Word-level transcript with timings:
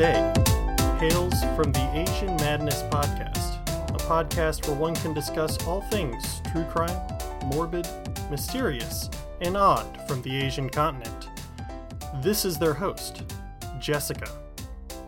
today 0.00 0.32
hails 0.98 1.44
from 1.54 1.72
the 1.72 1.90
Asian 1.92 2.34
Madness 2.36 2.84
Podcast, 2.84 3.60
a 3.90 3.98
podcast 3.98 4.66
where 4.66 4.74
one 4.74 4.94
can 4.94 5.12
discuss 5.12 5.62
all 5.66 5.82
things 5.82 6.40
true 6.52 6.64
crime, 6.64 6.98
morbid, 7.44 7.86
mysterious, 8.30 9.10
and 9.42 9.58
odd 9.58 9.86
from 10.08 10.22
the 10.22 10.34
Asian 10.34 10.70
continent. 10.70 11.28
This 12.22 12.46
is 12.46 12.58
their 12.58 12.72
host, 12.72 13.24
Jessica. 13.78 14.26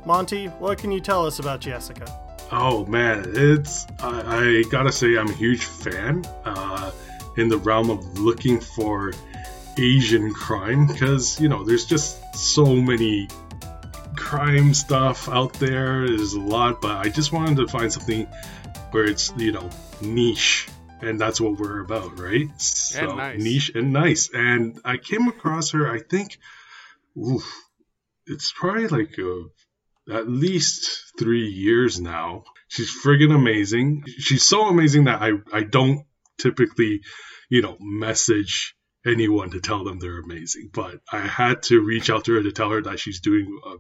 Monty, 0.04 0.48
what 0.48 0.76
can 0.76 0.92
you 0.92 1.00
tell 1.00 1.24
us 1.24 1.38
about 1.38 1.60
Jessica? 1.60 2.04
Oh 2.50 2.84
man, 2.84 3.24
it's 3.34 3.86
I, 3.98 4.20
I 4.26 4.62
gotta 4.70 4.92
say 4.92 5.16
I'm 5.16 5.28
a 5.28 5.32
huge 5.32 5.64
fan 5.64 6.22
uh, 6.44 6.90
in 7.38 7.48
the 7.48 7.56
realm 7.56 7.88
of 7.88 8.18
looking 8.18 8.60
for 8.60 9.14
Asian 9.78 10.34
crime 10.34 10.86
because 10.86 11.40
you 11.40 11.48
know 11.48 11.64
there's 11.64 11.86
just 11.86 12.18
so 12.34 12.66
many 12.66 13.28
crime 14.32 14.72
stuff 14.72 15.28
out 15.28 15.52
there. 15.54 16.06
There's 16.06 16.32
a 16.32 16.40
lot, 16.40 16.80
but 16.80 16.96
I 16.96 17.10
just 17.10 17.32
wanted 17.32 17.58
to 17.58 17.68
find 17.68 17.92
something 17.92 18.26
where 18.90 19.04
it's 19.04 19.30
you 19.36 19.52
know 19.52 19.68
niche, 20.00 20.68
and 21.02 21.20
that's 21.20 21.38
what 21.38 21.58
we're 21.58 21.80
about, 21.80 22.18
right? 22.18 22.48
So 22.58 23.14
nice. 23.14 23.38
niche 23.38 23.72
and 23.74 23.92
nice. 23.92 24.30
And 24.32 24.80
I 24.86 24.96
came 24.96 25.28
across 25.28 25.72
her. 25.72 25.86
I 25.86 25.98
think, 26.00 26.38
oof, 27.14 27.44
it's 28.26 28.54
probably 28.58 28.88
like 28.88 29.18
a, 29.18 30.14
at 30.14 30.30
least 30.30 31.12
three 31.18 31.48
years 31.48 32.00
now. 32.00 32.44
She's 32.68 32.90
friggin' 33.04 33.34
amazing. 33.34 34.04
She's 34.06 34.44
so 34.44 34.66
amazing 34.66 35.04
that 35.04 35.20
I 35.20 35.32
I 35.52 35.62
don't 35.62 36.06
typically, 36.38 37.02
you 37.50 37.60
know, 37.60 37.76
message 37.80 38.74
anyone 39.04 39.50
to 39.50 39.60
tell 39.60 39.84
them 39.84 39.98
they're 39.98 40.20
amazing. 40.20 40.70
But 40.72 41.00
I 41.12 41.18
had 41.18 41.64
to 41.64 41.82
reach 41.82 42.08
out 42.08 42.24
to 42.24 42.36
her 42.36 42.42
to 42.42 42.52
tell 42.52 42.70
her 42.70 42.80
that 42.80 42.98
she's 42.98 43.20
doing 43.20 43.60
a 43.66 43.74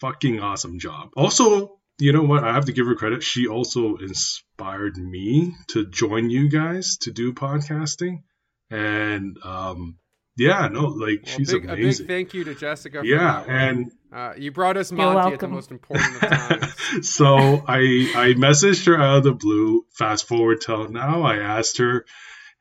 fucking 0.00 0.40
awesome 0.40 0.78
job. 0.78 1.10
Also, 1.16 1.78
you 1.98 2.12
know 2.12 2.22
what? 2.22 2.44
I 2.44 2.54
have 2.54 2.66
to 2.66 2.72
give 2.72 2.86
her 2.86 2.94
credit. 2.94 3.22
She 3.22 3.46
also 3.46 3.96
inspired 3.96 4.96
me 4.96 5.54
to 5.68 5.86
join 5.86 6.30
you 6.30 6.48
guys 6.48 6.96
to 7.02 7.10
do 7.10 7.32
podcasting. 7.32 8.22
And 8.70 9.36
um 9.44 9.98
yeah, 10.36 10.68
no, 10.68 10.86
like 10.86 11.22
Well, 11.26 11.36
she's 11.36 11.52
big, 11.52 11.64
a 11.64 11.68
big 11.68 11.78
amazing. 11.80 12.06
thank 12.06 12.34
you 12.34 12.44
to 12.44 12.54
Jessica. 12.54 13.00
For 13.00 13.04
yeah, 13.04 13.42
that 13.46 13.48
and 13.48 13.92
uh, 14.12 14.32
you 14.38 14.50
brought 14.50 14.76
us 14.76 14.90
You're 14.90 14.98
Monty 14.98 15.34
at 15.34 15.40
the 15.40 15.48
most 15.48 15.70
important 15.70 16.14
of 16.14 16.20
times. 16.20 17.08
so 17.10 17.36
I 17.68 17.78
I 18.16 18.34
messaged 18.38 18.86
her 18.86 18.96
out 18.98 19.18
of 19.18 19.24
the 19.24 19.32
blue. 19.32 19.84
Fast 19.92 20.26
forward 20.26 20.60
till 20.62 20.88
now, 20.88 21.22
I 21.22 21.36
asked 21.36 21.78
her, 21.78 22.06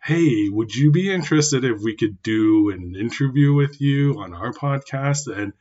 "Hey, 0.04 0.50
would 0.50 0.76
you 0.76 0.92
be 0.92 1.12
interested 1.12 1.64
if 1.64 1.80
we 1.82 1.96
could 1.96 2.22
do 2.22 2.70
an 2.72 2.96
interview 3.00 3.54
with 3.54 3.80
you 3.80 4.20
on 4.20 4.34
our 4.34 4.52
podcast?" 4.52 5.28
And 5.34 5.54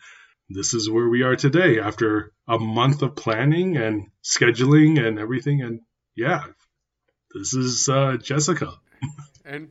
this 0.48 0.74
is 0.74 0.88
where 0.90 1.08
we 1.08 1.22
are 1.22 1.36
today, 1.36 1.78
after 1.78 2.32
a 2.46 2.58
month 2.58 3.02
of 3.02 3.14
planning 3.14 3.76
and 3.76 4.08
scheduling 4.24 5.04
and 5.04 5.18
everything. 5.18 5.62
And 5.62 5.80
yeah, 6.16 6.44
this 7.34 7.54
is 7.54 7.88
uh, 7.88 8.16
Jessica. 8.16 8.72
and 9.44 9.70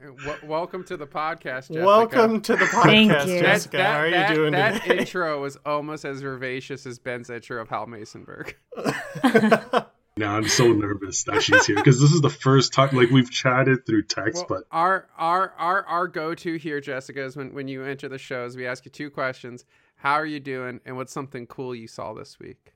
and 0.00 0.16
w- 0.18 0.46
welcome 0.46 0.84
to 0.84 0.96
the 0.96 1.06
podcast, 1.06 1.68
Jessica. 1.68 1.84
Welcome 1.84 2.40
to 2.42 2.54
the 2.54 2.66
Thank 2.66 3.10
podcast, 3.10 3.26
you. 3.26 3.40
Jessica. 3.40 3.76
That, 3.78 3.92
How 3.92 4.00
are 4.00 4.10
that, 4.10 4.30
you 4.30 4.36
doing 4.36 4.52
that 4.52 4.82
today? 4.82 4.98
intro 4.98 5.40
was 5.40 5.56
almost 5.66 6.04
as 6.04 6.20
vivacious 6.20 6.86
as 6.86 6.98
Ben's 6.98 7.30
intro 7.30 7.60
of 7.60 7.68
Hal 7.68 7.86
Masonberg. 7.86 8.54
Now 10.18 10.34
I'm 10.34 10.48
so 10.48 10.72
nervous 10.72 11.24
that 11.24 11.42
she's 11.42 11.66
here 11.66 11.76
because 11.76 12.00
this 12.00 12.12
is 12.12 12.22
the 12.22 12.30
first 12.30 12.72
time, 12.72 12.96
like 12.96 13.10
we've 13.10 13.30
chatted 13.30 13.84
through 13.84 14.04
text, 14.04 14.46
Well, 14.48 14.60
but 14.60 14.64
our 14.70 15.06
our 15.18 15.52
our 15.58 15.84
our 15.84 16.08
go 16.08 16.34
to 16.34 16.56
here, 16.56 16.80
Jessica, 16.80 17.22
is 17.22 17.36
when 17.36 17.52
when 17.52 17.68
you 17.68 17.84
enter 17.84 18.08
the 18.08 18.16
shows, 18.16 18.56
we 18.56 18.66
ask 18.66 18.86
you 18.86 18.90
two 18.90 19.10
questions: 19.10 19.66
How 19.96 20.14
are 20.14 20.26
you 20.26 20.40
doing, 20.40 20.80
and 20.84 20.96
what's 20.96 21.12
something 21.12 21.46
cool 21.46 21.74
you 21.74 21.88
saw 21.88 22.14
this 22.14 22.38
week? 22.38 22.74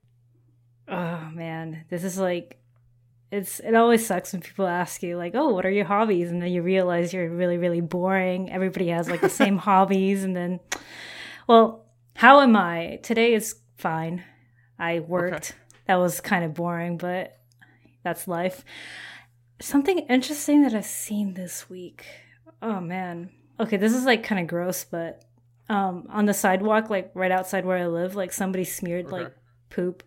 Oh 0.89 1.31
man, 1.33 1.85
this 1.89 2.03
is 2.03 2.19
like 2.19 2.61
it's 3.31 3.61
it 3.61 3.75
always 3.75 4.05
sucks 4.05 4.33
when 4.33 4.43
people 4.43 4.67
ask 4.67 5.03
you 5.03 5.17
like, 5.17 5.35
"Oh, 5.35 5.51
what 5.51 5.65
are 5.65 5.71
your 5.71 5.85
hobbies?" 5.85 6.31
and 6.31 6.43
then 6.43 6.51
you 6.51 6.63
realize 6.63 7.13
you're 7.13 7.31
really 7.31 7.59
really 7.59 7.81
boring. 7.81 8.51
Everybody 8.51 8.89
has 8.89 9.09
like 9.09 9.21
the 9.21 9.29
same 9.29 9.59
hobbies 9.69 10.25
and 10.25 10.35
then 10.35 10.61
well, 11.47 11.87
how 12.15 12.41
am 12.41 12.57
I? 12.57 12.99
Today 13.03 13.35
is 13.35 13.57
fine. 13.77 14.25
I 14.79 15.01
worked. 15.01 15.55
That 15.87 15.97
was 15.97 16.21
kind 16.21 16.45
of 16.45 16.55
boring, 16.55 16.97
but 16.97 17.37
that's 18.03 18.27
life. 18.27 18.65
Something 19.61 20.01
interesting 20.01 20.63
that 20.63 20.75
I've 20.75 20.87
seen 20.87 21.35
this 21.35 21.69
week. 21.69 22.07
Oh 22.63 22.81
man. 22.81 23.31
Okay, 23.59 23.77
this 23.77 23.93
is 23.93 24.05
like 24.05 24.25
kind 24.25 24.41
of 24.41 24.47
gross, 24.47 24.85
but 24.85 25.25
um 25.71 26.07
on 26.11 26.27
the 26.27 26.35
sidewalk 26.35 26.91
like 26.91 27.11
right 27.15 27.31
outside 27.31 27.65
where 27.65 27.79
I 27.79 27.87
live, 27.87 28.15
like 28.17 28.33
somebody 28.33 28.65
smeared 28.65 29.07
Okay. 29.07 29.17
like 29.25 29.33
poop 29.71 30.03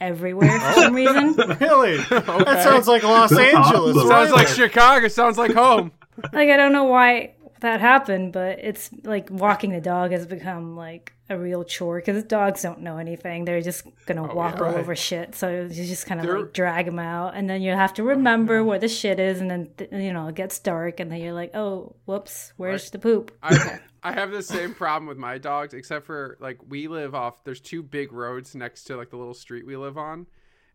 everywhere 0.00 0.60
for 0.60 0.72
some 0.74 0.94
reason. 0.94 1.34
really? 1.60 1.96
That 2.10 2.62
sounds 2.64 2.86
like 2.88 3.02
Los 3.04 3.30
That's 3.30 3.54
Angeles. 3.54 3.96
awesome. 3.96 4.08
Sounds 4.08 4.32
like? 4.32 4.48
Chicago. 4.48 5.08
Sounds 5.08 5.38
like 5.38 5.52
home. 5.54 5.92
like 6.32 6.50
I 6.50 6.56
don't 6.56 6.72
know 6.72 6.84
why 6.84 7.34
that 7.60 7.80
happened, 7.80 8.32
but 8.32 8.58
it's 8.58 8.90
like 9.04 9.30
walking 9.30 9.70
the 9.70 9.80
dog 9.80 10.10
has 10.10 10.26
become 10.26 10.76
like 10.76 11.12
a 11.30 11.38
real 11.38 11.64
chore 11.64 11.98
because 12.00 12.22
dogs 12.24 12.60
don't 12.60 12.80
know 12.80 12.98
anything. 12.98 13.46
They're 13.46 13.62
just 13.62 13.86
gonna 14.04 14.34
walk 14.34 14.56
all 14.60 14.64
right. 14.66 14.76
over 14.76 14.94
shit. 14.94 15.34
So 15.34 15.48
you 15.48 15.68
just 15.86 16.06
kind 16.06 16.20
of 16.20 16.26
like 16.26 16.52
drag 16.52 16.84
them 16.86 16.98
out, 16.98 17.34
and 17.34 17.48
then 17.48 17.62
you 17.62 17.70
have 17.72 17.94
to 17.94 18.02
remember 18.02 18.62
where 18.62 18.78
the 18.78 18.88
shit 18.88 19.18
is, 19.18 19.40
and 19.40 19.50
then 19.50 19.70
th- 19.78 19.90
you 19.92 20.12
know 20.12 20.28
it 20.28 20.34
gets 20.34 20.58
dark, 20.58 21.00
and 21.00 21.10
then 21.10 21.20
you're 21.20 21.32
like, 21.32 21.54
oh, 21.54 21.94
whoops, 22.04 22.52
where's 22.58 22.90
the 22.90 22.98
poop? 22.98 23.32
I, 23.42 23.78
I 24.04 24.12
have 24.12 24.30
the 24.30 24.42
same 24.42 24.74
problem 24.74 25.06
with 25.06 25.16
my 25.16 25.38
dogs, 25.38 25.72
except 25.72 26.04
for 26.04 26.36
like 26.38 26.58
we 26.68 26.88
live 26.88 27.14
off. 27.14 27.42
There's 27.42 27.60
two 27.60 27.82
big 27.82 28.12
roads 28.12 28.54
next 28.54 28.84
to 28.84 28.96
like 28.96 29.08
the 29.08 29.16
little 29.16 29.34
street 29.34 29.66
we 29.66 29.76
live 29.76 29.96
on, 29.96 30.26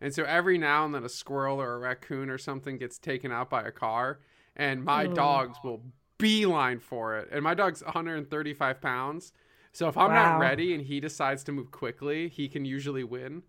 and 0.01 0.13
so 0.13 0.23
every 0.23 0.57
now 0.57 0.83
and 0.83 0.95
then 0.95 1.03
a 1.05 1.09
squirrel 1.09 1.61
or 1.61 1.75
a 1.75 1.77
raccoon 1.77 2.31
or 2.31 2.39
something 2.39 2.79
gets 2.79 2.97
taken 2.97 3.31
out 3.31 3.49
by 3.49 3.61
a 3.61 3.71
car, 3.71 4.19
and 4.55 4.83
my 4.83 5.05
dogs 5.05 5.59
will 5.63 5.83
beeline 6.17 6.79
for 6.79 7.17
it. 7.17 7.29
And 7.31 7.43
my 7.43 7.53
dog's 7.53 7.83
135 7.83 8.81
pounds, 8.81 9.31
so 9.73 9.87
if 9.87 9.95
I'm 9.95 10.11
not 10.11 10.39
ready 10.39 10.73
and 10.73 10.83
he 10.83 10.99
decides 10.99 11.43
to 11.45 11.51
move 11.51 11.69
quickly, 11.69 12.29
he 12.29 12.49
can 12.49 12.65
usually 12.65 13.03
win. 13.03 13.43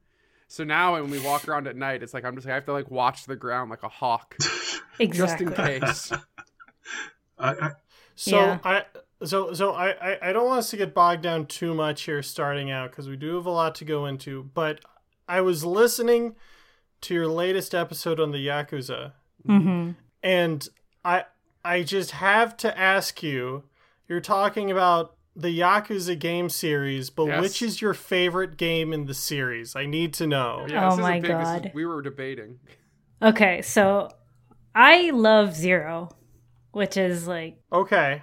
So 0.47 0.63
now 0.63 0.95
when 0.95 1.11
we 1.11 1.21
walk 1.21 1.49
around 1.49 1.69
at 1.69 1.77
night, 1.77 2.03
it's 2.03 2.13
like 2.13 2.25
I'm 2.25 2.35
just 2.35 2.47
like, 2.47 2.53
I 2.53 2.57
have 2.57 2.67
to 2.67 2.73
like 2.73 2.91
watch 2.91 3.25
the 3.25 3.37
ground 3.37 3.71
like 3.71 3.83
a 3.83 3.89
hawk, 3.89 4.37
just 5.01 5.41
in 5.41 5.53
case. 5.53 6.13
I, 7.39 7.53
I, 7.53 7.71
So 8.15 8.37
Yeah. 8.37 8.59
I 8.63 8.85
so 9.25 9.53
so 9.53 9.73
I, 9.73 9.91
I 10.13 10.19
I 10.31 10.33
don't 10.33 10.47
want 10.47 10.59
us 10.61 10.71
to 10.71 10.77
get 10.77 10.95
bogged 10.95 11.23
down 11.23 11.47
too 11.47 11.75
much 11.75 12.03
here 12.03 12.23
starting 12.23 12.71
out 12.71 12.91
because 12.91 13.09
we 13.09 13.17
do 13.17 13.37
have 13.37 13.47
a 13.47 13.51
lot 13.51 13.75
to 13.77 13.85
go 13.85 14.07
into. 14.07 14.45
But 14.55 14.81
I 15.29 15.41
was 15.41 15.65
listening 15.65 16.35
to 17.03 17.15
your 17.15 17.27
latest 17.29 17.75
episode 17.75 18.19
on 18.21 18.31
the 18.33 18.47
Yakuza, 18.47 19.13
hmm 19.47 19.91
and 20.23 20.69
I 21.05 21.25
I 21.65 21.83
just 21.83 22.13
have 22.13 22.57
to 22.59 22.79
ask 22.79 23.23
you. 23.23 23.65
You're 24.09 24.21
talking 24.21 24.73
about 24.73 25.15
the 25.37 25.57
Yakuza 25.57 26.19
game 26.19 26.49
series, 26.49 27.11
but 27.11 27.27
Yes. 27.27 27.41
which 27.41 27.63
is 27.63 27.81
your 27.81 27.95
favorite 27.95 28.57
game 28.57 28.93
in 28.93 29.07
the 29.07 29.15
series? 29.15 29.77
I 29.77 29.87
need 29.87 30.13
to 30.15 30.27
know. 30.27 30.67
Yeah, 30.69 30.87
Oh 30.87 30.91
this 30.91 30.95
is 30.95 30.99
a 30.99 31.03
my 31.03 31.21
big- 31.21 31.31
this 31.31 31.49
is- 31.49 31.61
God. 31.61 31.71
we 31.75 31.87
were 31.87 32.03
debating. 32.03 32.59
Okay, 33.23 33.63
so 33.63 34.09
I 34.75 35.11
love 35.11 35.55
Zero, 35.55 36.09
which 36.73 36.97
is 36.97 37.29
like 37.29 37.59
Okay. 37.73 38.23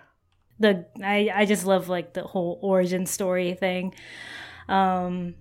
The 0.60 0.86
I 1.04 1.30
I 1.34 1.46
just 1.46 1.66
love 1.66 1.90
like 1.90 2.14
the 2.14 2.24
whole 2.24 2.60
origin 2.62 3.06
story 3.06 3.54
thing. 3.54 3.94
Um 4.70 5.36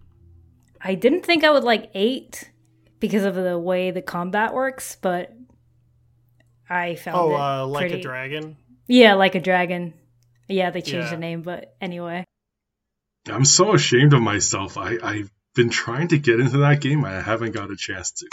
I 0.81 0.95
didn't 0.95 1.25
think 1.25 1.43
I 1.43 1.51
would 1.51 1.65
like 1.65 1.91
8 1.95 2.51
because 3.01 3.25
of 3.25 3.35
the 3.35 3.59
way 3.59 3.91
the 3.91 4.03
combat 4.03 4.53
works, 4.55 4.97
but 5.01 5.33
I 6.69 6.95
found 6.97 7.17
Oh, 7.17 7.31
it 7.35 7.41
uh, 7.41 7.67
like 7.67 7.81
pretty- 7.89 8.01
a 8.01 8.03
dragon. 8.03 8.57
Yeah, 8.89 9.15
like 9.15 9.35
a 9.35 9.41
dragon. 9.41 9.95
Yeah, 10.49 10.71
they 10.71 10.81
changed 10.81 11.07
Yeah. 11.09 11.11
the 11.11 11.17
name, 11.17 11.43
but 11.43 11.75
anyway. 11.81 12.25
I'm 13.29 13.45
so 13.45 13.75
ashamed 13.75 14.13
of 14.13 14.23
myself. 14.23 14.77
I, 14.79 14.99
I've 15.03 15.31
been 15.55 15.71
trying 15.71 16.09
to 16.09 16.19
get 16.19 16.39
into 16.39 16.59
that 16.59 16.81
game. 16.81 17.05
I 17.05 17.21
haven't 17.21 17.53
got 17.53 17.71
a 17.71 17.77
chance 17.77 18.13
to. 18.13 18.29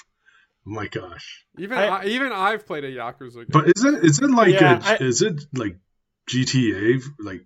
Oh 0.67 0.71
my 0.71 0.87
gosh. 0.87 1.45
Even 1.57 1.77
I- 1.77 1.87
I, 1.87 2.05
even 2.05 2.31
I've 2.31 2.65
played 2.67 2.83
a 2.83 2.91
Yakuza 2.91 3.35
game. 3.35 3.45
But 3.49 3.65
is 3.75 3.83
it 3.83 4.03
is 4.03 4.19
it 4.19 4.29
like 4.29 4.53
Yeah, 4.53 4.79
a, 4.79 4.83
I- 4.83 4.97
is 4.97 5.21
it 5.23 5.41
like 5.53 5.77
GTA 6.29 7.01
like 7.19 7.45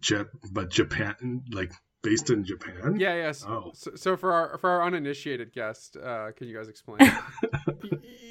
Jet 0.00 0.26
but 0.52 0.70
Japan 0.70 1.42
like 1.50 1.72
based 2.02 2.30
in 2.30 2.44
Japan? 2.44 2.96
yeah, 2.98 3.14
yes. 3.14 3.44
Oh. 3.46 3.70
So, 3.74 3.92
so 3.94 4.16
for 4.16 4.32
our 4.32 4.58
for 4.58 4.70
our 4.70 4.84
uninitiated 4.84 5.52
guest, 5.52 5.96
uh, 5.96 6.32
can 6.32 6.48
you 6.48 6.56
guys 6.56 6.68
explain? 6.68 6.98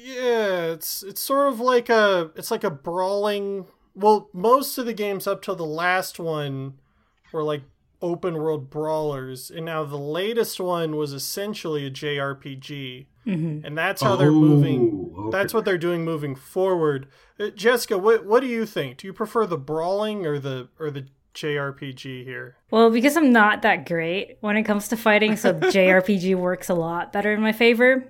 Yeah, 0.04 0.72
it's 0.72 1.02
it's 1.04 1.20
sort 1.20 1.52
of 1.52 1.60
like 1.60 1.88
a 1.88 2.30
it's 2.34 2.50
like 2.50 2.64
a 2.64 2.70
brawling. 2.70 3.66
Well, 3.94 4.28
most 4.32 4.76
of 4.78 4.86
the 4.86 4.92
games 4.92 5.26
up 5.26 5.42
till 5.42 5.54
the 5.54 5.64
last 5.64 6.18
one 6.18 6.80
were 7.32 7.44
like 7.44 7.62
open 8.00 8.34
world 8.34 8.68
brawlers, 8.68 9.50
and 9.50 9.64
now 9.64 9.84
the 9.84 9.98
latest 9.98 10.58
one 10.58 10.96
was 10.96 11.12
essentially 11.12 11.86
a 11.86 11.90
JRPG, 11.90 13.06
hmm 13.24 13.60
and 13.64 13.78
that's 13.78 14.02
how 14.02 14.16
they're 14.16 14.32
moving. 14.32 15.12
Oh, 15.16 15.20
okay. 15.28 15.38
That's 15.38 15.54
what 15.54 15.64
they're 15.64 15.78
doing 15.78 16.04
moving 16.04 16.34
forward. 16.34 17.06
Uh, 17.38 17.50
Jessica, 17.50 17.96
what 17.98 18.24
what 18.26 18.40
do 18.40 18.46
you 18.48 18.66
think? 18.66 18.98
Do 18.98 19.06
you 19.06 19.12
prefer 19.12 19.46
the 19.46 19.58
brawling 19.58 20.26
or 20.26 20.38
the 20.38 20.68
or 20.80 20.90
the 20.90 21.06
JRPG 21.34 22.24
here? 22.24 22.56
Well, 22.70 22.90
because 22.90 23.16
I'm 23.16 23.32
not 23.32 23.62
that 23.62 23.86
great 23.86 24.38
when 24.40 24.56
it 24.56 24.64
comes 24.64 24.88
to 24.88 24.96
fighting, 24.96 25.36
so 25.36 25.52
JRPG 25.60 26.34
works 26.34 26.68
a 26.68 26.74
lot 26.74 27.12
better 27.12 27.32
in 27.32 27.40
my 27.40 27.52
favor. 27.52 28.04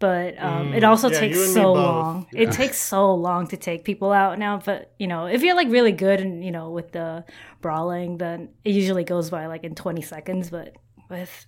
But 0.00 0.38
um, 0.40 0.74
it 0.74 0.84
also 0.84 1.08
Mm, 1.08 1.12
yeah, 1.12 1.20
takes 1.20 1.36
you 1.36 1.42
and 1.44 1.50
me 1.50 1.54
so 1.54 1.74
both. 1.74 1.74
long. 1.76 2.26
It 2.32 2.52
takes 2.52 2.78
so 2.78 3.14
long 3.14 3.48
to 3.48 3.56
take 3.56 3.84
people 3.84 4.12
out 4.12 4.38
now. 4.38 4.58
But 4.64 4.92
you 4.98 5.08
know, 5.08 5.26
if 5.26 5.42
you're 5.42 5.56
like 5.56 5.68
really 5.70 5.90
good 5.92 6.20
and 6.20 6.44
you 6.44 6.52
know 6.52 6.70
with 6.70 6.92
the 6.92 7.24
brawling, 7.60 8.18
then 8.18 8.50
it 8.64 8.74
usually 8.74 9.02
goes 9.04 9.28
by 9.30 9.46
like 9.46 9.64
in 9.64 9.74
20 9.74 10.02
seconds. 10.02 10.50
But 10.50 10.76
with 11.10 11.46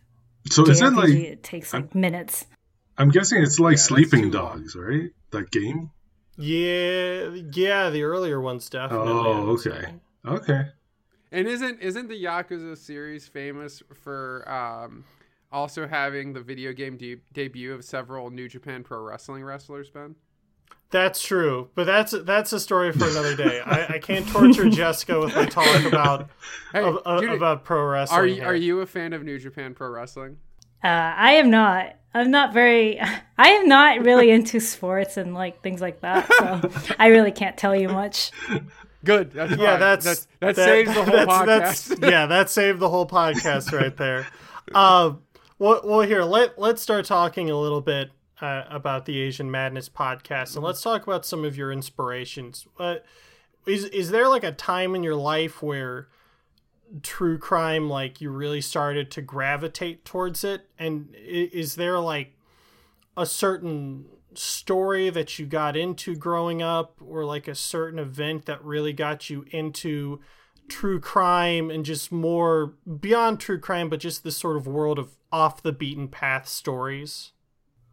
So 0.50 0.64
is 0.66 0.80
it 0.80 0.94
like 0.94 1.10
it 1.10 1.42
takes 1.44 1.72
like 1.72 1.94
minutes. 1.94 2.46
I'm 3.00 3.08
guessing 3.10 3.42
it's 3.42 3.58
like 3.58 3.72
that's 3.76 3.84
Sleeping. 3.84 4.30
Dogs, 4.30 4.76
right? 4.76 5.10
That 5.30 5.50
game. 5.50 5.90
Yeah, 6.36 7.30
yeah, 7.52 7.90
the 7.90 8.02
earlier 8.02 8.40
ones 8.40 8.68
definitely. 8.70 9.12
Oh, 9.12 9.50
okay. 9.58 9.94
Okay. 10.26 10.62
And 11.32 11.46
isn't 11.46 11.80
isn't 11.80 12.08
the 12.08 12.24
Yakuza 12.24 12.76
series 12.76 13.28
famous 13.28 13.82
for 14.02 14.48
um, 14.50 15.04
also 15.52 15.86
having 15.86 16.32
the 16.32 16.40
video 16.40 16.72
game 16.72 16.96
de- 16.96 17.20
debut 17.32 17.72
of 17.74 17.84
several 17.84 18.30
New 18.30 18.48
Japan 18.48 18.82
Pro 18.82 19.00
Wrestling 19.02 19.44
wrestlers? 19.44 19.90
Ben. 19.90 20.14
That's 20.90 21.22
true, 21.22 21.70
but 21.76 21.84
that's 21.84 22.12
that's 22.24 22.52
a 22.52 22.58
story 22.58 22.90
for 22.92 23.06
another 23.08 23.36
day. 23.36 23.60
I, 23.60 23.94
I 23.94 23.98
can't 24.00 24.26
torture 24.26 24.68
Jessica 24.70 25.20
with 25.20 25.36
my 25.36 25.44
talk 25.46 25.84
about 25.84 26.30
Hey, 26.72 26.82
of, 26.82 26.96
of- 27.04 27.20
Judy, 27.20 27.36
about 27.36 27.64
pro 27.64 27.84
wrestling. 27.86 28.18
are 28.20 28.26
you 28.26 28.34
here. 28.34 28.44
are 28.46 28.54
you 28.56 28.80
a 28.80 28.86
fan 28.86 29.12
of 29.12 29.22
New 29.22 29.38
Japan 29.38 29.72
Pro 29.74 29.88
Wrestling? 29.88 30.38
Uh, 30.82 30.88
I 30.88 31.32
am 31.34 31.48
not. 31.50 31.94
I'm 32.14 32.30
not 32.30 32.52
very. 32.52 33.00
I 33.38 33.48
am 33.48 33.68
not 33.68 34.00
really 34.00 34.30
into 34.30 34.60
sports 34.60 35.16
and 35.16 35.34
like 35.34 35.62
things 35.62 35.80
like 35.80 36.00
that. 36.02 36.28
So 36.38 36.94
I 36.98 37.08
really 37.08 37.32
can't 37.32 37.56
tell 37.56 37.74
you 37.74 37.88
much. 37.88 38.30
Good. 39.04 39.32
That's 39.32 39.52
Yeah, 39.52 39.56
fine. 39.72 39.80
that's 39.80 40.04
that, 40.04 40.26
that 40.40 40.56
that- 40.56 40.64
saves 40.64 40.94
the 40.94 41.04
whole 41.04 41.12
that's- 41.16 41.28
podcast. 41.28 41.88
that's- 41.88 41.98
yeah, 42.12 42.26
that 42.26 42.50
saved 42.50 42.80
the 42.80 42.88
whole 42.88 43.06
podcast 43.06 43.72
right 43.72 43.96
there. 43.96 44.26
Uh, 44.74 45.12
well, 45.58 45.80
well, 45.84 46.00
here 46.02 46.22
let 46.24 46.58
let's 46.58 46.82
start 46.82 47.04
talking 47.06 47.48
a 47.50 47.56
little 47.58 47.80
bit 47.80 48.10
uh, 48.40 48.64
about 48.70 49.06
the 49.06 49.18
Asian 49.20 49.50
Madness 49.50 49.88
podcast, 49.88 50.54
and 50.56 50.64
let's 50.64 50.82
talk 50.82 51.06
about 51.06 51.24
some 51.26 51.44
of 51.44 51.56
your 51.56 51.70
inspirations. 51.72 52.66
Uh, 52.78 52.96
is 53.66 53.84
is 53.86 54.10
there 54.10 54.28
like 54.28 54.44
a 54.44 54.52
time 54.52 54.94
in 54.94 55.02
your 55.02 55.14
life 55.16 55.62
where 55.62 56.08
true 57.02 57.38
crime 57.38 57.88
like 57.88 58.20
you 58.20 58.30
really 58.30 58.60
started 58.60 59.10
to 59.10 59.22
gravitate 59.22 60.04
towards 60.04 60.42
it 60.42 60.68
and 60.78 61.14
is 61.14 61.76
there 61.76 62.00
like 62.00 62.36
a 63.16 63.24
certain 63.24 64.06
story 64.34 65.10
that 65.10 65.38
you 65.38 65.46
got 65.46 65.76
into 65.76 66.16
growing 66.16 66.62
up 66.62 66.96
or 67.04 67.24
like 67.24 67.46
a 67.46 67.54
certain 67.54 67.98
event 67.98 68.46
that 68.46 68.64
really 68.64 68.92
got 68.92 69.30
you 69.30 69.44
into 69.50 70.20
true 70.68 71.00
crime 71.00 71.70
and 71.70 71.84
just 71.84 72.10
more 72.10 72.74
beyond 73.00 73.38
true 73.38 73.58
crime 73.58 73.88
but 73.88 74.00
just 74.00 74.24
this 74.24 74.36
sort 74.36 74.56
of 74.56 74.66
world 74.66 74.98
of 74.98 75.16
off 75.32 75.62
the 75.62 75.72
beaten 75.72 76.08
path 76.08 76.48
stories 76.48 77.32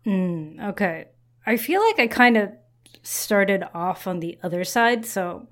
Mm, 0.08 0.70
okay. 0.70 1.10
I 1.46 1.58
feel 1.58 1.82
like 1.82 2.00
I 2.00 2.08
kind 2.08 2.38
of 2.38 2.52
started 3.04 3.64
off 3.74 4.08
on 4.08 4.22
the 4.22 4.38
other 4.42 4.64
side. 4.64 5.06
So 5.06 5.48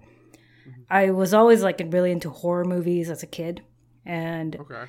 Mm-hmm. 0.68 0.82
I 0.90 1.12
was 1.12 1.34
always 1.34 1.64
like 1.64 1.82
really 1.90 2.12
into 2.12 2.30
horror 2.30 2.66
movies 2.66 3.10
as 3.10 3.24
a 3.24 3.28
kid. 3.28 3.62
And 4.06 4.56
okay. 4.56 4.86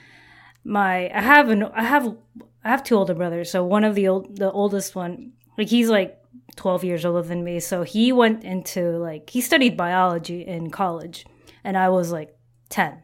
my 0.65 1.11
I 1.15 1.21
have 1.21 1.49
an 1.49 1.65
I 1.65 1.85
have 1.85 2.17
I 2.65 2.69
have 2.71 2.83
two 2.83 2.97
older 2.97 3.15
brothers. 3.15 3.51
So 3.51 3.65
one 3.65 3.85
of 3.85 3.95
the 3.95 4.09
old 4.09 4.37
the 4.37 4.51
oldest 4.51 4.95
one, 4.95 5.33
like 5.57 5.69
he's 5.69 5.89
like 5.89 6.19
12 6.57 6.85
years 6.85 7.05
older 7.05 7.23
than 7.23 7.45
me. 7.45 7.61
So 7.61 7.83
he 7.83 8.13
went 8.13 8.45
into 8.45 8.99
like 8.99 9.31
he 9.31 9.41
studied 9.41 9.77
biology 9.77 10.47
in 10.47 10.71
college 10.71 11.27
and 11.65 11.77
I 11.77 11.89
was 11.89 12.13
like 12.13 12.37
10. 12.71 13.03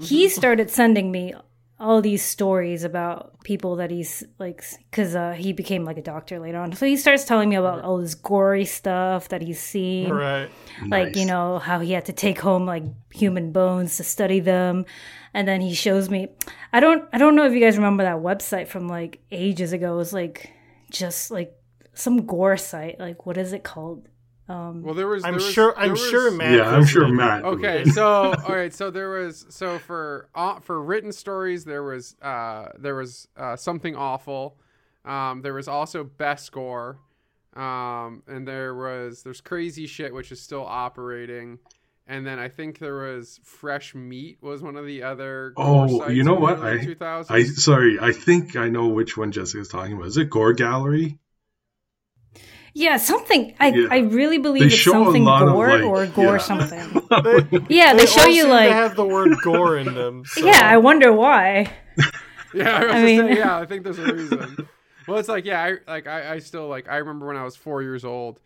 He 0.00 0.26
mm-hmm. 0.26 0.30
started 0.30 0.70
sending 0.70 1.12
me 1.12 1.34
all 1.78 2.00
these 2.00 2.22
stories 2.22 2.84
about 2.84 3.42
people 3.42 3.76
that 3.76 3.90
he's 3.90 4.22
like 4.38 4.64
cuz 4.92 5.16
uh, 5.16 5.32
he 5.32 5.52
became 5.52 5.84
like 5.84 5.98
a 5.98 6.02
doctor 6.02 6.38
later 6.38 6.58
on. 6.58 6.72
So 6.72 6.86
he 6.86 6.96
starts 6.96 7.24
telling 7.24 7.48
me 7.48 7.56
about 7.56 7.82
all 7.82 7.98
this 7.98 8.14
gory 8.14 8.64
stuff 8.64 9.28
that 9.28 9.42
he's 9.42 9.60
seen. 9.60 10.10
Right. 10.10 10.48
Like 10.86 11.16
you 11.16 11.26
know 11.26 11.58
how 11.58 11.80
he 11.80 11.92
had 11.92 12.04
to 12.06 12.12
take 12.12 12.40
home 12.40 12.64
like 12.64 12.84
human 13.12 13.50
bones 13.52 13.96
to 13.96 14.04
study 14.04 14.40
them. 14.40 14.86
And 15.32 15.48
then 15.48 15.60
he 15.60 15.74
shows 15.74 16.08
me 16.08 16.28
i 16.72 16.78
don't 16.78 17.08
i 17.12 17.18
don't 17.18 17.34
know 17.34 17.44
if 17.44 17.52
you 17.52 17.60
guys 17.60 17.76
remember 17.76 18.04
that 18.04 18.18
website 18.18 18.68
from 18.68 18.88
like 18.88 19.20
ages 19.32 19.72
ago. 19.72 19.94
It 19.94 19.96
was 19.96 20.12
like 20.12 20.52
just 20.90 21.30
like 21.30 21.52
some 21.92 22.24
gore 22.24 22.56
site. 22.56 23.00
Like 23.00 23.26
what 23.26 23.36
is 23.36 23.52
it 23.52 23.64
called 23.64 24.08
um 24.48 24.82
Well, 24.82 24.94
there 24.94 25.06
was. 25.08 25.24
i'm 25.24 25.34
was- 25.34 25.50
sure 25.50 25.72
i'm 25.78 25.92
was- 25.92 26.08
sure 26.08 26.30
matt 26.30 26.52
yeah, 26.52 26.70
I'm 26.70 26.84
sure. 26.84 27.08
Matt. 27.08 27.44
Okay, 27.44 27.84
so 27.86 28.06
all 28.46 28.54
right, 28.54 28.72
so 28.74 28.90
there 28.90 29.10
was 29.10 29.46
so 29.48 29.78
for 29.78 30.28
uh, 30.34 30.60
for 30.60 30.82
written 30.82 31.12
stories 31.12 31.64
there 31.64 31.82
was 31.82 32.14
uh 32.20 32.66
there 32.78 32.94
was 32.94 33.28
uh, 33.36 33.56
something 33.56 33.96
awful, 33.96 34.58
um 35.04 35.40
there 35.42 35.54
was 35.54 35.66
also 35.68 36.04
Best 36.04 36.52
Gore, 36.52 36.98
um 37.56 38.22
and 38.26 38.46
there 38.46 38.74
was 38.74 39.22
there's 39.22 39.40
crazy 39.40 39.86
shit 39.86 40.12
which 40.12 40.30
is 40.32 40.40
still 40.40 40.64
operating, 40.66 41.58
and 42.06 42.26
then 42.26 42.38
I 42.38 42.48
think 42.48 42.78
there 42.78 42.96
was 42.96 43.40
fresh 43.44 43.94
meat 43.94 44.38
was 44.42 44.60
one 44.62 44.76
of 44.76 44.84
the 44.84 45.04
other. 45.04 45.54
Oh, 45.56 46.08
you 46.08 46.22
know 46.24 46.34
what? 46.34 46.58
I- 46.60 46.78
2000s. 46.78 47.26
I 47.30 47.44
sorry, 47.44 47.98
I 48.00 48.12
think 48.12 48.56
I 48.56 48.68
know 48.68 48.88
which 48.88 49.16
one 49.16 49.32
Jessica's 49.32 49.68
talking 49.68 49.94
about. 49.94 50.06
Is 50.08 50.16
it 50.18 50.28
Gore 50.30 50.52
Gallery? 50.52 51.18
Yeah 52.74 52.96
something 52.96 53.54
i 53.60 53.68
Yeah. 53.68 53.88
i 53.90 53.98
really 53.98 54.38
believe 54.38 54.62
They 54.62 54.66
it's 54.66 54.74
show 54.74 54.90
a 54.90 55.04
something 55.04 55.24
lot 55.24 55.42
of, 55.42 55.48
gore 55.54 55.68
like- 55.78 55.84
or 55.84 56.06
gore 56.06 56.24
yeah. 56.36 56.38
something 56.38 57.02
they, 57.22 57.74
yeah 57.74 57.92
they, 57.94 58.00
they 58.00 58.06
show 58.06 58.22
all 58.22 58.28
you 58.28 58.42
seem 58.42 58.50
like 58.50 58.68
to 58.68 58.74
have 58.74 58.96
the 58.96 59.06
word 59.06 59.36
gore 59.42 59.78
in 59.78 59.94
them 59.94 60.24
so. 60.26 60.44
yeah 60.44 60.60
i 60.64 60.76
wonder 60.76 61.12
why 61.12 61.72
Yeah, 62.54 62.76
I, 62.76 62.84
was 62.84 62.94
I 62.94 63.02
mean- 63.02 63.18
saying, 63.20 63.36
yeah, 63.36 63.58
I 63.58 63.66
think 63.66 63.82
there's 63.82 63.98
a 63.98 64.14
reason. 64.14 64.68
well, 65.08 65.18
it's 65.18 65.28
like, 65.28 65.44
yeah, 65.44 65.60
I 65.60 65.90
like 65.90 66.06
I, 66.06 66.34
I 66.34 66.38
still 66.38 66.68
like 66.68 66.88
I 66.88 66.98
remember 66.98 67.26
when 67.26 67.36
I 67.36 67.42
was 67.42 67.56
four 67.56 67.82
years 67.82 68.04
old, 68.04 68.38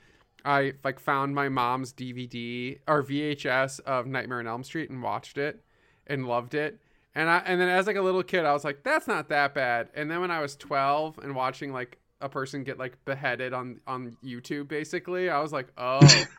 I 0.47 0.73
like 0.83 0.99
found 0.99 1.35
my 1.35 1.51
mom's 1.51 1.93
DVD 1.93 2.79
or 2.89 3.03
VHS 3.03 3.81
of 3.81 4.07
Nightmare 4.07 4.39
on 4.39 4.47
Elm 4.47 4.65
Street 4.65 4.89
and 4.89 5.03
watched 5.03 5.37
it 5.37 5.63
and 6.07 6.27
loved 6.27 6.55
it. 6.55 6.81
And 7.15 7.29
I 7.29 7.43
and 7.45 7.61
then 7.61 7.69
as 7.69 7.87
like 7.87 7.97
a 7.97 8.01
little 8.01 8.23
kid, 8.23 8.47
I 8.47 8.55
was 8.55 8.65
like, 8.65 8.83
that's 8.83 9.07
not 9.07 9.29
that 9.29 9.53
bad. 9.53 9.91
And 9.95 10.11
then 10.11 10.23
when 10.23 10.31
I 10.31 10.41
was 10.41 10.57
12 10.57 11.19
and 11.19 11.35
watching 11.35 11.75
like 11.75 11.99
a 12.21 12.29
person 12.29 12.65
get 12.65 12.79
like 12.79 13.05
beheaded 13.05 13.53
on 13.53 13.81
on 13.87 14.17
YouTube, 14.25 14.69
basically, 14.69 15.29
I 15.31 15.41
was 15.41 15.53
like, 15.53 15.69
oh. 15.79 16.27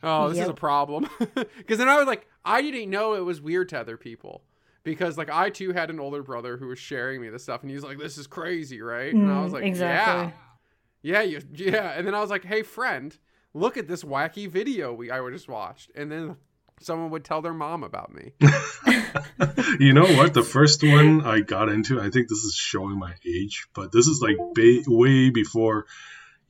Oh, 0.00 0.28
this 0.28 0.38
is 0.38 0.48
a 0.48 0.54
problem. 0.54 1.08
Because 1.56 1.78
then 1.78 1.88
I 1.88 1.96
was 1.96 2.06
like, 2.06 2.28
I 2.44 2.62
didn't 2.62 2.88
know 2.90 3.14
it 3.14 3.24
was 3.24 3.40
weird 3.40 3.68
to 3.70 3.80
other 3.80 3.96
people. 3.96 4.42
Because 4.84 5.18
like 5.18 5.28
I 5.28 5.50
too 5.50 5.72
had 5.72 5.90
an 5.90 5.98
older 5.98 6.22
brother 6.22 6.56
who 6.56 6.68
was 6.68 6.78
sharing 6.78 7.20
me 7.20 7.28
this 7.30 7.42
stuff, 7.42 7.62
and 7.62 7.70
he's 7.70 7.82
like, 7.82 7.98
"This 7.98 8.16
is 8.16 8.28
crazy, 8.28 8.80
right?" 8.80 9.12
And 9.12 9.28
I 9.28 9.42
was 9.42 9.50
Mm, 9.50 9.54
like, 9.54 9.64
exactly. 9.64 10.32
"Yeah, 11.02 11.20
yeah, 11.20 11.22
you, 11.22 11.42
yeah." 11.52 11.94
And 11.96 12.06
then 12.06 12.14
I 12.14 12.20
was 12.20 12.30
like, 12.30 12.44
"Hey, 12.44 12.62
friend, 12.62 13.18
look 13.54 13.76
at 13.76 13.88
this 13.88 14.04
wacky 14.04 14.48
video 14.48 14.94
we 14.94 15.10
I 15.10 15.18
just 15.30 15.48
watched." 15.48 15.90
And 15.96 16.12
then 16.12 16.36
someone 16.80 17.10
would 17.10 17.24
tell 17.24 17.42
their 17.42 17.54
mom 17.54 17.82
about 17.84 18.12
me. 18.14 18.32
you 19.78 19.92
know 19.92 20.06
what? 20.06 20.34
The 20.34 20.42
first 20.42 20.82
one 20.82 21.22
I 21.26 21.40
got 21.40 21.68
into, 21.68 22.00
I 22.00 22.10
think 22.10 22.28
this 22.28 22.44
is 22.44 22.54
showing 22.54 22.98
my 22.98 23.14
age, 23.26 23.66
but 23.74 23.92
this 23.92 24.06
is 24.06 24.20
like 24.20 24.36
ba- 24.54 24.82
way 24.86 25.30
before 25.30 25.86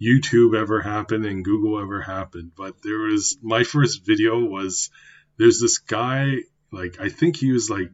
YouTube 0.00 0.56
ever 0.58 0.80
happened 0.80 1.24
and 1.26 1.44
Google 1.44 1.80
ever 1.80 2.00
happened. 2.00 2.52
But 2.56 2.82
there 2.82 2.98
was 3.00 3.38
my 3.42 3.64
first 3.64 4.06
video 4.06 4.38
was 4.44 4.90
there's 5.38 5.60
this 5.60 5.78
guy 5.78 6.38
like 6.72 7.00
I 7.00 7.08
think 7.08 7.36
he 7.36 7.52
was 7.52 7.68
like 7.70 7.90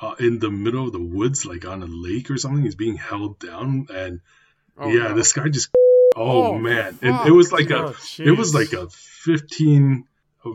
uh, 0.00 0.14
in 0.18 0.38
the 0.38 0.50
middle 0.50 0.86
of 0.86 0.92
the 0.92 1.02
woods, 1.02 1.46
like 1.46 1.64
on 1.64 1.82
a 1.82 1.86
lake 1.86 2.30
or 2.30 2.36
something. 2.36 2.62
He's 2.64 2.74
being 2.74 2.96
held 2.96 3.38
down, 3.38 3.86
and 3.92 4.20
Oh, 4.76 4.88
yeah, 4.88 5.08
no. 5.08 5.14
this 5.14 5.32
guy 5.32 5.48
just. 5.48 5.68
Oh, 6.16 6.54
Oh, 6.54 6.58
man, 6.58 6.96
and 7.02 7.26
it 7.26 7.30
was 7.32 7.50
like 7.52 7.70
Oh, 7.72 7.94
a 8.18 8.22
it 8.22 8.36
was 8.38 8.54
like 8.54 8.72
a 8.72 8.88
15 8.90 10.04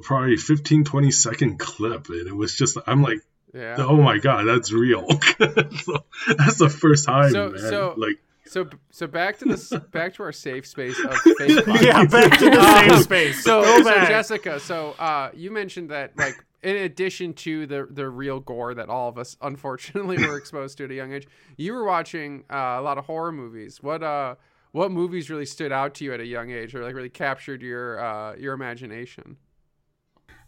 probably 0.03 0.37
15 0.37 0.83
20 0.83 1.11
second 1.11 1.57
clip 1.59 2.07
and 2.09 2.27
it 2.27 2.35
was 2.35 2.55
just 2.55 2.77
i'm 2.87 3.01
like 3.01 3.19
yeah. 3.53 3.75
oh 3.79 3.97
my 3.97 4.17
god 4.19 4.43
that's 4.45 4.71
real 4.71 5.07
so, 5.39 6.03
that's 6.37 6.57
the 6.57 6.69
first 6.69 7.05
time 7.05 7.31
So- 7.31 7.49
man 7.49 7.59
so- 7.59 7.93
like 7.97 8.17
So 8.45 8.67
so 8.91 9.05
back 9.07 9.37
to 9.39 9.45
this 9.45 9.69
back 9.91 10.13
to 10.15 10.23
our 10.23 10.31
safe 10.31 10.65
space 10.67 10.97
of 11.03 11.13
fake 11.37 11.65
yeah 11.81 12.05
back 12.05 12.37
to 12.39 12.45
the 12.49 12.59
Um, 12.59 12.89
safe 12.89 13.03
space 13.03 13.43
so, 13.43 13.61
Go 13.61 13.83
so. 13.83 13.89
Jessica, 14.07 14.59
so 14.59 14.91
uh, 14.99 15.29
you 15.35 15.51
mentioned 15.51 15.89
that 15.91 16.17
like 16.17 16.35
in 16.63 16.75
addition 16.77 17.33
to 17.33 17.65
the 17.67 17.87
the 17.89 18.09
real 18.09 18.39
gore 18.39 18.73
that 18.73 18.89
all 18.89 19.07
of 19.07 19.17
us 19.19 19.37
unfortunately 19.41 20.17
were 20.25 20.35
exposed 20.37 20.77
to 20.79 20.85
at 20.85 20.91
a 20.91 20.95
young 20.95 21.13
age, 21.13 21.27
you 21.57 21.73
were 21.73 21.83
watching 21.85 22.43
uh, 22.51 22.77
a 22.79 22.81
lot 22.81 22.97
of 22.97 23.05
horror 23.05 23.31
movies. 23.31 23.81
What 23.83 24.01
uh 24.03 24.35
what 24.71 24.91
movies 24.91 25.29
really 25.29 25.45
stood 25.45 25.71
out 25.71 25.93
to 25.95 26.03
you 26.05 26.13
at 26.13 26.19
a 26.19 26.25
young 26.25 26.49
age 26.51 26.73
or 26.75 26.83
like 26.83 26.95
really 26.95 27.09
captured 27.09 27.61
your 27.61 27.99
uh, 28.03 28.35
your 28.35 28.53
imagination? 28.55 29.37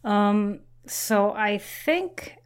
Um, 0.04 0.60
so 0.86 1.32
I 1.32 1.58
think, 1.58 2.36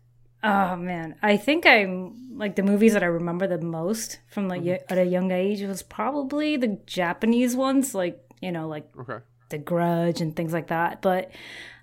oh 0.44 0.76
man, 0.76 1.16
I 1.22 1.36
think 1.36 1.66
I'm 1.66 2.36
like 2.38 2.56
the 2.56 2.62
movies 2.62 2.92
that 2.92 3.02
I 3.02 3.06
remember 3.06 3.46
the 3.46 3.60
most 3.60 4.20
from 4.28 4.48
like 4.48 4.62
y- 4.62 4.80
at 4.88 4.98
a 4.98 5.04
young 5.04 5.30
age 5.30 5.62
was 5.62 5.82
probably 5.82 6.56
the 6.56 6.78
Japanese 6.86 7.56
ones, 7.56 7.94
like 7.94 8.20
you 8.40 8.52
know, 8.52 8.68
like 8.68 8.88
Okay. 9.00 9.24
The 9.48 9.58
Grudge 9.58 10.20
and 10.20 10.34
things 10.34 10.52
like 10.52 10.66
that. 10.68 11.00
But 11.00 11.30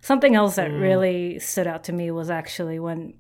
something 0.02 0.36
else 0.36 0.56
that 0.56 0.70
really 0.70 1.40
stood 1.40 1.66
out 1.66 1.86
to 1.86 1.94
me 1.94 2.12
was 2.12 2.30
actually 2.30 2.78
when 2.78 3.14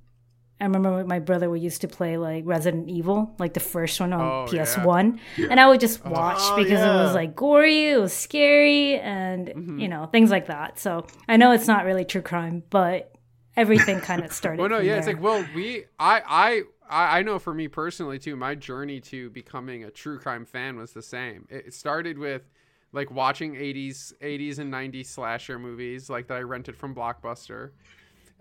I 0.63 0.65
remember 0.67 1.03
my 1.03 1.19
brother 1.19 1.49
we 1.49 1.59
used 1.59 1.81
to 1.81 1.87
play 1.87 2.17
like 2.17 2.43
Resident 2.45 2.89
Evil, 2.89 3.35
like 3.37 3.53
the 3.53 3.59
first 3.59 3.99
one 3.99 4.13
on 4.13 4.21
Oh. 4.21 4.51
PS1. 4.51 5.19
And 5.49 5.59
I 5.59 5.67
would 5.67 5.79
just 5.81 6.05
watch 6.05 6.37
Oh, 6.39 6.55
because 6.55 6.81
it 6.81 6.87
was 7.03 7.13
like 7.13 7.35
gory, 7.35 7.89
it 7.89 7.97
was 7.99 8.13
scary, 8.13 8.97
and 8.99 9.47
Mm-hmm. 9.49 9.79
you 9.79 9.87
know, 9.89 10.05
things 10.05 10.31
like 10.31 10.47
that. 10.47 10.79
So 10.79 11.05
I 11.27 11.37
know 11.37 11.51
it's 11.51 11.67
not 11.67 11.85
really 11.85 12.05
true 12.05 12.21
crime, 12.21 12.63
but 12.69 13.11
everything 13.57 13.99
kind 13.99 14.23
of 14.23 14.31
started. 14.31 14.59
Well, 14.59 14.69
no, 14.69 14.77
from 14.77 14.85
yeah, 14.87 14.95
it's 14.95 15.07
like, 15.07 15.21
well, 15.21 15.45
we, 15.53 15.85
I, 15.99 16.21
I, 16.27 16.61
I 16.89 17.19
I 17.19 17.21
know 17.23 17.39
for 17.39 17.53
me 17.53 17.67
personally 17.67 18.17
too, 18.19 18.35
my 18.35 18.55
journey 18.55 18.99
to 19.01 19.29
becoming 19.31 19.83
a 19.83 19.91
true 19.91 20.17
crime 20.17 20.45
fan 20.45 20.77
was 20.77 20.93
the 20.93 21.01
same. 21.01 21.45
It 21.49 21.67
it 21.67 21.73
started 21.73 22.17
with 22.17 22.43
like 22.93 23.11
watching 23.11 23.55
80s, 23.55 24.13
80s 24.21 24.59
and 24.59 24.71
90s 24.71 25.07
slasher 25.07 25.59
movies, 25.59 26.09
like 26.09 26.27
that 26.27 26.37
I 26.37 26.41
rented 26.41 26.77
from 26.77 26.93
Blockbuster. 26.95 27.71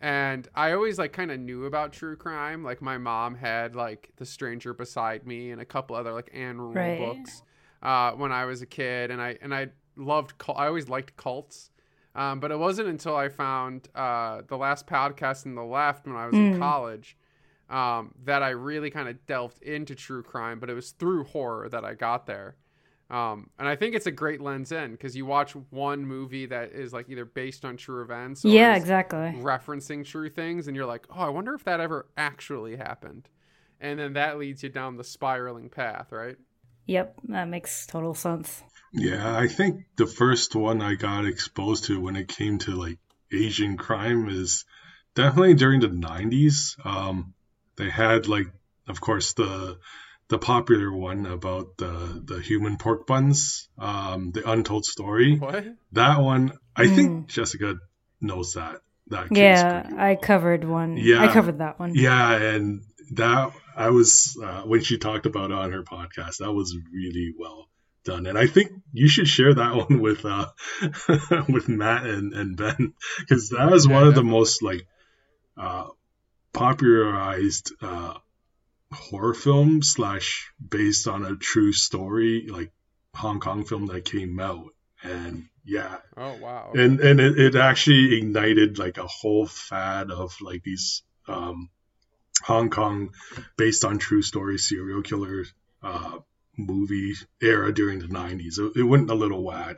And 0.02 0.48
I 0.54 0.72
always 0.72 0.98
like 0.98 1.12
kind 1.12 1.30
of 1.30 1.38
knew 1.38 1.64
about 1.64 1.92
true 1.92 2.16
crime. 2.16 2.64
Like 2.64 2.82
my 2.82 2.98
mom 2.98 3.36
had 3.36 3.76
like 3.76 4.10
The 4.16 4.26
Stranger 4.26 4.74
Beside 4.74 5.24
Me 5.26 5.52
and 5.52 5.60
a 5.60 5.64
couple 5.64 5.94
other 5.94 6.12
like 6.12 6.28
Ann 6.34 6.60
Rule 6.60 6.74
Right. 6.74 6.98
books 6.98 7.42
uh, 7.82 8.10
when 8.12 8.32
I 8.32 8.44
was 8.44 8.62
a 8.62 8.66
kid, 8.66 9.12
and 9.12 9.22
I 9.22 9.38
and 9.40 9.54
I 9.54 9.68
loved. 9.96 10.38
cul- 10.38 10.56
I 10.58 10.66
always 10.66 10.88
liked 10.88 11.16
cults, 11.16 11.70
um, 12.16 12.40
but 12.40 12.50
it 12.50 12.58
wasn't 12.58 12.88
until 12.88 13.14
I 13.16 13.28
found 13.28 13.88
uh, 13.94 14.42
the 14.48 14.56
last 14.56 14.88
podcast 14.88 15.46
on 15.46 15.54
the 15.54 15.62
left 15.64 16.06
when 16.06 16.16
I 16.16 16.26
was 16.26 16.34
in 16.34 16.58
college 16.58 17.16
um, 17.70 18.12
that 18.24 18.42
I 18.42 18.50
really 18.50 18.90
kind 18.90 19.08
of 19.08 19.24
delved 19.26 19.62
into 19.62 19.94
true 19.94 20.22
crime. 20.24 20.58
But 20.58 20.68
it 20.68 20.74
was 20.74 20.90
through 20.90 21.24
horror 21.24 21.68
that 21.68 21.84
I 21.84 21.94
got 21.94 22.26
there. 22.26 22.56
Um, 23.12 23.50
and 23.58 23.68
I 23.68 23.76
think 23.76 23.94
it's 23.94 24.06
a 24.06 24.10
great 24.10 24.40
lens 24.40 24.72
in 24.72 24.92
because 24.92 25.14
you 25.14 25.26
watch 25.26 25.52
one 25.68 26.06
movie 26.06 26.46
that 26.46 26.72
is 26.72 26.94
like 26.94 27.10
either 27.10 27.26
based 27.26 27.62
on 27.62 27.76
true 27.76 28.02
events, 28.02 28.42
or 28.42 28.48
yeah, 28.48 28.74
exactly. 28.74 29.34
referencing 29.38 30.02
true 30.02 30.30
things, 30.30 30.66
and 30.66 30.74
you're 30.74 30.86
like, 30.86 31.04
oh, 31.10 31.20
I 31.20 31.28
wonder 31.28 31.52
if 31.52 31.62
that 31.64 31.78
ever 31.78 32.06
actually 32.16 32.74
happened, 32.76 33.28
and 33.82 33.98
then 33.98 34.14
that 34.14 34.38
leads 34.38 34.62
you 34.62 34.70
down 34.70 34.96
the 34.96 35.04
spiraling 35.04 35.68
path, 35.68 36.10
right? 36.10 36.36
Yep, 36.86 37.20
that 37.28 37.48
makes 37.48 37.86
total 37.86 38.14
sense. 38.14 38.62
Yeah, 38.94 39.36
I 39.36 39.46
think 39.46 39.84
the 39.96 40.06
first 40.06 40.56
one 40.56 40.80
I 40.80 40.94
got 40.94 41.26
exposed 41.26 41.84
to 41.84 42.00
when 42.00 42.16
it 42.16 42.28
came 42.28 42.58
to 42.60 42.72
like 42.72 42.98
Asian 43.30 43.76
crime 43.76 44.30
is 44.30 44.64
definitely 45.14 45.54
during 45.54 45.80
the 45.80 45.88
90s. 45.88 46.84
Um, 46.84 47.34
they 47.76 47.90
had 47.90 48.26
like, 48.26 48.46
of 48.88 49.02
course, 49.02 49.34
the 49.34 49.78
the 50.32 50.38
popular 50.38 50.90
one 50.90 51.26
about 51.26 51.76
the 51.76 52.22
the 52.24 52.40
human 52.40 52.78
pork 52.78 53.06
buns, 53.06 53.68
um, 53.78 54.32
the 54.32 54.50
untold 54.50 54.86
story. 54.86 55.36
What? 55.36 55.62
That 55.92 56.20
one, 56.20 56.52
I 56.74 56.88
think 56.88 57.28
Jessica 57.28 57.76
knows 58.20 58.54
that. 58.54 58.80
That 59.08 59.28
case 59.28 59.36
Yeah, 59.36 59.82
pretty 59.82 59.98
I 59.98 60.16
covered 60.16 60.64
one. 60.64 60.96
Yeah. 60.96 61.22
I 61.22 61.28
covered 61.28 61.58
that 61.58 61.78
one. 61.78 61.94
yeah, 61.94 62.32
and 62.34 62.80
that 63.12 63.52
I 63.76 63.90
was 63.90 64.38
uh, 64.42 64.62
when 64.62 64.82
she 64.82 64.96
talked 64.96 65.26
about 65.26 65.50
it 65.50 65.56
on 65.56 65.70
her 65.70 65.82
podcast. 65.82 66.38
That 66.38 66.52
was 66.52 66.74
really 66.90 67.34
well 67.38 67.68
done, 68.04 68.26
and 68.26 68.38
I 68.38 68.46
think 68.46 68.72
you 68.90 69.08
should 69.08 69.28
share 69.28 69.52
that 69.52 69.76
one 69.86 70.00
with 70.00 70.24
uh, 70.24 70.46
with 71.48 71.68
Matt 71.68 72.06
and, 72.06 72.32
and 72.32 72.56
Ben 72.56 72.94
because 73.18 73.50
that 73.50 73.70
was 73.70 73.86
one 73.86 74.06
of 74.06 74.14
the 74.14 74.24
most 74.24 74.62
like 74.62 74.86
uh, 75.58 75.88
popularized 76.54 77.74
uh, 77.82 78.14
horror 78.92 79.34
film 79.34 79.82
slash 79.82 80.50
based 80.66 81.06
on 81.08 81.24
a 81.24 81.36
true 81.36 81.72
story 81.72 82.46
like 82.48 82.72
Hong 83.14 83.40
Kong 83.40 83.64
film 83.64 83.86
that 83.86 84.04
came 84.04 84.38
out, 84.40 84.70
and 85.02 85.48
yeah, 85.64 85.98
Oh 86.16 86.36
wow. 86.40 86.72
and 86.74 87.00
and 87.00 87.20
it, 87.20 87.38
it 87.38 87.54
actually 87.54 88.16
ignited 88.18 88.78
like 88.78 88.98
a 88.98 89.06
whole 89.06 89.46
fad 89.46 90.10
of 90.10 90.34
like 90.40 90.62
these 90.62 91.02
um 91.28 91.68
hong 92.42 92.70
kong 92.70 93.10
based 93.56 93.84
on 93.84 93.98
true 93.98 94.22
story 94.22 94.58
serial 94.58 95.02
killer 95.02 95.44
uh 95.82 96.18
movie 96.58 97.14
era 97.40 97.72
during 97.72 98.00
the 98.00 98.06
90s 98.08 98.58
it, 98.58 98.80
it 98.80 98.82
went 98.82 99.08
a 99.10 99.14
little 99.14 99.42
wad 99.44 99.76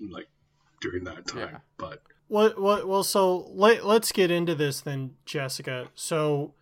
like 0.00 0.28
during 0.80 1.04
that 1.04 1.26
time 1.26 1.38
Yeah. 1.52 1.58
but 1.76 2.00
What 2.28 2.58
what 2.58 2.88
well 2.88 3.02
so 3.02 3.50
let 3.52 3.84
let's 3.84 4.12
get 4.12 4.30
into 4.30 4.54
this 4.54 4.80
then, 4.80 5.16
Jessica. 5.26 5.88
So 5.94 6.54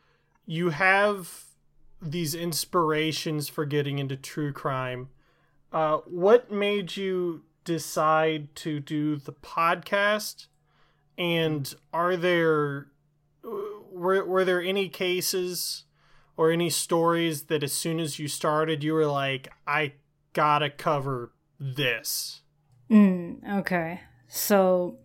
you 0.46 0.70
have 0.70 1.45
these 2.00 2.34
inspirations 2.34 3.48
for 3.48 3.64
getting 3.64 3.98
into 3.98 4.16
true 4.16 4.52
crime. 4.52 5.08
Uh 5.72 5.98
what 6.06 6.50
made 6.50 6.96
you 6.96 7.42
decide 7.64 8.54
to 8.56 8.80
do 8.80 9.16
the 9.16 9.32
podcast? 9.32 10.46
And 11.18 11.74
are 11.92 12.16
there 12.16 12.88
were 13.92 14.24
were 14.24 14.44
there 14.44 14.62
any 14.62 14.88
cases 14.88 15.84
or 16.36 16.50
any 16.50 16.68
stories 16.68 17.44
that 17.44 17.62
as 17.62 17.72
soon 17.72 17.98
as 17.98 18.18
you 18.18 18.28
started 18.28 18.84
you 18.84 18.92
were 18.92 19.06
like 19.06 19.48
I 19.66 19.94
got 20.32 20.58
to 20.60 20.70
cover 20.70 21.32
this? 21.58 22.42
Mm, 22.90 23.60
okay. 23.60 24.00
So 24.28 24.98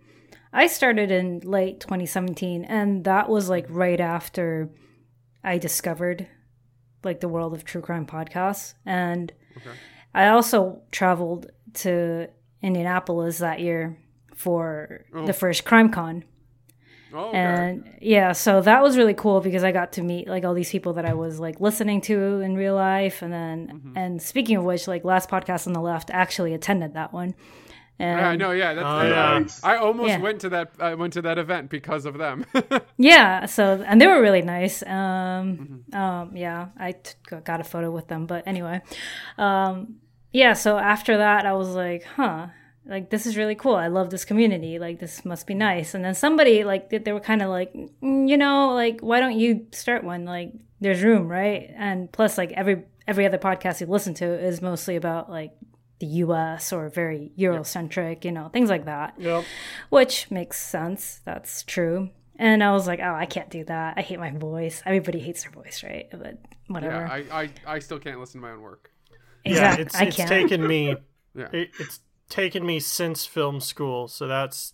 I 0.54 0.68
started 0.68 1.12
in 1.12 1.40
late 1.40 1.80
2017, 1.80 2.66
and 2.66 3.06
that 3.06 3.30
was 3.30 3.50
like 3.50 3.66
right 3.70 4.00
after 4.00 4.70
I 5.44 5.58
discovered 5.58 6.28
like 7.04 7.20
the 7.20 7.28
world 7.30 7.54
of 7.54 7.64
true 7.66 7.82
crime 7.82 8.06
podcasts. 8.06 8.74
And 8.86 9.32
Okay. 9.58 9.70
I 10.14 10.28
also 10.30 10.82
traveled 10.92 11.52
to 11.76 12.28
Indianapolis 12.62 13.40
that 13.40 13.60
year 13.60 13.98
for 14.36 15.06
Oh. 15.14 15.26
the 15.26 15.34
first 15.34 15.66
crime 15.66 15.90
con. 15.90 16.24
Oh, 17.14 17.28
okay. 17.30 17.38
And 17.38 17.90
yeah, 18.02 18.32
so 18.32 18.62
that 18.62 18.82
was 18.82 18.98
really 18.98 19.14
cool 19.14 19.42
because 19.42 19.64
I 19.66 19.72
got 19.74 19.92
to 19.94 20.02
meet 20.02 20.28
like 20.30 20.46
all 20.46 20.54
these 20.54 20.72
people 20.72 20.94
that 20.94 21.06
I 21.06 21.14
was 21.14 21.40
like 21.42 21.60
listening 21.60 22.00
to 22.02 22.40
in 22.40 22.56
real 22.56 22.76
life. 22.76 23.22
And 23.22 23.34
then, 23.34 23.68
Mm-hmm. 23.74 23.98
and 23.98 24.22
speaking 24.22 24.56
of 24.58 24.64
which, 24.64 24.88
like 24.88 25.04
last 25.04 25.30
podcast 25.30 25.68
on 25.68 25.74
the 25.74 25.82
left 25.82 26.10
actually 26.12 26.54
attended 26.54 26.94
that 26.94 27.12
one. 27.12 27.36
And 28.02 28.20
yeah, 28.20 28.30
I 28.30 28.36
know. 28.36 28.52
Yeah, 28.52 28.74
that's, 28.74 28.86
Oh, 28.88 29.02
yeah. 29.08 29.40
Nice. 29.40 29.64
I 29.64 29.76
almost 29.78 30.10
Yeah. 30.10 30.18
went 30.20 30.42
to 30.42 30.50
that. 30.50 30.72
I 30.80 30.96
went 30.96 31.14
to 31.14 31.22
that 31.22 31.38
event 31.38 31.70
because 31.70 32.06
of 32.06 32.18
them. 32.18 32.46
Yeah, 32.98 33.46
so 33.48 33.84
and 33.86 34.00
they 34.00 34.08
were 34.08 34.22
really 34.22 34.42
nice. 34.42 34.84
Um, 34.84 35.84
um, 35.94 36.36
yeah, 36.36 36.68
I 36.78 36.92
t- 36.94 37.14
got 37.44 37.60
a 37.62 37.64
photo 37.64 37.90
with 37.92 38.08
them, 38.08 38.26
but 38.28 38.44
anyway, 38.46 38.82
um, 39.38 39.96
yeah. 40.32 40.54
So 40.54 40.78
after 40.78 41.18
that, 41.18 41.46
I 41.46 41.54
was 41.54 41.70
like, 41.70 42.04
huh, 42.04 42.48
like 42.86 43.10
this 43.10 43.26
is 43.26 43.38
really 43.38 43.56
cool. 43.56 43.76
I 43.76 43.88
love 43.88 44.10
this 44.10 44.26
community. 44.26 44.78
Like 44.80 45.00
this 45.00 45.26
must 45.26 45.48
be 45.48 45.54
nice. 45.56 45.94
And 45.96 46.04
then 46.06 46.14
somebody 46.16 46.64
like 46.64 46.90
they, 46.90 47.00
they 47.00 47.12
were 47.14 47.20
kind 47.32 47.42
of 47.42 47.50
like, 47.50 47.74
"Mm, 48.04 48.30
you 48.30 48.38
know, 48.38 48.74
like 48.76 49.02
why 49.02 49.20
don't 49.20 49.38
you 49.40 49.66
start 49.72 50.04
one? 50.04 50.26
Like 50.26 50.54
there's 50.80 51.02
room, 51.04 51.28
right? 51.28 51.72
And 51.76 52.12
plus, 52.12 52.38
like 52.38 52.52
every 52.54 52.84
every 53.08 53.26
other 53.26 53.38
podcast 53.40 53.82
you 53.82 53.88
listen 53.88 54.14
to 54.16 54.26
is 54.26 54.62
mostly 54.62 54.96
about 54.96 55.30
like 55.30 55.52
the 56.02 56.06
U.S. 56.26 56.74
or 56.74 56.90
very 56.90 57.32
Eurocentric, 57.38 58.26
you 58.26 58.32
know, 58.32 58.50
things 58.50 58.70
like 58.70 58.86
that 58.86 59.14
Yep. 59.18 59.46
which 59.90 60.30
makes 60.30 60.58
sense. 60.62 61.22
That's 61.24 61.64
true. 61.64 62.10
And 62.38 62.64
I 62.64 62.72
was 62.74 62.88
like, 62.88 63.00
oh, 63.02 63.14
I 63.14 63.26
can't 63.28 63.50
do 63.50 63.64
that. 63.66 63.94
I 63.98 64.02
hate 64.02 64.20
my 64.20 64.32
voice. 64.32 64.82
Everybody 64.86 65.20
hates 65.20 65.44
their 65.44 65.52
voice, 65.52 65.84
right? 65.84 66.08
But 66.12 66.40
whatever. 66.68 66.96
yeah, 67.06 67.14
I, 67.36 67.42
I, 67.44 67.50
I 67.76 67.80
still 67.80 68.00
can't 68.00 68.20
listen 68.20 68.42
to 68.42 68.48
my 68.48 68.54
own 68.54 68.62
work. 68.62 68.92
exactly. 69.46 69.82
Yeah, 69.84 69.86
it's 69.86 69.96
I 69.96 70.04
it's 70.06 70.16
can't. 70.18 70.30
taken 70.30 70.68
me 70.68 70.96
Yeah. 71.36 71.48
it, 71.54 71.70
it's 71.80 72.00
taken 72.30 72.66
me 72.66 72.80
since 72.82 73.26
film 73.26 73.62
school, 73.62 74.08
so 74.10 74.28
that's 74.28 74.74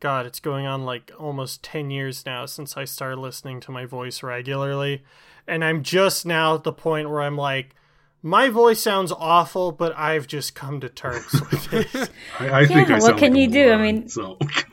God, 0.00 0.26
it's 0.26 0.40
going 0.40 0.66
on 0.66 0.84
like 0.84 1.12
almost 1.18 1.62
10 1.62 1.90
years 1.90 2.26
now 2.26 2.44
since 2.46 2.76
I 2.76 2.84
started 2.84 3.20
listening 3.20 3.60
to 3.60 3.70
my 3.70 3.86
voice 3.86 4.22
regularly. 4.22 5.04
And 5.46 5.64
I'm 5.64 5.82
just 5.84 6.26
now 6.26 6.56
at 6.56 6.64
the 6.64 6.72
point 6.72 7.08
where 7.08 7.22
I'm 7.22 7.36
like, 7.36 7.74
my 8.22 8.48
voice 8.50 8.80
sounds 8.80 9.10
awful, 9.12 9.72
but 9.72 9.92
I've 9.98 10.26
just 10.26 10.54
come 10.54 10.80
to 10.80 10.88
terms 10.88 11.32
with 11.50 11.72
it. 11.94 12.10
I, 12.38 12.60
I 12.60 12.66
think 12.66 12.88
Yeah, 12.88 12.96
I 12.96 12.98
what 13.00 13.18
can 13.18 13.32
like 13.32 13.40
you 13.40 13.48
do? 13.48 13.72
I 13.72 13.76
mean- 13.76 14.08
so 14.08 14.38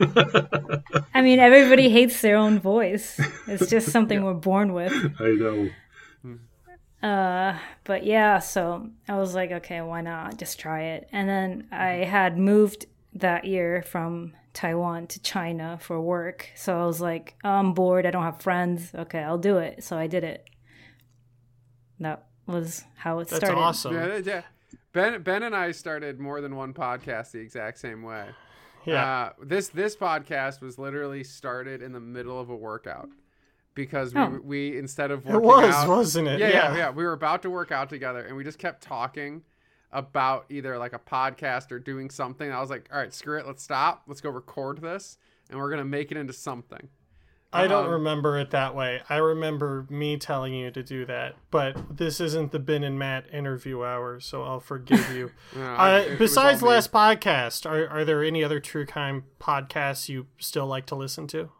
I 1.14 1.20
mean, 1.22 1.38
everybody 1.40 1.88
hates 1.98 2.20
their 2.20 2.36
own 2.36 2.60
voice. 2.60 3.20
It's 3.48 3.68
just 3.68 3.88
something 3.90 4.22
we're 4.24 4.34
born 4.34 4.72
with. 4.72 4.92
I 5.20 5.30
know. 5.32 5.68
Uh, 7.02 7.58
but 7.84 8.04
yeah, 8.04 8.38
so 8.40 8.88
I 9.08 9.16
was 9.16 9.34
like, 9.34 9.50
okay, 9.52 9.80
why 9.80 10.02
not? 10.02 10.38
Just 10.38 10.60
try 10.60 10.82
it. 10.82 11.08
And 11.12 11.28
then 11.28 11.66
I 11.72 12.04
had 12.04 12.36
moved 12.36 12.84
that 13.14 13.46
year 13.46 13.82
from 13.82 14.34
Taiwan 14.52 15.06
to 15.08 15.22
China 15.22 15.78
for 15.80 15.98
work. 16.00 16.50
So 16.56 16.78
I 16.78 16.84
was 16.84 17.00
like, 17.00 17.36
I'm 17.42 17.72
bored. 17.72 18.04
I 18.04 18.10
don't 18.10 18.22
have 18.24 18.42
friends. 18.42 18.90
Okay, 18.94 19.20
I'll 19.20 19.38
do 19.38 19.56
it. 19.56 19.82
So 19.82 19.96
I 19.96 20.08
did 20.08 20.24
it. 20.24 20.44
That 22.00 22.26
was 22.50 22.84
how 22.96 23.18
it 23.20 23.28
That's 23.28 23.38
started. 23.44 23.58
awesome. 23.60 23.94
Yeah, 23.94 24.16
yeah. 24.24 24.42
Ben, 24.92 25.22
Ben 25.22 25.42
and 25.44 25.54
I 25.54 25.70
started 25.72 26.18
more 26.18 26.40
than 26.40 26.56
one 26.56 26.74
podcast 26.74 27.30
the 27.32 27.38
exact 27.38 27.78
same 27.78 28.02
way. 28.02 28.26
Yeah. 28.84 29.04
Uh, 29.04 29.32
this 29.42 29.68
this 29.68 29.94
podcast 29.94 30.60
was 30.60 30.78
literally 30.78 31.22
started 31.22 31.82
in 31.82 31.92
the 31.92 32.00
middle 32.00 32.40
of 32.40 32.48
a 32.50 32.56
workout 32.56 33.08
because 33.74 34.14
we, 34.14 34.20
Oh. 34.20 34.40
we 34.42 34.78
instead 34.78 35.10
of 35.10 35.26
it 35.26 35.40
was, 35.40 35.74
out, 35.74 35.88
wasn't 35.88 36.28
it? 36.28 36.40
yeah, 36.40 36.48
yeah, 36.48 36.76
yeah. 36.76 36.90
We 36.90 37.04
were 37.04 37.12
about 37.12 37.42
to 37.42 37.50
work 37.50 37.70
out 37.70 37.88
together, 37.90 38.20
and 38.20 38.36
we 38.36 38.42
just 38.42 38.58
kept 38.58 38.82
talking 38.82 39.42
about 39.92 40.46
either 40.50 40.78
like 40.78 40.92
a 40.92 40.98
podcast 40.98 41.70
or 41.72 41.78
doing 41.78 42.10
something. 42.10 42.50
I 42.50 42.60
was 42.60 42.70
like, 42.70 42.88
all 42.92 42.98
right, 42.98 43.12
screw 43.12 43.38
it, 43.38 43.46
let's 43.46 43.62
stop, 43.62 44.04
let's 44.06 44.20
go 44.20 44.30
record 44.30 44.80
this, 44.80 45.18
and 45.50 45.58
we're 45.58 45.70
gonna 45.70 45.84
make 45.84 46.10
it 46.10 46.16
into 46.16 46.32
something. 46.32 46.88
I 47.52 47.66
don't 47.66 47.86
Um, 47.86 47.90
remember 47.92 48.38
it 48.38 48.50
that 48.50 48.76
way. 48.76 49.00
I 49.08 49.16
remember 49.16 49.84
me 49.90 50.16
telling 50.16 50.54
you 50.54 50.70
to 50.70 50.82
do 50.84 51.04
that, 51.06 51.34
but 51.50 51.76
this 51.96 52.20
isn't 52.20 52.52
the 52.52 52.60
Ben 52.60 52.84
and 52.84 52.96
Matt 52.96 53.24
interview 53.32 53.82
hour, 53.82 54.20
so 54.20 54.44
I'll 54.44 54.60
forgive 54.60 55.10
you. 55.12 55.32
No, 55.56 55.62
uh, 55.74 56.02
it 56.06 56.10
was 56.10 56.18
besides 56.18 56.62
all 56.62 56.68
me. 56.68 56.74
last 56.76 56.92
podcast, 56.92 57.68
are 57.68 57.88
are 57.88 58.04
there 58.04 58.22
any 58.22 58.44
other 58.44 58.60
true 58.60 58.86
crime 58.86 59.24
podcasts 59.40 60.08
you 60.08 60.26
still 60.38 60.66
like 60.66 60.86
to 60.86 60.94
listen 60.94 61.26
to? 61.28 61.50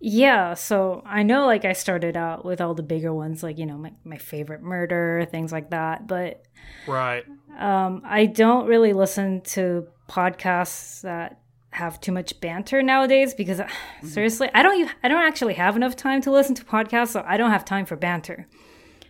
Yeah, 0.00 0.54
so 0.54 1.02
I 1.04 1.24
know 1.24 1.44
like 1.46 1.64
I 1.64 1.72
started 1.74 2.16
out 2.16 2.44
with 2.44 2.60
all 2.60 2.72
the 2.74 2.82
bigger 2.84 3.12
ones, 3.12 3.42
like, 3.42 3.58
you 3.58 3.66
know, 3.66 3.76
my, 3.76 3.92
my 4.04 4.16
favorite 4.16 4.62
murder, 4.62 5.26
things 5.30 5.50
like 5.52 5.70
that. 5.70 6.06
But 6.06 6.42
Right. 6.86 7.24
um, 7.58 8.02
I 8.04 8.26
don't 8.26 8.66
really 8.68 8.92
listen 8.92 9.40
to 9.42 9.88
podcasts 10.08 11.00
that 11.02 11.40
have 11.70 12.00
too 12.00 12.12
much 12.12 12.40
banter 12.40 12.82
nowadays 12.82 13.34
because 13.34 13.60
uh, 13.60 13.68
seriously, 14.02 14.48
I 14.54 14.62
don't. 14.62 14.90
I 15.02 15.08
don't 15.08 15.22
actually 15.26 15.54
have 15.54 15.76
enough 15.76 15.96
time 15.96 16.20
to 16.22 16.30
listen 16.30 16.54
to 16.56 16.64
podcasts, 16.64 17.08
so 17.08 17.24
I 17.26 17.36
don't 17.36 17.50
have 17.50 17.64
time 17.64 17.86
for 17.86 17.96
banter. 17.96 18.46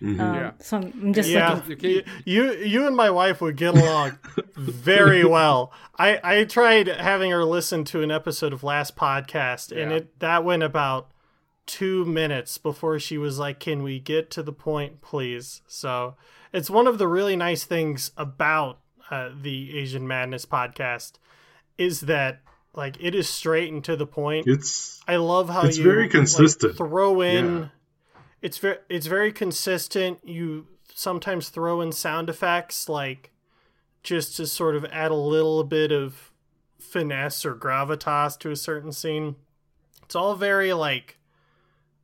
Um, 0.00 0.16
Yeah. 0.18 0.52
So 0.60 0.76
I'm, 0.78 0.84
I'm 1.02 1.12
just 1.12 1.28
yeah, 1.28 1.60
looking. 1.66 1.90
You, 1.90 2.02
you 2.24 2.52
you 2.54 2.86
and 2.86 2.96
my 2.96 3.10
wife 3.10 3.40
would 3.40 3.56
get 3.56 3.74
along 3.76 4.18
very 4.56 5.24
well. 5.24 5.72
I 5.98 6.20
I 6.22 6.44
tried 6.44 6.88
having 6.88 7.30
her 7.30 7.44
listen 7.44 7.84
to 7.86 8.02
an 8.02 8.10
episode 8.10 8.52
of 8.52 8.62
last 8.62 8.96
podcast, 8.96 9.70
and 9.72 9.90
Yeah. 9.90 9.96
it 9.98 10.18
that 10.20 10.44
went 10.44 10.62
about 10.62 11.10
two 11.66 12.04
minutes 12.04 12.58
before 12.58 12.98
she 12.98 13.18
was 13.18 13.38
like, 13.38 13.60
"Can 13.60 13.82
we 13.82 13.98
get 13.98 14.30
to 14.32 14.42
the 14.42 14.52
point, 14.52 15.00
please?" 15.00 15.62
So 15.66 16.16
it's 16.52 16.70
one 16.70 16.86
of 16.86 16.98
the 16.98 17.08
really 17.08 17.36
nice 17.36 17.64
things 17.64 18.10
about 18.16 18.78
uh, 19.10 19.30
the 19.40 19.76
Asian 19.78 20.06
Madness 20.06 20.44
podcast 20.46 21.12
is 21.76 22.00
that 22.02 22.40
like 22.78 22.96
it 23.00 23.14
is 23.14 23.28
straight 23.28 23.70
and 23.72 23.84
to 23.84 23.96
the 23.96 24.06
point. 24.06 24.46
It's 24.46 25.02
I 25.06 25.16
love 25.16 25.50
how 25.50 25.62
It's 25.66 25.76
you 25.76 25.84
very 25.84 26.04
like, 26.04 26.12
consistent. 26.12 26.76
throw 26.76 27.20
in. 27.20 27.58
Yeah. 27.58 27.68
It's 28.40 28.58
very 28.58 28.78
it's 28.88 29.06
very 29.06 29.32
consistent. 29.32 30.20
You 30.26 30.66
sometimes 30.94 31.48
throw 31.50 31.80
in 31.80 31.92
sound 31.92 32.30
effects 32.30 32.88
like 32.88 33.30
just 34.02 34.36
to 34.36 34.46
sort 34.46 34.76
of 34.76 34.84
add 34.86 35.10
a 35.10 35.14
little 35.14 35.64
bit 35.64 35.92
of 35.92 36.30
finesse 36.78 37.44
or 37.44 37.54
gravitas 37.54 38.38
to 38.38 38.50
a 38.50 38.56
certain 38.56 38.92
scene. 38.92 39.36
It's 40.04 40.14
all 40.14 40.34
very 40.36 40.72
like 40.72 41.18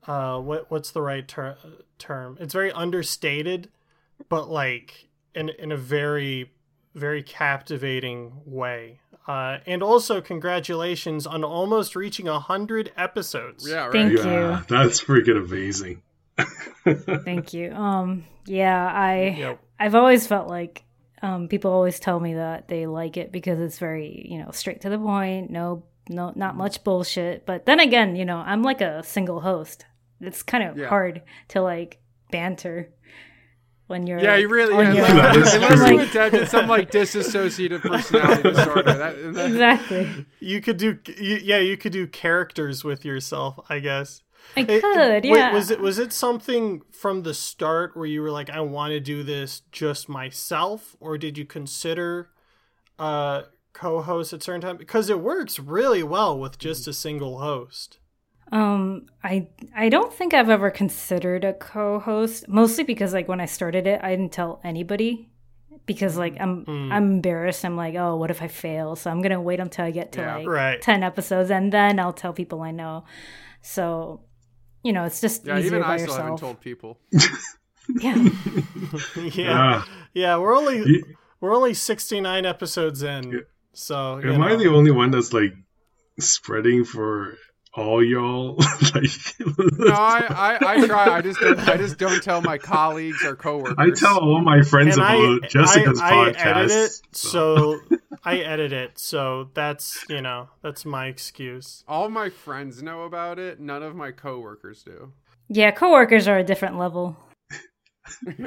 uh 0.07 0.39
what 0.41 0.71
what's 0.71 0.91
the 0.91 1.01
right 1.01 1.27
ter- 1.27 1.57
term? 1.99 2.37
It's 2.41 2.53
very 2.53 2.73
understated, 2.73 3.71
but 4.29 4.51
like 4.51 5.09
in 5.35 5.51
in 5.51 5.71
a 5.73 5.77
very 5.77 6.51
very 6.95 7.23
captivating 7.23 8.41
way. 8.45 9.01
Uh, 9.27 9.59
and 9.67 9.83
also, 9.83 10.21
congratulations 10.21 11.27
on 11.27 11.43
almost 11.45 11.97
reaching 11.97 12.29
a 12.29 12.39
hundred 12.39 12.93
episodes. 12.97 13.67
Yeah, 13.69 13.85
right. 13.85 13.93
Thank 13.93 14.19
yeah, 14.19 14.59
you. 14.61 14.65
that's 14.69 15.03
freaking 15.03 15.43
amazing. 15.43 16.03
Thank 17.25 17.55
you. 17.55 17.73
Um, 17.73 18.25
yeah, 18.47 18.87
I 18.87 19.35
Yep. 19.39 19.61
I've 19.81 19.95
always 19.95 20.27
felt 20.27 20.49
like 20.49 20.85
um, 21.23 21.49
people 21.49 21.71
always 21.73 21.99
tell 21.99 22.21
me 22.21 22.35
that 22.35 22.69
they 22.69 22.87
like 22.87 23.17
it 23.17 23.33
because 23.33 23.59
it's 23.61 23.79
very 23.79 24.27
you 24.31 24.39
know 24.39 24.51
straight 24.51 24.83
to 24.83 24.91
the 24.91 24.99
point. 24.99 25.51
No, 25.51 25.85
no, 26.11 26.33
not 26.37 26.55
much 26.57 26.85
bullshit. 26.85 27.47
But 27.47 27.65
then 27.65 27.81
again, 27.81 28.17
you 28.17 28.25
know, 28.27 28.39
I'm 28.39 28.63
like 28.63 28.81
a 28.83 29.03
single 29.03 29.41
host. 29.41 29.87
It's 30.21 30.43
kind 30.43 30.65
of 30.65 30.77
Yeah. 30.77 30.89
hard 30.89 31.23
to 31.49 31.63
like 31.63 31.99
banter 32.31 32.91
when 33.87 34.07
you're 34.07 34.19
Yeah, 34.19 34.37
you 34.37 34.49
really. 34.49 34.75
Yeah, 34.75 34.93
your 34.93 35.07
That 35.07 35.37
is 35.37 35.55
unless 35.55 35.75
true. 35.79 35.89
you 35.93 36.01
adapted 36.01 36.49
some 36.49 36.69
like 36.69 36.91
dissociative 36.91 37.81
personality 37.91 38.43
disorder. 38.51 38.83
That, 38.83 39.35
that, 39.35 39.47
exactly. 39.51 40.27
You 40.41 40.61
could 40.61 40.77
do, 40.77 40.99
you, 41.19 41.37
yeah, 41.43 41.59
you 41.59 41.77
could 41.77 41.93
do 41.93 42.07
characters 42.07 42.85
with 42.85 43.05
yourself, 43.05 43.59
I 43.69 43.79
guess. 43.81 44.23
I 44.57 44.61
It- 44.61 44.83
could, 44.83 45.25
wait, 45.25 45.25
yeah. 45.25 45.53
was 45.55 45.71
it 45.71 45.81
was 45.81 45.99
it 45.99 46.13
something 46.13 46.83
from 46.93 47.23
the 47.23 47.35
start 47.35 47.97
where 47.97 48.07
you 48.07 48.21
were 48.23 48.31
like, 48.31 48.51
I 48.51 48.61
want 48.61 48.91
to 48.93 49.01
do 49.01 49.23
this 49.23 49.63
just 49.73 50.09
myself, 50.09 50.97
or 51.01 51.17
did 51.19 51.39
you 51.39 51.45
consider 51.45 52.31
uh 52.99 53.43
co-host 53.73 54.33
at 54.33 54.41
certain 54.43 54.61
time 54.61 54.77
because 54.77 55.11
it 55.11 55.19
works 55.19 55.59
really 55.59 56.03
well 56.05 56.39
with 56.39 56.59
just 56.59 56.87
a 56.87 56.93
single 56.93 57.41
host. 57.41 57.99
Um, 58.53 59.07
I 59.23 59.49
I 59.75 59.89
don't 59.89 60.13
think 60.13 60.35
I've 60.35 60.51
ever 60.51 60.71
considered 60.71 61.45
a 61.45 61.53
co-host, 61.55 62.47
mostly 62.49 62.85
because 62.85 63.13
like 63.13 63.27
when 63.29 63.41
I 63.41 63.47
started 63.47 63.87
it, 63.87 64.01
I 64.03 64.11
didn't 64.11 64.33
tell 64.33 64.61
anybody 64.65 65.31
because 65.87 66.17
like 66.17 66.37
I'm 66.41 66.65
Mm. 66.67 66.93
I'm 66.93 67.05
embarrassed. 67.15 67.65
I'm 67.65 67.77
like, 67.77 67.95
oh, 67.97 68.17
what 68.17 68.31
if 68.31 68.43
I 68.43 68.49
fail? 68.49 68.97
So 68.97 69.11
I'm 69.11 69.23
gonna 69.23 69.41
wait 69.41 69.61
until 69.61 69.85
I 69.87 69.91
get 69.91 70.13
to 70.13 70.21
Yeah. 70.21 70.37
like 70.37 70.47
Right. 70.49 70.81
ten 70.81 71.03
episodes, 71.03 71.51
and 71.51 71.73
then 71.73 71.99
I'll 71.99 72.13
tell 72.13 72.33
people 72.33 72.61
I 72.63 72.71
know. 72.71 73.05
So, 73.63 74.21
you 74.83 74.93
know, 74.93 75.05
it's 75.05 75.21
just 75.21 75.47
yeah, 75.47 75.59
easier 75.59 75.67
even 75.67 75.81
by 75.83 75.95
I 75.95 75.97
still 75.97 76.15
haven't 76.15 76.39
told 76.39 76.61
people. 76.61 77.01
Yeah, 78.01 78.17
yeah. 79.15 79.53
Ah, 79.59 79.89
Yeah, 80.15 80.37
we're 80.39 80.55
only 80.57 81.05
we're 81.41 81.55
only 81.55 81.75
69 81.75 82.47
episodes 82.47 83.03
in. 83.03 83.43
So, 83.75 84.19
you 84.19 84.33
am 84.33 84.43
I 84.43 84.57
the 84.57 84.69
only 84.69 84.91
one 84.91 85.11
that's 85.11 85.33
like 85.33 85.53
spreading 86.19 86.85
for 86.85 87.37
all 87.77 88.05
y'all? 88.05 88.57
like, 88.95 89.11
No, 89.79 89.93
I, 89.93 90.27
I, 90.31 90.59
I 90.75 90.87
try. 90.87 91.17
I 91.17 91.21
just 91.21 91.41
don't. 91.41 91.59
I 91.59 91.77
just 91.77 91.99
don't 91.99 92.23
tell 92.23 92.41
my 92.43 92.59
colleagues 92.59 93.25
or 93.25 93.35
coworkers. 93.37 93.75
I 93.79 93.91
tell 93.91 94.19
all 94.19 94.41
my 94.43 94.63
friends 94.63 94.97
and 94.97 95.05
I, 95.05 95.15
about 95.17 95.49
Jessica's 95.51 96.01
I, 96.01 96.11
podcast. 96.13 96.37
I 96.47 96.51
edit 96.51 96.71
it, 96.71 97.01
so- 97.13 97.29
so 97.89 97.97
I 98.25 98.39
edit 98.39 98.73
it. 98.73 98.99
So 98.99 99.51
that's, 99.55 100.05
you 100.09 100.21
know, 100.23 100.49
that's 100.63 100.85
my 100.85 101.07
excuse. 101.07 101.85
all 101.89 102.09
my 102.09 102.31
friends 102.31 102.83
know 102.83 103.03
about 103.03 103.39
it. 103.39 103.61
None 103.61 103.83
of 103.83 103.95
my 103.95 104.13
coworkers 104.13 104.83
do. 104.83 105.13
yeah. 105.49 105.71
Coworkers 105.73 106.27
are 106.29 106.39
a 106.39 106.45
different 106.45 106.79
level. 106.79 107.17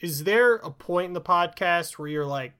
Is 0.00 0.24
there 0.24 0.56
a 0.56 0.70
point 0.70 1.06
in 1.08 1.12
the 1.14 1.20
podcast 1.20 1.92
where 1.98 2.08
you're 2.08 2.26
like, 2.26 2.52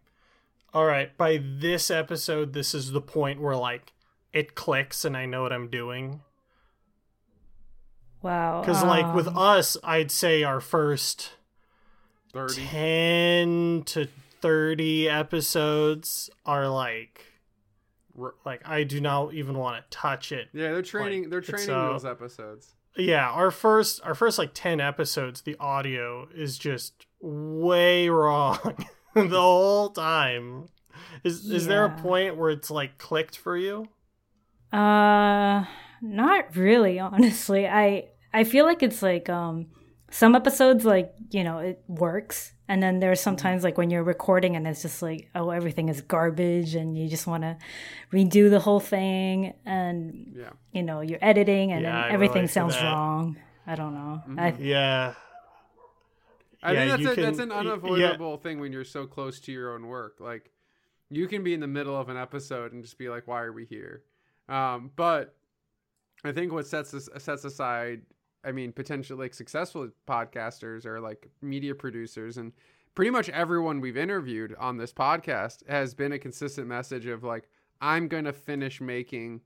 all 0.73 0.85
right, 0.87 1.17
by 1.17 1.41
this 1.43 1.91
episode, 1.91 2.53
this 2.53 2.75
is 2.75 2.93
the 2.93 3.01
point 3.01 3.41
where 3.41 3.57
like 3.57 3.93
it 4.35 4.55
clicks 4.57 5.05
and 5.05 5.17
I 5.17 5.25
know 5.25 5.43
what 5.43 5.53
I'm 5.53 5.69
doing? 5.69 6.21
Wow. 8.21 8.61
Because 8.61 8.83
like 8.83 9.15
with 9.15 9.29
um, 9.29 9.39
us, 9.39 9.77
I'd 9.85 10.11
say 10.11 10.43
our 10.43 10.61
first 10.61 11.33
Thirty. 12.33 12.67
10 12.67 13.83
to 13.87 14.09
30 14.41 15.09
episodes 15.09 16.29
are 16.45 16.69
like 16.69 17.21
like 18.45 18.69
I 18.69 18.85
do 18.85 19.01
not 19.01 19.35
even 19.35 19.57
want 19.57 19.83
to 19.83 19.97
touch 19.97 20.33
it. 20.33 20.49
Yeah, 20.53 20.73
they're 20.73 20.83
training. 20.83 21.23
Like, 21.23 21.31
they're 21.31 21.41
training 21.41 21.71
uh, 21.71 21.89
wheels 21.89 22.05
episodes. 22.05 22.75
Yeah, 22.97 23.29
our 23.29 23.51
first 23.51 24.01
our 24.05 24.15
first 24.15 24.39
like 24.39 24.51
10 24.53 24.81
episodes, 24.81 25.43
the 25.43 25.57
audio 25.61 26.29
is 26.35 26.59
just 26.59 27.07
way 27.21 28.09
wrong 28.09 28.59
the 29.15 29.41
whole 29.41 29.91
time. 29.91 30.69
Is 31.23 31.49
is 31.51 31.67
there 31.67 31.85
a 31.85 31.91
point 31.91 32.37
where 32.37 32.51
it's 32.51 32.71
like 32.71 32.99
clicked 32.99 33.37
for 33.37 33.57
you? 33.57 33.89
Uh, 34.73 35.65
not 36.03 36.57
really, 36.57 36.99
honestly. 37.09 37.67
I 37.69 38.09
I 38.33 38.45
feel 38.45 38.65
like 38.65 38.83
it's 38.83 39.03
like 39.03 39.29
um 39.29 39.67
some 40.11 40.35
episodes 40.35 40.85
like 40.85 41.13
you 41.31 41.45
know 41.45 41.59
it 41.59 41.83
works, 41.89 42.53
and 42.69 42.83
then 42.83 43.01
there's 43.01 43.19
Mm-hmm. 43.21 43.25
sometimes 43.25 43.65
like 43.65 43.79
when 43.79 43.91
you're 43.91 44.03
recording 44.05 44.57
and 44.57 44.67
it's 44.67 44.83
just 44.83 45.03
like 45.03 45.29
oh 45.35 45.51
everything 45.51 45.89
is 45.89 46.01
garbage 46.01 46.75
and 46.75 46.97
you 46.99 47.09
just 47.09 47.27
want 47.27 47.43
to 47.45 47.57
redo 48.13 48.51
the 48.51 48.61
whole 48.61 48.81
thing, 48.81 49.55
and 49.65 50.35
Yeah. 50.37 50.51
you 50.73 50.83
know 50.83 51.01
you're 51.01 51.19
editing 51.23 51.73
and 51.73 51.83
Yeah, 51.83 52.07
everything 52.11 52.49
sounds 52.49 52.75
that. 52.75 52.85
wrong. 52.85 53.37
I 53.67 53.77
don't 53.77 53.95
know. 53.95 54.23
I, 54.39 54.55
Yeah. 54.59 55.15
I 56.63 56.73
Yeah, 56.73 56.79
think 56.79 56.91
that's 56.91 57.03
you 57.03 57.23
a, 57.23 57.27
that's 57.27 57.39
an 57.39 57.49
y- 57.51 57.55
yeah. 57.55 57.61
unavoidable 57.61 58.37
thing 58.39 58.59
when 58.61 58.73
you're 58.73 58.85
so 58.85 59.07
close 59.07 59.39
to 59.41 59.53
your 59.53 59.75
own 59.75 59.87
work. 59.87 60.17
Like 60.21 60.51
you 61.11 61.29
can 61.29 61.43
be 61.45 61.55
in 61.55 61.61
the 61.61 61.67
middle 61.67 61.97
of 61.99 62.09
an 62.09 62.17
episode 62.17 62.73
and 62.73 62.83
just 62.83 62.99
be 62.99 63.09
like, 63.09 63.27
"Why 63.27 63.43
are 63.43 63.53
we 63.53 63.65
here?" 63.67 64.03
Um, 64.49 64.91
but 64.97 65.35
I 66.25 66.33
think 66.33 66.53
what 66.53 66.67
sets 66.67 66.95
us 66.95 67.09
sets 67.19 67.45
aside, 67.45 68.03
I 68.45 68.53
mean, 68.53 68.73
potentially 68.73 69.19
like 69.19 69.35
successful 69.35 69.89
podcasters 70.09 70.87
or 70.87 71.01
like 71.01 71.29
media 71.43 71.75
producers 71.75 72.37
and 72.39 72.53
pretty 72.95 73.11
much 73.11 73.29
everyone 73.31 73.81
we've 73.81 73.97
interviewed 73.97 74.55
on 74.59 74.77
this 74.77 74.93
podcast 74.93 75.67
has 75.69 75.95
been 75.95 76.13
a 76.13 76.19
consistent 76.19 76.67
message 76.67 77.07
of 77.07 77.25
like, 77.25 77.49
"I'm 77.81 78.09
going 78.09 78.25
to 78.25 78.33
finish 78.33 78.81
making 78.81 79.41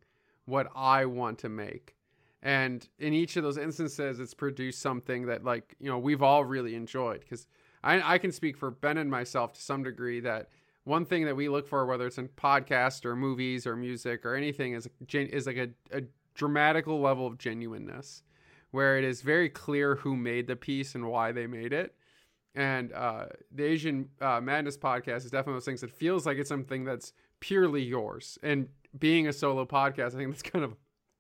what 0.45 0.69
I 0.75 1.07
want 1.07 1.39
to 1.41 1.49
make." 1.49 1.95
and 2.43 2.89
in 2.99 3.13
each 3.13 3.37
of 3.37 3.43
those 3.43 3.59
instances 3.59 4.21
it's 4.21 4.35
produced 4.35 4.81
something 4.81 5.27
that 5.27 5.45
like 5.45 5.75
you 5.81 5.91
know 5.91 5.99
we've 5.99 6.23
all 6.23 6.45
really 6.45 6.75
enjoyed 6.75 7.21
because 7.21 7.47
I, 7.83 8.15
I 8.15 8.19
can 8.19 8.33
speak 8.33 8.57
for 8.57 8.71
ben 8.71 8.99
and 8.99 9.11
myself 9.11 9.53
to 9.55 9.61
some 9.61 9.83
degree 9.83 10.21
that 10.21 10.49
one 10.89 11.05
thing 11.05 11.25
that 11.27 11.37
we 11.37 11.49
look 11.49 11.67
for 11.67 11.87
whether 11.87 12.07
it's 12.07 12.19
in 12.19 12.29
podcasts 12.29 13.05
or 13.05 13.15
movies 13.15 13.67
or 13.67 13.77
music 13.77 14.25
or 14.25 14.35
anything 14.35 14.73
is 14.73 14.89
gen- 15.07 15.27
is 15.27 15.47
like 15.47 15.57
a, 15.57 15.69
a 15.97 16.03
dramatical 16.35 17.01
level 17.01 17.27
of 17.27 17.39
genuineness 17.39 18.23
where 18.71 18.99
it 18.99 19.05
is 19.05 19.23
very 19.23 19.49
clear 19.49 19.97
who 19.97 20.17
made 20.17 20.47
the 20.47 20.57
piece 20.57 20.95
and 20.95 21.07
why 21.07 21.33
they 21.33 21.47
made 21.47 21.73
it 21.73 21.95
and 22.55 22.93
uh, 22.93 23.27
the 23.53 23.65
Asian 23.65 24.09
uh, 24.21 24.41
Madness 24.41 24.77
podcast 24.77 25.19
is 25.19 25.31
definitely 25.31 25.53
one 25.53 25.57
of 25.59 25.61
those 25.61 25.65
things 25.67 25.81
that 25.83 25.91
feels 25.91 26.27
like 26.27 26.39
it's 26.39 26.49
something 26.49 26.85
that's 26.85 27.13
purely 27.41 27.83
yours. 27.83 28.37
And 28.43 28.69
being 28.99 29.29
a 29.29 29.33
solo 29.33 29.65
podcast, 29.65 30.15
I 30.15 30.19
think 30.19 30.31
that's 30.31 30.43
kind 30.55 30.65
of 30.65 30.75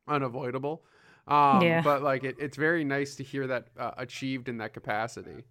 unavoidable. 0.09 0.85
Um, 1.29 1.63
Yeah. 1.63 1.83
But 1.83 2.03
like, 2.03 2.25
it, 2.25 2.37
it's 2.41 2.57
very 2.57 2.83
nice 2.83 3.15
to 3.17 3.23
hear 3.23 3.47
that 3.47 3.69
uh, 3.79 3.93
achieved 3.99 4.49
in 4.49 4.59
that 4.59 4.73
capacity. 4.73 5.45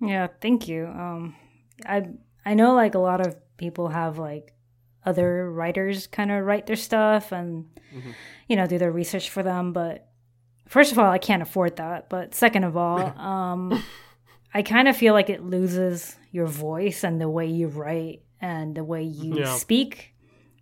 Yeah, 0.00 0.28
thank 0.40 0.68
you. 0.68 0.86
Um, 0.86 1.34
I 1.86 2.08
I 2.44 2.54
know 2.54 2.74
like 2.74 2.94
a 2.94 2.98
lot 2.98 3.26
of 3.26 3.34
people 3.56 3.88
have 3.88 4.18
like 4.18 4.52
other 5.04 5.50
writers 5.50 6.06
kind 6.06 6.30
of 6.32 6.44
write 6.44 6.66
their 6.66 6.76
stuff 6.76 7.32
and 7.32 7.66
Mhm. 7.94 8.14
you 8.48 8.56
know 8.56 8.66
do 8.66 8.78
their 8.78 8.90
research 8.92 9.30
for 9.30 9.42
them, 9.42 9.72
but 9.72 10.08
first 10.66 10.90
of 10.92 10.98
all, 10.98 11.10
I 11.10 11.18
can't 11.18 11.42
afford 11.42 11.76
that. 11.76 12.08
But 12.08 12.34
second 12.34 12.64
of 12.64 12.76
all, 12.76 12.98
um, 13.18 13.82
I 14.52 14.62
kind 14.62 14.88
of 14.88 14.96
feel 14.96 15.14
like 15.14 15.30
it 15.30 15.42
loses 15.44 16.16
your 16.32 16.46
voice 16.46 17.04
and 17.04 17.20
the 17.20 17.28
way 17.28 17.46
you 17.46 17.68
write 17.68 18.22
and 18.40 18.74
the 18.76 18.84
way 18.84 19.02
you 19.04 19.38
Yeah. 19.38 19.54
speak. 19.54 20.12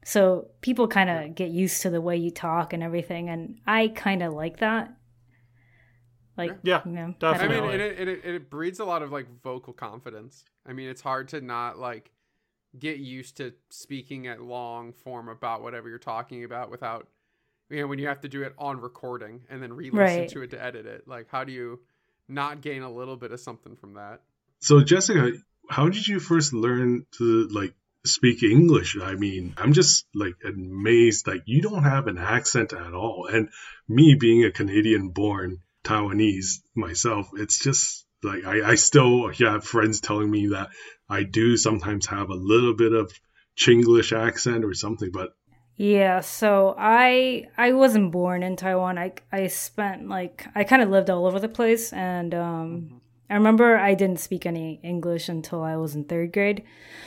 So 0.05 0.49
people 0.61 0.87
kind 0.89 1.09
of 1.09 1.35
get 1.35 1.51
used 1.51 1.81
to 1.83 1.91
the 1.91 2.01
way 2.03 2.17
you 2.19 2.31
talk 2.31 2.73
and 2.75 2.83
everything, 2.83 3.31
and 3.31 3.59
I 3.67 3.89
kind 3.89 4.23
of 4.23 4.35
like 4.35 4.59
that. 4.59 4.95
Like, 6.37 6.59
Yeah, 6.65 6.83
you 6.85 6.93
know, 6.93 7.15
I 7.23 7.27
I 7.29 7.49
mean, 7.49 7.51
know. 7.59 7.69
and 7.69 7.81
it, 7.81 8.09
it, 8.09 8.25
it 8.25 8.51
breeds 8.51 8.81
a 8.81 8.85
lot 8.85 9.03
of 9.03 9.13
like 9.13 9.27
vocal 9.43 9.73
confidence. 9.73 10.45
I 10.67 10.73
mean, 10.73 10.89
it's 10.89 11.01
hard 11.01 11.29
to 11.29 11.41
not 11.41 11.79
like 11.79 12.11
get 12.79 12.99
used 12.99 13.37
to 13.37 13.53
speaking 13.71 14.27
at 14.27 14.41
long 14.41 14.93
form 14.93 15.29
about 15.29 15.63
whatever 15.63 15.89
you're 15.89 15.99
talking 15.99 16.45
about 16.45 16.71
without, 16.71 17.09
you 17.71 17.81
know, 17.81 17.87
when 17.87 17.99
you 17.99 18.09
have 18.09 18.21
to 18.21 18.29
do 18.29 18.43
it 18.43 18.55
on 18.59 18.81
recording 18.81 19.43
and 19.49 19.63
then 19.63 19.73
re-listen 19.73 20.21
Right. 20.21 20.29
to 20.31 20.43
it 20.43 20.51
to 20.51 20.63
edit 20.63 20.87
it. 20.87 21.07
Like, 21.07 21.29
how 21.31 21.45
do 21.45 21.53
you 21.53 21.81
not 22.29 22.61
gain 22.61 22.83
a 22.83 22.91
little 22.91 23.17
bit 23.17 23.33
of 23.33 23.41
something 23.41 23.77
from 23.77 23.95
that? 23.95 24.23
So 24.61 24.83
Jessica, 24.83 25.33
how 25.69 25.89
did 25.89 26.07
you 26.07 26.21
first 26.21 26.53
learn 26.53 27.07
to 27.19 27.49
like 27.49 27.75
speak 28.05 28.43
English? 28.43 28.97
I 29.01 29.15
mean, 29.15 29.55
I'm 29.57 29.73
just 29.73 30.07
like 30.15 30.35
amazed. 30.45 31.27
Like 31.27 31.43
you 31.47 31.63
don't 31.63 31.85
have 31.85 32.07
an 32.07 32.19
accent 32.19 32.73
at 32.73 32.95
all, 32.95 33.27
and 33.27 33.51
me 33.89 34.15
being 34.15 34.45
a 34.45 34.51
Canadian-born 34.51 35.61
Taiwanese 35.85 36.61
myself, 36.75 37.29
it's 37.35 37.59
just 37.59 38.04
like 38.25 38.45
I, 38.45 38.71
I 38.73 38.75
still 38.77 39.31
have 39.39 39.65
friends 39.65 40.01
telling 40.01 40.31
me 40.31 40.49
that 40.49 40.69
I 41.09 41.23
do 41.23 41.57
sometimes 41.57 42.07
have 42.07 42.31
a 42.31 42.35
little 42.35 42.75
bit 42.75 42.93
of 42.93 43.13
Chinglish 43.57 44.13
accent 44.17 44.65
or 44.65 44.75
something, 44.75 45.11
but 45.13 45.31
Yeah, 45.77 46.21
so 46.21 46.75
I 46.79 47.47
I 47.57 47.73
wasn't 47.73 48.13
born 48.13 48.43
in 48.43 48.57
Taiwan. 48.57 48.99
I 48.99 49.13
I 49.33 49.49
spent 49.49 50.09
like 50.09 50.47
I 50.55 50.65
kind 50.65 50.83
of 50.83 50.89
lived 50.91 51.11
all 51.11 51.27
over 51.27 51.39
the 51.41 51.49
place 51.49 51.93
and 51.93 52.35
um 52.35 53.01
I 53.31 53.35
remember 53.35 53.77
I 53.77 53.95
didn't 53.95 54.21
speak 54.21 54.45
any 54.47 54.81
English 54.83 55.29
until 55.29 55.63
I 55.63 55.77
was 55.77 55.95
in 55.95 56.05
3rd 56.05 56.33
grade. 56.33 56.63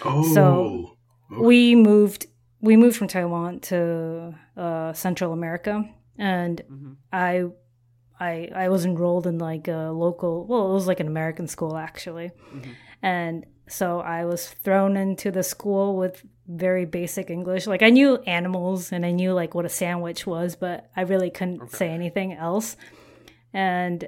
oh, 0.06 0.23
So- 0.34 0.93
Okay. 1.30 1.41
We 1.45 1.75
moved 1.75 2.27
we 2.62 2.77
moved 2.77 2.95
from 2.97 3.10
Taiwan 3.10 3.60
to 3.69 4.34
uh 4.56 4.93
Central 4.93 5.34
America 5.34 5.84
and 6.17 6.62
Mm-hmm. 6.71 6.93
I 7.12 7.32
I 8.19 8.49
I 8.56 8.69
was 8.69 8.86
enrolled 8.86 9.27
in 9.27 9.38
like 9.38 9.67
a 9.67 9.91
local 9.91 10.45
well, 10.47 10.71
it 10.71 10.73
was 10.73 10.88
like 10.88 10.99
an 10.99 11.08
American 11.08 11.47
school 11.47 11.77
actually. 11.77 12.32
Mhm. 12.53 12.65
And 13.01 13.45
so 13.67 13.99
I 13.99 14.25
was 14.25 14.47
thrown 14.47 14.95
into 14.97 15.30
the 15.30 15.43
school 15.43 15.97
with 15.97 16.23
very 16.47 16.86
basic 16.86 17.30
English. 17.30 17.67
Like 17.67 17.84
I 17.84 17.89
knew 17.89 18.17
animals 18.25 18.91
and 18.91 19.06
I 19.06 19.12
knew 19.12 19.34
like 19.34 19.53
what 19.53 19.65
a 19.65 19.69
sandwich 19.69 20.25
was, 20.25 20.56
but 20.56 20.89
I 20.95 21.01
really 21.01 21.30
couldn't 21.30 21.62
Okay. 21.63 21.77
say 21.77 21.89
anything 21.89 22.34
else. 22.34 22.77
And 23.53 24.08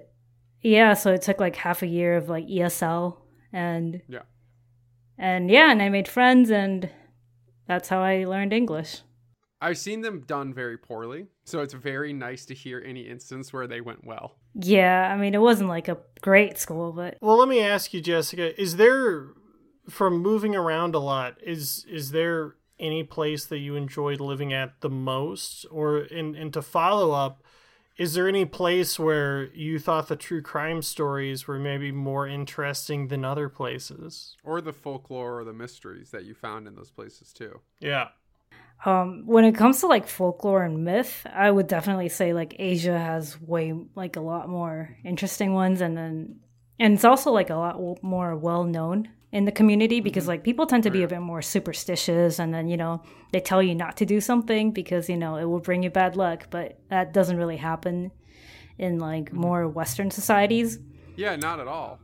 yeah, 0.62 0.94
so 0.94 1.14
it 1.14 1.22
took 1.22 1.40
like 1.40 1.56
half 1.58 1.82
a 1.82 1.88
year 1.88 2.16
of 2.18 2.30
like 2.30 2.48
ESL 2.48 3.18
and 3.54 4.02
Yeah. 4.08 4.24
And 5.18 5.52
yeah, 5.52 5.72
and 5.72 5.82
I 5.82 5.90
made 5.90 6.08
friends 6.08 6.50
and 6.50 6.90
that's 7.68 7.90
how 7.90 8.00
I 8.02 8.24
learned 8.24 8.54
English. 8.54 9.02
I've 9.62 9.78
seen 9.78 10.02
them 10.02 10.22
done 10.22 10.54
very 10.54 10.78
poorly, 10.78 11.28
so 11.46 11.62
it's 11.62 11.74
very 11.74 12.14
nice 12.14 12.46
to 12.46 12.54
hear 12.54 12.82
any 12.86 13.02
instance 13.02 13.52
where 13.52 13.68
they 13.68 13.82
went 13.82 14.06
well. 14.06 14.36
Yeah, 14.54 15.12
I 15.14 15.18
mean 15.18 15.34
it 15.34 15.42
wasn't 15.42 15.70
like 15.70 15.88
a 15.88 15.98
great 16.22 16.58
school, 16.58 16.92
but 16.94 17.18
Well, 17.22 17.38
let 17.38 17.50
me 17.50 17.62
ask 17.62 17.94
you, 17.94 18.02
Jessica, 18.02 18.60
is 18.60 18.78
there 18.78 19.28
from 19.90 20.20
moving 20.20 20.56
around 20.56 20.96
a 20.96 21.00
lot, 21.00 21.38
is 21.44 21.86
is 21.90 22.12
there 22.12 22.56
any 22.80 23.04
place 23.04 23.46
that 23.46 23.60
you 23.60 23.76
enjoyed 23.76 24.22
living 24.22 24.54
at 24.54 24.80
the 24.82 24.90
most? 24.90 25.66
Or 25.70 25.98
and, 25.98 26.36
and 26.36 26.54
to 26.54 26.62
follow 26.62 27.12
up, 27.12 27.44
is 27.98 28.14
there 28.14 28.30
any 28.30 28.46
place 28.46 28.98
where 28.98 29.54
you 29.54 29.78
thought 29.78 30.08
the 30.08 30.16
true 30.16 30.42
crime 30.42 30.82
stories 30.82 31.48
were 31.48 31.60
maybe 31.60 31.92
more 31.92 32.26
interesting 32.28 33.10
than 33.10 33.26
other 33.26 33.50
places? 33.50 34.38
Or 34.44 34.62
the 34.62 34.72
folklore 34.72 35.40
or 35.40 35.44
the 35.44 35.54
mysteries 35.54 36.12
that 36.12 36.24
you 36.24 36.34
found 36.34 36.68
in 36.68 36.76
those 36.76 36.92
places 36.92 37.34
too. 37.34 37.60
Yeah. 37.80 38.10
Um, 38.86 39.24
when 39.26 39.44
it 39.44 39.56
comes 39.56 39.82
to 39.82 39.88
like 39.88 40.08
folklore 40.08 40.64
and 40.64 40.86
myth, 40.86 41.26
I 41.34 41.52
would 41.52 41.68
definitely 41.68 42.10
say 42.10 42.34
like 42.34 42.56
Asia 42.60 42.98
has 42.98 43.40
way 43.42 43.74
like 43.96 44.16
a 44.16 44.22
lot 44.22 44.48
more 44.48 44.96
interesting 45.04 45.54
ones, 45.54 45.82
and 45.82 45.98
then 45.98 46.40
and 46.80 46.94
it's 46.94 47.04
also 47.04 47.32
like 47.32 47.50
a 47.50 47.56
lot 47.56 47.74
w- 47.74 47.98
more 48.02 48.36
well 48.38 48.64
known 48.64 49.10
in 49.32 49.46
the 49.46 49.52
community 49.52 50.00
because 50.00 50.28
like 50.28 50.44
people 50.44 50.66
tend 50.66 50.84
to 50.84 50.92
be 50.92 51.04
a 51.04 51.08
bit 51.08 51.20
more 51.20 51.42
superstitious, 51.42 52.40
and 52.40 52.54
then 52.54 52.70
you 52.70 52.78
know 52.78 53.04
they 53.34 53.42
tell 53.42 53.62
you 53.62 53.76
not 53.76 53.98
to 53.98 54.06
do 54.06 54.22
something 54.22 54.72
because 54.72 55.10
you 55.10 55.18
know 55.18 55.36
it 55.36 55.44
will 55.44 55.60
bring 55.60 55.84
you 55.84 55.90
bad 55.90 56.16
luck, 56.16 56.48
but 56.50 56.80
that 56.90 57.14
doesn't 57.14 57.38
really 57.38 57.58
happen 57.58 58.12
in 58.78 58.98
like 58.98 59.34
more 59.34 59.68
Western 59.68 60.10
societies. 60.10 60.80
Yeah, 61.18 61.36
not 61.36 61.60
at 61.60 61.68
all. 61.68 62.00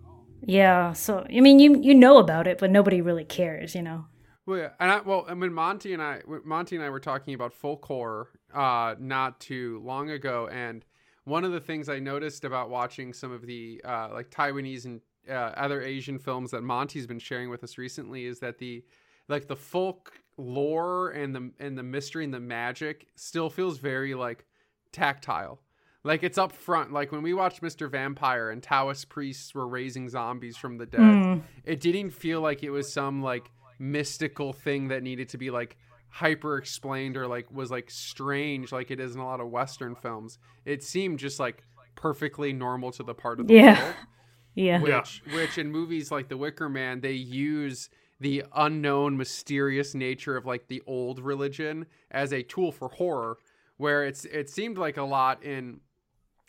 Yeah, 0.45 0.91
so 0.91 1.25
I 1.33 1.39
mean 1.39 1.59
you 1.59 1.79
you 1.81 1.93
know 1.93 2.17
about 2.17 2.47
it, 2.47 2.57
but 2.57 2.69
nobody 2.69 2.99
really 2.99 3.23
cares, 3.23 3.75
you 3.75 3.81
know. 3.81 4.07
Well, 4.45 4.59
yeah, 4.59 4.69
and 4.79 4.91
I, 4.91 4.99
well, 5.01 5.25
I 5.27 5.33
mean, 5.33 5.53
Monty 5.53 5.93
and 5.93 6.01
I, 6.01 6.21
Monty 6.43 6.75
and 6.75 6.85
I 6.85 6.89
were 6.89 6.99
talking 6.99 7.33
about 7.33 7.51
folk 7.53 7.83
horror 7.85 8.29
uh, 8.53 8.95
not 8.99 9.39
too 9.39 9.81
long 9.83 10.11
ago, 10.11 10.47
and 10.51 10.85
one 11.23 11.43
of 11.43 11.51
the 11.51 11.59
things 11.59 11.89
I 11.89 11.97
noticed 11.99 12.45
about 12.45 12.69
watching 12.69 13.11
some 13.13 13.31
of 13.31 13.45
the 13.45 13.81
uh, 13.83 14.09
like 14.13 14.29
Taiwanese 14.29 14.85
and 14.85 15.01
uh, 15.27 15.33
other 15.33 15.81
Asian 15.81 16.19
films 16.19 16.51
that 16.51 16.61
Monty's 16.61 17.07
been 17.07 17.17
sharing 17.17 17.49
with 17.49 17.63
us 17.63 17.79
recently 17.79 18.25
is 18.25 18.39
that 18.41 18.59
the 18.59 18.83
like 19.27 19.47
the 19.47 19.55
folk 19.55 20.13
lore 20.37 21.09
and 21.09 21.33
the 21.35 21.51
and 21.59 21.75
the 21.75 21.81
mystery 21.83 22.23
and 22.23 22.33
the 22.33 22.39
magic 22.39 23.07
still 23.15 23.49
feels 23.49 23.79
very 23.79 24.13
like 24.13 24.45
tactile. 24.91 25.59
Like 26.03 26.21
it's 26.21 26.37
up 26.37 26.51
front. 26.51 26.93
Like 26.93 27.11
when 27.11 27.23
we 27.23 27.33
watched 27.33 27.63
Mr. 27.63 27.89
Vampire 27.89 28.51
and 28.51 28.61
Taoist 28.61 29.09
priests 29.09 29.55
were 29.55 29.67
raising 29.67 30.07
zombies 30.07 30.55
from 30.55 30.77
the 30.77 30.85
dead, 30.85 30.99
Mm. 31.01 31.41
it 31.63 31.79
didn't 31.79 32.11
feel 32.11 32.41
like 32.41 32.61
it 32.61 32.69
was 32.69 32.93
some 32.93 33.23
like 33.23 33.49
mystical 33.79 34.53
thing 34.53 34.87
that 34.89 35.03
needed 35.03 35.29
to 35.29 35.37
be 35.37 35.51
like 35.51 35.77
hyper 36.09 36.57
explained 36.57 37.17
or 37.17 37.27
like 37.27 37.51
was 37.51 37.69
like 37.71 37.89
strange 37.91 38.71
like 38.71 38.89
it 38.91 38.99
is 38.99 39.15
in 39.15 39.19
a 39.21 39.25
lot 39.25 39.41
of 39.41 39.49
western 39.49 39.95
films 39.95 40.37
it 40.63 40.81
seemed 40.81 41.19
just 41.19 41.39
like 41.41 41.63
perfectly 41.95 42.53
normal 42.53 42.91
to 42.91 43.03
the 43.03 43.13
part 43.13 43.39
of 43.39 43.47
the 43.47 43.53
Yeah. 43.53 43.81
world 43.83 43.95
Yeah. 44.55 44.79
which 44.81 45.21
which 45.33 45.57
in 45.57 45.71
movies 45.71 46.11
like 46.11 46.29
the 46.29 46.37
wicker 46.37 46.69
man 46.69 47.01
they 47.01 47.11
use 47.11 47.89
the 48.21 48.45
unknown 48.55 49.17
mysterious 49.17 49.93
nature 49.93 50.37
of 50.37 50.45
like 50.45 50.67
the 50.69 50.81
old 50.87 51.19
religion 51.19 51.85
as 52.11 52.31
a 52.31 52.43
tool 52.43 52.71
for 52.71 52.87
horror 52.87 53.37
where 53.75 54.05
it's 54.05 54.23
it 54.23 54.49
seemed 54.49 54.77
like 54.77 54.95
a 54.95 55.03
lot 55.03 55.43
in 55.43 55.81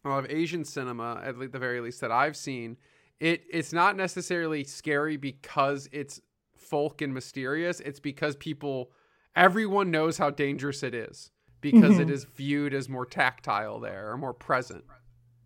a 0.05 0.09
lot 0.09 0.25
of 0.25 0.31
asian 0.31 0.65
cinema 0.65 1.21
at 1.25 1.37
le- 1.37 1.49
the 1.49 1.59
very 1.59 1.81
least 1.81 2.01
that 2.01 2.12
i've 2.12 2.37
seen 2.37 2.77
it 3.19 3.43
it's 3.51 3.73
not 3.73 3.97
necessarily 3.97 4.62
scary 4.62 5.17
because 5.17 5.89
it's 5.91 6.21
folk 6.69 7.01
and 7.03 7.13
mysterious 7.15 7.81
it's 7.81 8.01
because 8.01 8.37
people 8.37 8.91
everyone 9.35 9.91
knows 9.91 10.19
how 10.19 10.31
dangerous 10.31 10.83
it 10.83 10.95
is 10.95 11.31
because 11.61 11.99
it 11.99 12.09
Mhm. 12.09 12.13
is 12.13 12.25
viewed 12.25 12.75
as 12.75 12.89
more 12.89 13.07
tactile 13.07 13.81
there 13.81 14.11
or 14.11 14.17
more 14.17 14.35
present 14.35 14.85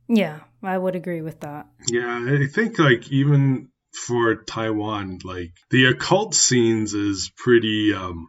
Yeah, 0.09 0.41
I 0.63 0.77
would 0.77 0.97
agree 0.97 1.23
with 1.23 1.39
that. 1.41 1.69
Yeah, 1.87 2.27
I 2.43 2.47
think 2.47 2.79
like 2.81 3.11
even 3.13 3.69
for 3.93 4.35
Taiwan, 4.35 5.21
like 5.25 5.53
the 5.71 5.85
occult 5.87 6.35
scenes 6.35 6.95
is 6.95 7.31
pretty 7.37 7.95
um 7.95 8.29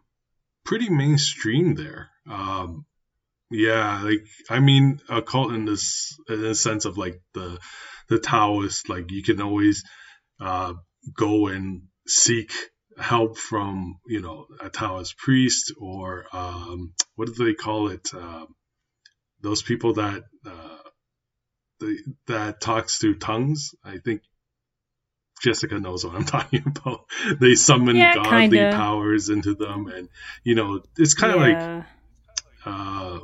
pretty 0.64 0.88
mainstream 0.90 1.74
there. 1.74 2.10
Um 2.30 2.86
yeah, 3.50 4.02
like 4.02 4.24
I 4.48 4.60
mean 4.60 5.00
occult 5.08 5.52
in 5.52 5.64
this 5.64 6.16
in 6.28 6.40
the 6.40 6.54
sense 6.54 6.84
of 6.84 6.96
like 6.96 7.20
the 7.34 7.58
the 8.08 8.18
Taoist, 8.20 8.88
like 8.88 9.10
you 9.10 9.22
can 9.22 9.40
always 9.40 9.82
uh 10.40 10.74
go 11.16 11.48
and 11.48 11.82
seek 12.06 12.52
help 13.02 13.38
from, 13.38 13.98
you 14.06 14.22
know, 14.22 14.46
a 14.60 14.70
Taoist 14.70 15.18
priest 15.18 15.72
or 15.78 16.26
um 16.32 16.94
what 17.16 17.28
do 17.28 17.44
they 17.44 17.54
call 17.54 17.88
it? 17.88 18.08
Uh, 18.14 18.46
those 19.42 19.62
people 19.62 19.94
that 19.94 20.24
uh 20.46 20.78
the, 21.80 21.98
that 22.28 22.60
talks 22.60 22.98
through 22.98 23.18
tongues. 23.18 23.74
I 23.84 23.98
think 23.98 24.22
Jessica 25.42 25.78
knows 25.78 26.04
what 26.04 26.14
I'm 26.14 26.24
talking 26.36 26.62
about. 26.66 27.06
They 27.40 27.54
summon 27.56 27.96
Yeah, 27.96 28.14
godly 28.14 28.48
kinda. 28.48 28.76
powers 28.76 29.28
into 29.28 29.54
them, 29.54 29.88
and 29.88 30.08
you 30.44 30.54
know, 30.54 30.82
it's 30.96 31.14
kind 31.14 31.32
of 31.32 31.40
like 31.40 31.60
uh, 32.64 33.20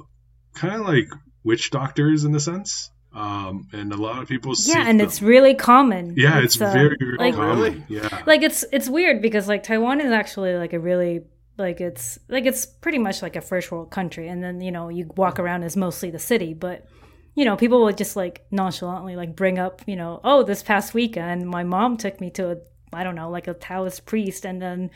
kind 0.55 0.75
of 0.75 0.87
like 0.87 1.09
witch 1.45 1.71
doctors 1.71 2.25
in 2.25 2.35
a 2.35 2.41
sense. 2.41 2.91
Um, 3.14 3.68
and 3.73 3.92
a 3.92 3.97
lot 3.97 4.23
of 4.23 4.29
people. 4.29 4.55
Yeah, 4.64 4.85
and 4.87 5.01
them. 5.01 5.07
it's 5.07 5.23
really 5.23 5.55
common. 5.55 6.14
Yeah, 6.16 6.38
it's, 6.38 6.57
it's 6.57 6.62
uh, 6.62 6.73
very, 6.73 6.97
very 6.99 7.16
like, 7.16 7.35
common. 7.35 7.59
Really? 7.59 7.85
Yeah, 7.88 8.23
like 8.27 8.42
it's 8.42 8.64
it's 8.73 8.88
weird 8.88 9.23
because 9.23 9.49
like 9.49 9.62
Taiwan 9.62 10.01
is 10.01 10.12
actually 10.12 10.55
like 10.55 10.73
a 10.73 10.81
really 10.81 11.23
like 11.57 11.81
it's 11.81 12.18
like 12.29 12.47
it's 12.47 12.66
pretty 12.66 12.99
much 12.99 13.23
like 13.23 13.37
a 13.37 13.40
first 13.40 13.71
world 13.73 13.90
country, 13.90 14.29
and 14.29 14.42
then 14.42 14.61
you 14.61 14.71
know 14.71 14.88
you 14.88 15.11
walk 15.16 15.38
around 15.38 15.62
as 15.62 15.77
mostly 15.77 16.11
the 16.11 16.18
city, 16.18 16.55
but 16.55 16.87
you 17.35 17.44
know 17.44 17.57
people 17.57 17.81
will 17.81 17.92
just 17.92 18.16
like 18.16 18.44
nonchalantly 18.51 19.16
like 19.16 19.37
bring 19.37 19.59
up 19.59 19.83
you 19.87 19.94
know 19.94 20.21
oh 20.25 20.42
this 20.42 20.61
past 20.62 20.92
weekend 20.92 21.47
my 21.47 21.62
mom 21.62 21.97
took 21.97 22.21
me 22.21 22.31
to 22.31 22.51
a 22.51 22.57
I 22.92 23.05
don't 23.05 23.14
know 23.14 23.31
like 23.31 23.49
a 23.49 23.55
Taoist 23.55 24.07
priest, 24.07 24.44
and 24.44 24.61
then 24.61 24.90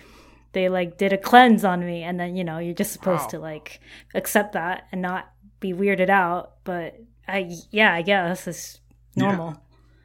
they 0.53 0.69
like 0.69 0.99
did 0.99 1.13
a 1.13 1.19
cleanse 1.19 1.65
on 1.65 1.85
me, 1.85 2.03
and 2.03 2.19
then 2.19 2.37
you 2.37 2.45
know 2.45 2.59
you're 2.59 2.75
just 2.75 2.93
supposed 2.93 3.25
wow. 3.25 3.29
to 3.29 3.39
like 3.39 3.81
accept 4.15 4.53
that 4.53 4.87
and 4.93 5.03
not 5.03 5.31
be 5.61 5.73
weirded 5.73 6.11
out, 6.11 6.55
but 6.65 6.97
I 7.29 7.51
yeah 7.71 7.95
I 7.95 8.03
guess 8.03 8.47
it's 8.47 8.81
normal. 9.17 9.51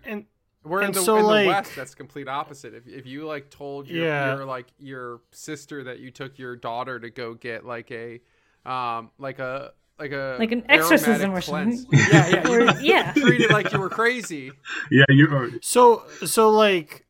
Yeah. 0.06 0.12
And 0.12 0.26
we're 0.64 0.82
in, 0.82 0.92
the, 0.92 1.02
so, 1.02 1.18
in 1.18 1.26
like, 1.26 1.44
the 1.44 1.48
West. 1.48 1.76
That's 1.76 1.96
complete 1.96 2.28
opposite. 2.28 2.74
If, 2.74 2.88
if 2.88 3.06
you 3.06 3.26
like 3.26 3.50
told 3.50 3.88
your, 3.88 4.06
yeah. 4.06 4.36
your 4.36 4.46
like 4.46 4.68
your 4.80 5.22
sister 5.32 5.84
that 5.86 6.00
you 6.00 6.12
took 6.12 6.38
your 6.38 6.56
daughter 6.56 7.00
to 7.00 7.10
go 7.10 7.34
get 7.34 7.66
like 7.66 7.92
a 7.92 8.20
um 8.66 9.12
like 9.18 9.40
a 9.40 9.72
like 10.00 10.12
a 10.12 10.36
like 10.40 10.52
an 10.52 10.64
exorcism 10.70 11.34
or 11.34 11.42
something. 11.42 11.86
Yeah, 11.92 12.28
yeah, 12.28 12.48
or, 12.50 12.62
yeah. 12.82 13.14
Treated 13.14 13.52
like 13.52 13.72
you 13.72 13.80
were 13.80 13.90
crazy. 13.90 14.52
Yeah, 14.92 15.06
you 15.10 15.28
are. 15.30 15.50
So 15.62 16.04
so 16.26 16.50
like 16.50 17.06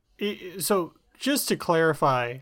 so 0.60 0.94
just 1.18 1.48
to 1.50 1.56
clarify, 1.58 2.40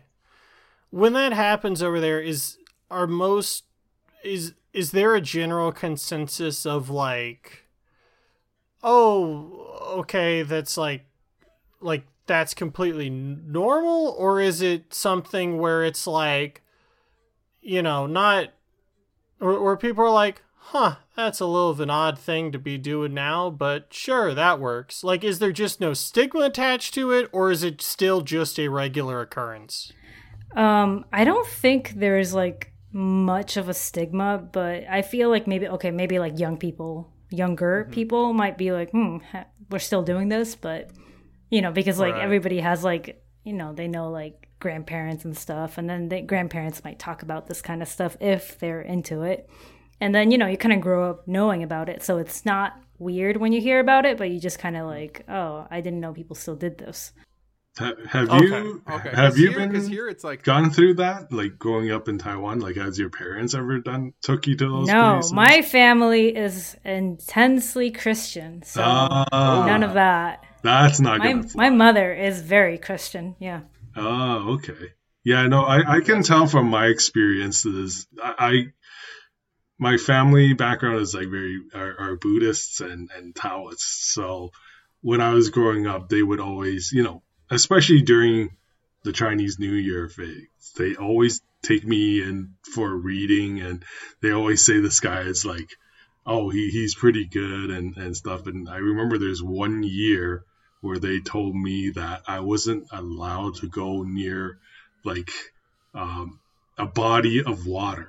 when 0.90 1.14
that 1.14 1.32
happens 1.32 1.82
over 1.82 2.00
there, 2.00 2.20
is 2.20 2.58
are 2.90 3.06
most 3.06 3.64
is 4.22 4.54
is 4.76 4.90
there 4.90 5.14
a 5.14 5.22
general 5.22 5.72
consensus 5.72 6.66
of 6.66 6.90
like 6.90 7.64
oh 8.82 9.94
okay 9.96 10.42
that's 10.42 10.76
like 10.76 11.06
like 11.80 12.06
that's 12.26 12.52
completely 12.52 13.08
normal? 13.08 14.14
Or 14.18 14.40
is 14.40 14.60
it 14.60 14.92
something 14.92 15.58
where 15.58 15.82
it's 15.82 16.06
like 16.06 16.62
you 17.62 17.82
know 17.82 18.06
not 18.06 18.48
or 19.40 19.62
where 19.62 19.76
people 19.78 20.04
are 20.04 20.10
like 20.10 20.42
huh 20.56 20.96
that's 21.14 21.40
a 21.40 21.46
little 21.46 21.70
of 21.70 21.80
an 21.80 21.88
odd 21.88 22.18
thing 22.18 22.52
to 22.52 22.58
be 22.58 22.76
doing 22.76 23.14
now 23.14 23.48
but 23.48 23.94
sure 23.94 24.34
that 24.34 24.60
works. 24.60 25.02
Like 25.02 25.24
is 25.24 25.38
there 25.38 25.52
just 25.52 25.80
no 25.80 25.94
stigma 25.94 26.40
attached 26.40 26.92
to 26.94 27.12
it 27.12 27.30
or 27.32 27.50
is 27.50 27.62
it 27.62 27.80
still 27.80 28.20
just 28.20 28.58
a 28.58 28.68
regular 28.68 29.22
occurrence? 29.22 29.90
Um 30.54 31.06
i 31.14 31.24
don't 31.24 31.46
think 31.46 31.94
there's 31.96 32.34
like 32.34 32.74
much 32.96 33.58
of 33.58 33.68
a 33.68 33.74
stigma 33.74 34.38
but 34.52 34.84
i 34.88 35.02
feel 35.02 35.28
like 35.28 35.46
maybe 35.46 35.68
okay 35.68 35.90
maybe 35.90 36.18
like 36.18 36.38
young 36.38 36.56
people 36.56 37.12
younger 37.30 37.82
mm-hmm. 37.82 37.92
people 37.92 38.32
might 38.32 38.56
be 38.56 38.72
like 38.72 38.90
hmm 38.90 39.18
we're 39.70 39.78
still 39.78 40.02
doing 40.02 40.30
this 40.30 40.54
but 40.54 40.90
you 41.50 41.60
know 41.60 41.70
because 41.70 41.98
like 41.98 42.14
right. 42.14 42.22
everybody 42.22 42.58
has 42.58 42.82
like 42.82 43.22
you 43.44 43.52
know 43.52 43.74
they 43.74 43.86
know 43.86 44.10
like 44.10 44.48
grandparents 44.60 45.26
and 45.26 45.36
stuff 45.36 45.76
and 45.76 45.90
then 45.90 46.08
the 46.08 46.22
grandparents 46.22 46.82
might 46.84 46.98
talk 46.98 47.20
about 47.20 47.46
this 47.46 47.60
kind 47.60 47.82
of 47.82 47.88
stuff 47.88 48.16
if 48.18 48.58
they're 48.60 48.80
into 48.80 49.22
it 49.22 49.50
and 50.00 50.14
then 50.14 50.30
you 50.30 50.38
know 50.38 50.46
you 50.46 50.56
kind 50.56 50.72
of 50.72 50.80
grow 50.80 51.10
up 51.10 51.28
knowing 51.28 51.62
about 51.62 51.90
it 51.90 52.02
so 52.02 52.16
it's 52.16 52.46
not 52.46 52.80
weird 52.98 53.36
when 53.36 53.52
you 53.52 53.60
hear 53.60 53.78
about 53.78 54.06
it 54.06 54.16
but 54.16 54.30
you 54.30 54.40
just 54.40 54.58
kind 54.58 54.74
of 54.74 54.86
like 54.86 55.22
oh 55.28 55.66
i 55.70 55.82
didn't 55.82 56.00
know 56.00 56.14
people 56.14 56.34
still 56.34 56.56
did 56.56 56.78
this 56.78 57.12
have 57.78 58.32
you 58.42 58.82
okay. 58.90 59.10
have 59.10 59.36
you 59.36 59.50
here, 59.50 59.68
been 59.68 59.88
here 59.88 60.08
it's 60.08 60.24
like 60.24 60.42
gone 60.42 60.70
through 60.70 60.94
that 60.94 61.30
like 61.30 61.58
growing 61.58 61.90
up 61.90 62.08
in 62.08 62.16
Taiwan? 62.16 62.60
Like, 62.60 62.76
has 62.76 62.98
your 62.98 63.10
parents 63.10 63.54
ever 63.54 63.78
done 63.80 64.14
took 64.22 64.46
you 64.46 64.56
to 64.56 64.68
those? 64.68 64.88
No, 64.88 65.14
places? 65.14 65.32
my 65.32 65.62
family 65.62 66.34
is 66.34 66.76
intensely 66.84 67.90
Christian, 67.90 68.62
so 68.62 68.82
uh, 68.82 69.26
none 69.66 69.82
of 69.82 69.94
that. 69.94 70.44
That's 70.62 71.00
not 71.00 71.18
my 71.18 71.42
my 71.54 71.70
mother 71.70 72.14
is 72.14 72.40
very 72.40 72.78
Christian. 72.78 73.36
Yeah. 73.38 73.60
Oh, 73.94 74.54
okay. 74.54 74.92
Yeah, 75.22 75.46
no, 75.46 75.62
I 75.62 75.96
I 75.96 76.00
can 76.00 76.22
tell 76.22 76.46
from 76.46 76.68
my 76.68 76.86
experiences. 76.86 78.06
I, 78.22 78.34
I 78.38 78.52
my 79.78 79.98
family 79.98 80.54
background 80.54 81.00
is 81.00 81.14
like 81.14 81.28
very 81.28 81.60
are, 81.74 81.94
are 81.98 82.16
Buddhists 82.16 82.80
and 82.80 83.10
and 83.14 83.34
Taoists, 83.34 84.14
so 84.14 84.50
when 85.02 85.20
I 85.20 85.34
was 85.34 85.50
growing 85.50 85.86
up, 85.86 86.08
they 86.08 86.22
would 86.22 86.40
always, 86.40 86.90
you 86.92 87.02
know, 87.02 87.22
especially 87.50 88.02
during 88.02 88.50
the 89.04 89.12
Chinese 89.12 89.58
New 89.58 89.72
Year 89.72 90.08
phase. 90.08 90.48
They 90.76 90.96
always 90.96 91.40
take 91.62 91.84
me 91.84 92.22
in 92.22 92.54
for 92.74 92.90
a 92.90 92.96
reading, 92.96 93.60
and 93.60 93.84
they 94.20 94.32
always 94.32 94.64
say 94.64 94.80
this 94.80 95.00
guy 95.00 95.22
is 95.22 95.44
like, 95.44 95.70
oh, 96.26 96.50
he, 96.50 96.70
he's 96.70 96.94
pretty 96.94 97.24
good 97.24 97.70
and, 97.70 97.96
and 97.96 98.16
stuff. 98.16 98.46
And 98.46 98.68
I 98.68 98.78
remember 98.78 99.16
there's 99.18 99.42
one 99.42 99.82
year 99.84 100.44
where 100.80 100.98
they 100.98 101.20
told 101.20 101.54
me 101.54 101.90
that 101.90 102.22
I 102.26 102.40
wasn't 102.40 102.88
allowed 102.92 103.56
to 103.56 103.68
go 103.68 104.02
near 104.02 104.58
like 105.04 105.30
um, 105.94 106.40
a 106.76 106.86
body 106.86 107.42
of 107.42 107.66
water. 107.66 108.08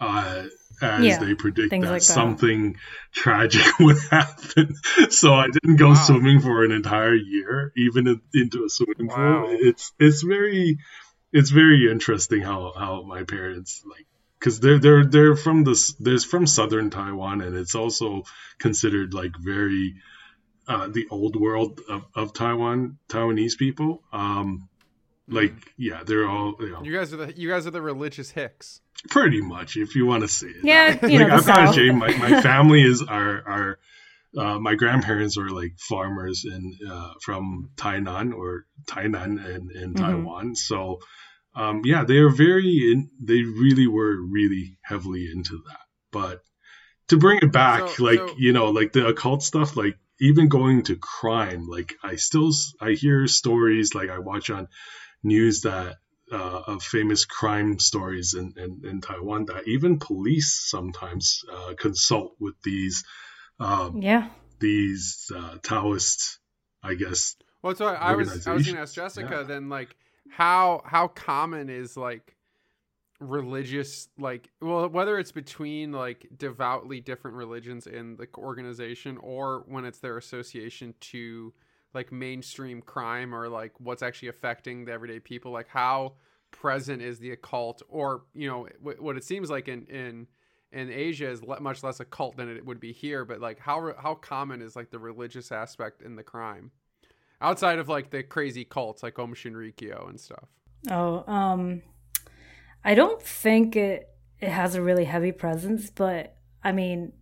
Uh, 0.00 0.44
as 0.80 1.04
yeah, 1.04 1.18
they 1.18 1.34
predict 1.34 1.70
that, 1.70 1.80
like 1.80 2.02
something 2.02 2.72
that. 2.72 2.78
tragic 3.12 3.66
would 3.80 3.98
happen. 4.10 4.74
So 5.10 5.32
I 5.34 5.48
didn't 5.48 5.76
go 5.76 5.88
wow. 5.88 5.94
swimming 5.94 6.40
for 6.40 6.64
an 6.64 6.72
entire 6.72 7.14
year, 7.14 7.72
even 7.76 8.06
in, 8.06 8.20
into 8.34 8.64
a 8.64 8.68
swimming 8.68 9.08
wow. 9.08 9.46
pool. 9.46 9.56
It's 9.60 9.92
it's 9.98 10.22
very 10.22 10.78
it's 11.32 11.50
very 11.50 11.90
interesting 11.90 12.42
how 12.42 12.72
how 12.76 13.02
my 13.02 13.24
parents 13.24 13.82
like 13.88 14.06
because 14.38 14.60
they're 14.60 14.78
they're 14.78 15.04
they're 15.04 15.36
from 15.36 15.64
this 15.64 15.94
there's 15.94 16.24
from 16.24 16.46
southern 16.46 16.90
Taiwan 16.90 17.40
and 17.40 17.56
it's 17.56 17.74
also 17.74 18.24
considered 18.58 19.14
like 19.14 19.32
very 19.38 19.94
uh, 20.68 20.88
the 20.88 21.06
old 21.10 21.36
world 21.36 21.80
of, 21.88 22.04
of 22.14 22.32
Taiwan 22.32 22.98
Taiwanese 23.08 23.58
people. 23.58 24.02
Um, 24.12 24.68
like 25.28 25.54
yeah, 25.76 26.02
they're 26.04 26.28
all 26.28 26.54
you, 26.60 26.70
know, 26.70 26.82
you 26.82 26.96
guys 26.96 27.12
are 27.12 27.16
the 27.16 27.32
you 27.36 27.48
guys 27.48 27.66
are 27.66 27.70
the 27.70 27.82
religious 27.82 28.30
hicks. 28.30 28.80
Pretty 29.10 29.40
much, 29.40 29.76
if 29.76 29.94
you 29.96 30.06
want 30.06 30.22
to 30.22 30.28
say 30.28 30.48
it. 30.48 30.64
Yeah, 30.64 31.06
you 31.06 31.18
like, 31.18 31.28
know, 31.28 31.34
I've 31.36 31.46
got 31.46 31.70
a 31.70 31.72
shame. 31.72 31.98
My, 31.98 32.16
my 32.16 32.40
family 32.42 32.82
is 32.82 33.02
our 33.02 33.42
our 33.48 33.78
uh, 34.36 34.58
my 34.58 34.74
grandparents 34.74 35.36
were 35.36 35.50
like 35.50 35.78
farmers 35.78 36.44
in 36.44 36.76
uh, 36.90 37.12
from 37.22 37.70
Tainan 37.76 38.34
or 38.34 38.66
Tainan 38.86 39.44
in, 39.44 39.70
in 39.74 39.94
mm-hmm. 39.94 40.04
Taiwan. 40.04 40.54
So 40.54 41.00
um, 41.54 41.82
yeah, 41.84 42.04
they 42.04 42.16
are 42.16 42.30
very 42.30 42.92
in, 42.92 43.10
they 43.22 43.42
really 43.42 43.86
were 43.86 44.16
really 44.20 44.78
heavily 44.82 45.28
into 45.32 45.62
that. 45.68 45.80
But 46.10 46.42
to 47.08 47.16
bring 47.16 47.38
it 47.42 47.52
back, 47.52 47.88
so, 47.90 48.04
like 48.04 48.18
so, 48.18 48.34
you 48.36 48.52
know, 48.52 48.70
like 48.70 48.92
the 48.92 49.06
occult 49.06 49.42
stuff, 49.42 49.76
like 49.76 49.96
even 50.20 50.48
going 50.48 50.82
to 50.84 50.96
crime, 50.96 51.66
like 51.68 51.94
I 52.02 52.16
still 52.16 52.50
I 52.80 52.92
hear 52.92 53.26
stories 53.26 53.94
like 53.94 54.10
I 54.10 54.18
watch 54.18 54.50
on 54.50 54.68
news 55.24 55.62
that 55.62 55.96
uh, 56.32 56.62
of 56.66 56.82
famous 56.82 57.24
crime 57.24 57.78
stories 57.78 58.34
in, 58.34 58.54
in, 58.56 58.82
in, 58.88 59.00
Taiwan 59.00 59.44
that 59.46 59.68
even 59.68 59.98
police 59.98 60.66
sometimes 60.70 61.44
uh, 61.52 61.74
consult 61.76 62.34
with 62.40 62.54
these 62.62 63.04
um, 63.60 64.00
yeah 64.00 64.28
these 64.58 65.30
uh, 65.34 65.58
Taoist, 65.62 66.38
I 66.82 66.94
guess. 66.94 67.36
Well, 67.62 67.74
so 67.74 67.86
I 67.86 68.14
was 68.14 68.46
I 68.46 68.52
was 68.52 68.64
going 68.64 68.76
to 68.76 68.82
ask 68.82 68.94
Jessica 68.94 69.28
yeah. 69.30 69.42
then 69.42 69.68
like 69.68 69.96
how 70.30 70.82
how 70.84 71.08
common 71.08 71.68
is 71.68 71.96
like 71.96 72.34
religious 73.20 74.08
like 74.18 74.50
well 74.60 74.88
whether 74.88 75.18
it's 75.18 75.32
between 75.32 75.92
like 75.92 76.26
devoutly 76.36 77.00
different 77.00 77.36
religions 77.36 77.86
in 77.86 78.16
the 78.16 78.26
organization 78.36 79.16
or 79.18 79.64
when 79.66 79.84
it's 79.84 80.00
their 80.00 80.18
association 80.18 80.94
to 81.00 81.54
like 81.94 82.12
mainstream 82.12 82.82
crime 82.82 83.34
or 83.34 83.48
like 83.48 83.72
what's 83.78 84.02
actually 84.02 84.28
affecting 84.28 84.84
the 84.84 84.92
everyday 84.92 85.20
people? 85.20 85.52
Like 85.52 85.68
how 85.68 86.14
present 86.50 87.02
is 87.02 87.18
the 87.18 87.32
occult? 87.32 87.82
Or 87.88 88.24
you 88.34 88.48
know 88.48 88.68
w- 88.82 89.02
what 89.02 89.16
it 89.16 89.24
seems 89.24 89.50
like 89.50 89.68
in 89.68 89.86
in 89.86 90.26
in 90.72 90.90
Asia 90.90 91.30
is 91.30 91.42
le- 91.42 91.60
much 91.60 91.82
less 91.82 92.00
occult 92.00 92.36
than 92.36 92.48
it 92.48 92.64
would 92.66 92.80
be 92.80 92.92
here 92.92 93.24
but 93.24 93.40
like 93.40 93.60
how 93.60 93.94
how 93.96 94.14
common 94.14 94.60
is 94.60 94.74
like 94.74 94.90
the 94.90 94.98
religious 94.98 95.52
aspect 95.52 96.02
in 96.02 96.16
the 96.16 96.22
crime? 96.22 96.70
Outside 97.40 97.78
of 97.78 97.88
like 97.88 98.10
the 98.10 98.22
crazy 98.22 98.64
cults 98.64 99.02
like 99.02 99.18
Aum 99.18 99.34
Shinrikyo 99.34 100.08
and 100.08 100.20
stuff. 100.20 100.48
Oh 100.90 101.24
um 101.30 101.82
I 102.84 102.94
don't 102.94 103.22
think 103.22 103.76
it 103.76 104.08
it 104.40 104.50
has 104.50 104.74
a 104.74 104.82
really 104.82 105.04
heavy 105.04 105.32
presence 105.32 105.90
but 105.90 106.36
I 106.62 106.72
mean 106.72 107.12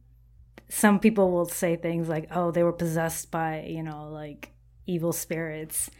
some 0.68 0.98
people 0.98 1.30
will 1.30 1.44
say 1.44 1.76
things 1.76 2.08
like 2.08 2.28
oh 2.34 2.50
they 2.50 2.62
were 2.62 2.72
possessed 2.72 3.30
by 3.30 3.64
you 3.68 3.82
know 3.82 4.08
like 4.10 4.51
evil 4.86 5.12
spirits. 5.12 5.90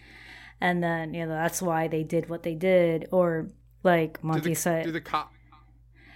And 0.60 0.82
then 0.82 1.14
you 1.14 1.26
know 1.26 1.34
that's 1.34 1.60
why 1.60 1.88
they 1.88 2.04
did 2.04 2.28
what 2.28 2.42
they 2.42 2.54
did. 2.54 3.08
Or 3.10 3.48
like 3.82 4.22
monty 4.22 4.50
the, 4.50 4.54
said 4.54 4.84
do 4.84 4.92
the 4.92 5.00
cop 5.00 5.32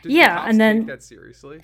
yeah 0.05 0.43
the 0.43 0.49
and 0.49 0.61
then 0.61 0.87
that 0.87 1.03
seriously? 1.03 1.61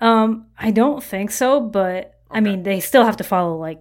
Um 0.00 0.46
i 0.58 0.70
don't 0.70 1.02
think 1.02 1.30
so 1.30 1.60
but 1.60 1.96
okay. 1.96 2.14
i 2.30 2.40
mean 2.40 2.64
they 2.64 2.80
still 2.80 3.04
have 3.04 3.18
to 3.18 3.24
follow 3.24 3.56
like 3.56 3.80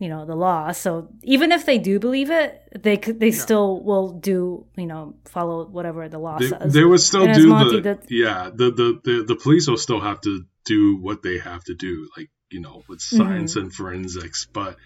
you 0.00 0.08
know 0.08 0.26
the 0.26 0.34
law. 0.34 0.72
So 0.72 1.08
even 1.22 1.52
if 1.52 1.64
they 1.64 1.78
do 1.78 1.98
believe 1.98 2.30
it 2.30 2.60
they 2.76 2.96
could 2.96 3.20
they 3.20 3.30
still 3.30 3.80
will 3.82 4.10
do 4.10 4.66
you 4.76 4.86
know 4.86 5.14
follow 5.24 5.64
whatever 5.66 6.08
the 6.08 6.18
law 6.18 6.36
they, 6.38 6.48
says. 6.48 6.72
they 6.72 6.84
would 6.84 7.00
still 7.00 7.24
and 7.24 7.34
do 7.34 7.46
Monty, 7.48 7.80
the, 7.80 7.94
the 7.94 8.06
yeah 8.10 8.50
the, 8.52 8.70
the 8.70 9.00
the 9.04 9.24
the 9.28 9.36
police 9.36 9.66
will 9.68 9.78
still 9.78 10.00
have 10.00 10.20
to 10.22 10.44
do 10.66 10.98
what 11.00 11.22
they 11.22 11.38
have 11.38 11.62
to 11.64 11.74
do 11.74 12.08
like 12.18 12.28
you 12.54 12.60
know, 12.60 12.84
with 12.88 13.00
science 13.00 13.56
and 13.56 13.74
forensics, 13.74 14.46
but 14.46 14.76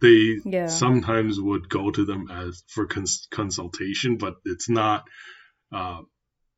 they 0.00 0.36
Yeah. 0.44 0.66
sometimes 0.66 1.40
would 1.40 1.68
go 1.68 1.90
to 1.90 2.04
them 2.04 2.28
as 2.30 2.62
for 2.68 2.86
cons- 2.86 3.28
consultation, 3.30 4.16
but 4.18 4.36
it's 4.44 4.68
not, 4.68 5.04
uh, 5.72 6.00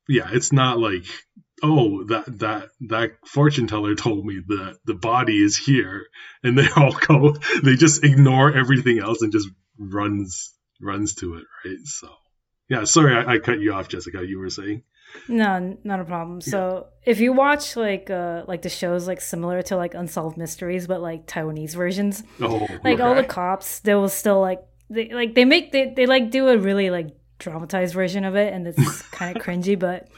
yeah, 0.09 0.29
it's 0.33 0.53
not 0.53 0.79
like, 0.79 1.05
oh, 1.63 2.05
that 2.05 2.39
that 2.41 2.69
that 2.89 3.13
fortune 3.27 3.67
teller 3.67 3.95
told 3.97 4.25
me 4.25 4.41
that 4.49 4.79
the 4.85 4.95
body 4.95 5.43
is 5.43 5.57
here, 5.57 6.07
and 6.43 6.59
they 6.59 6.69
all 6.77 6.93
go, 6.93 7.35
they 7.63 7.77
just 7.77 8.05
ignore 8.05 8.53
everything 8.57 8.99
else 9.01 9.23
and 9.23 9.33
just 9.33 9.49
runs 9.79 10.53
runs 10.81 11.15
to 11.17 11.35
it, 11.37 11.45
right? 11.65 11.79
So, 11.85 12.09
yeah, 12.69 12.85
sorry, 12.85 13.15
I, 13.17 13.35
I 13.35 13.39
cut 13.39 13.61
you 13.61 13.73
off, 13.75 13.89
Jessica. 13.89 14.27
You 14.27 14.39
were 14.39 14.51
saying, 14.51 14.83
No, 15.29 15.77
not 15.85 16.01
a 16.01 16.05
problem. 16.05 16.41
So 16.41 16.89
if 17.05 17.21
you 17.21 17.33
watch 17.33 17.77
like 17.77 18.11
uh 18.11 18.45
like 18.47 18.63
the 18.63 18.69
shows 18.69 19.07
like 19.07 19.21
similar 19.21 19.63
to 19.63 19.77
like 19.77 19.95
Unsolved 19.95 20.37
Mysteries, 20.37 20.87
but 20.87 21.01
like 21.01 21.27
Taiwanese 21.27 21.75
versions, 21.75 22.23
oh, 22.41 22.67
like 22.85 23.01
all 23.01 23.15
the 23.15 23.25
cops, 23.25 23.81
they 23.81 23.95
will 23.95 24.09
still 24.09 24.41
like 24.41 24.63
they 24.89 25.09
like 25.11 25.35
they 25.35 25.45
make 25.45 25.73
they, 25.73 25.93
they 25.95 26.07
like 26.07 26.31
do 26.31 26.49
a 26.49 26.59
really 26.59 26.91
like 26.91 27.09
dramatized 27.39 27.95
version 27.95 28.25
of 28.25 28.37
it 28.37 28.53
and 28.53 28.67
it's 28.67 29.03
kind 29.13 29.35
of 29.35 29.43
cringy 29.43 29.79
but 29.79 30.09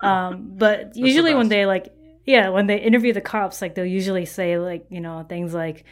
um 0.00 0.52
but 0.56 0.94
usually 0.94 1.34
when 1.34 1.48
they 1.48 1.66
like 1.66 1.92
yeah 2.24 2.50
when 2.50 2.68
they 2.68 2.78
interview 2.78 3.12
the 3.12 3.20
cops 3.20 3.60
like 3.60 3.74
they'll 3.74 3.84
usually 3.84 4.24
say 4.24 4.58
like 4.58 4.86
you 4.88 5.00
know 5.00 5.24
things 5.28 5.52
like 5.52 5.84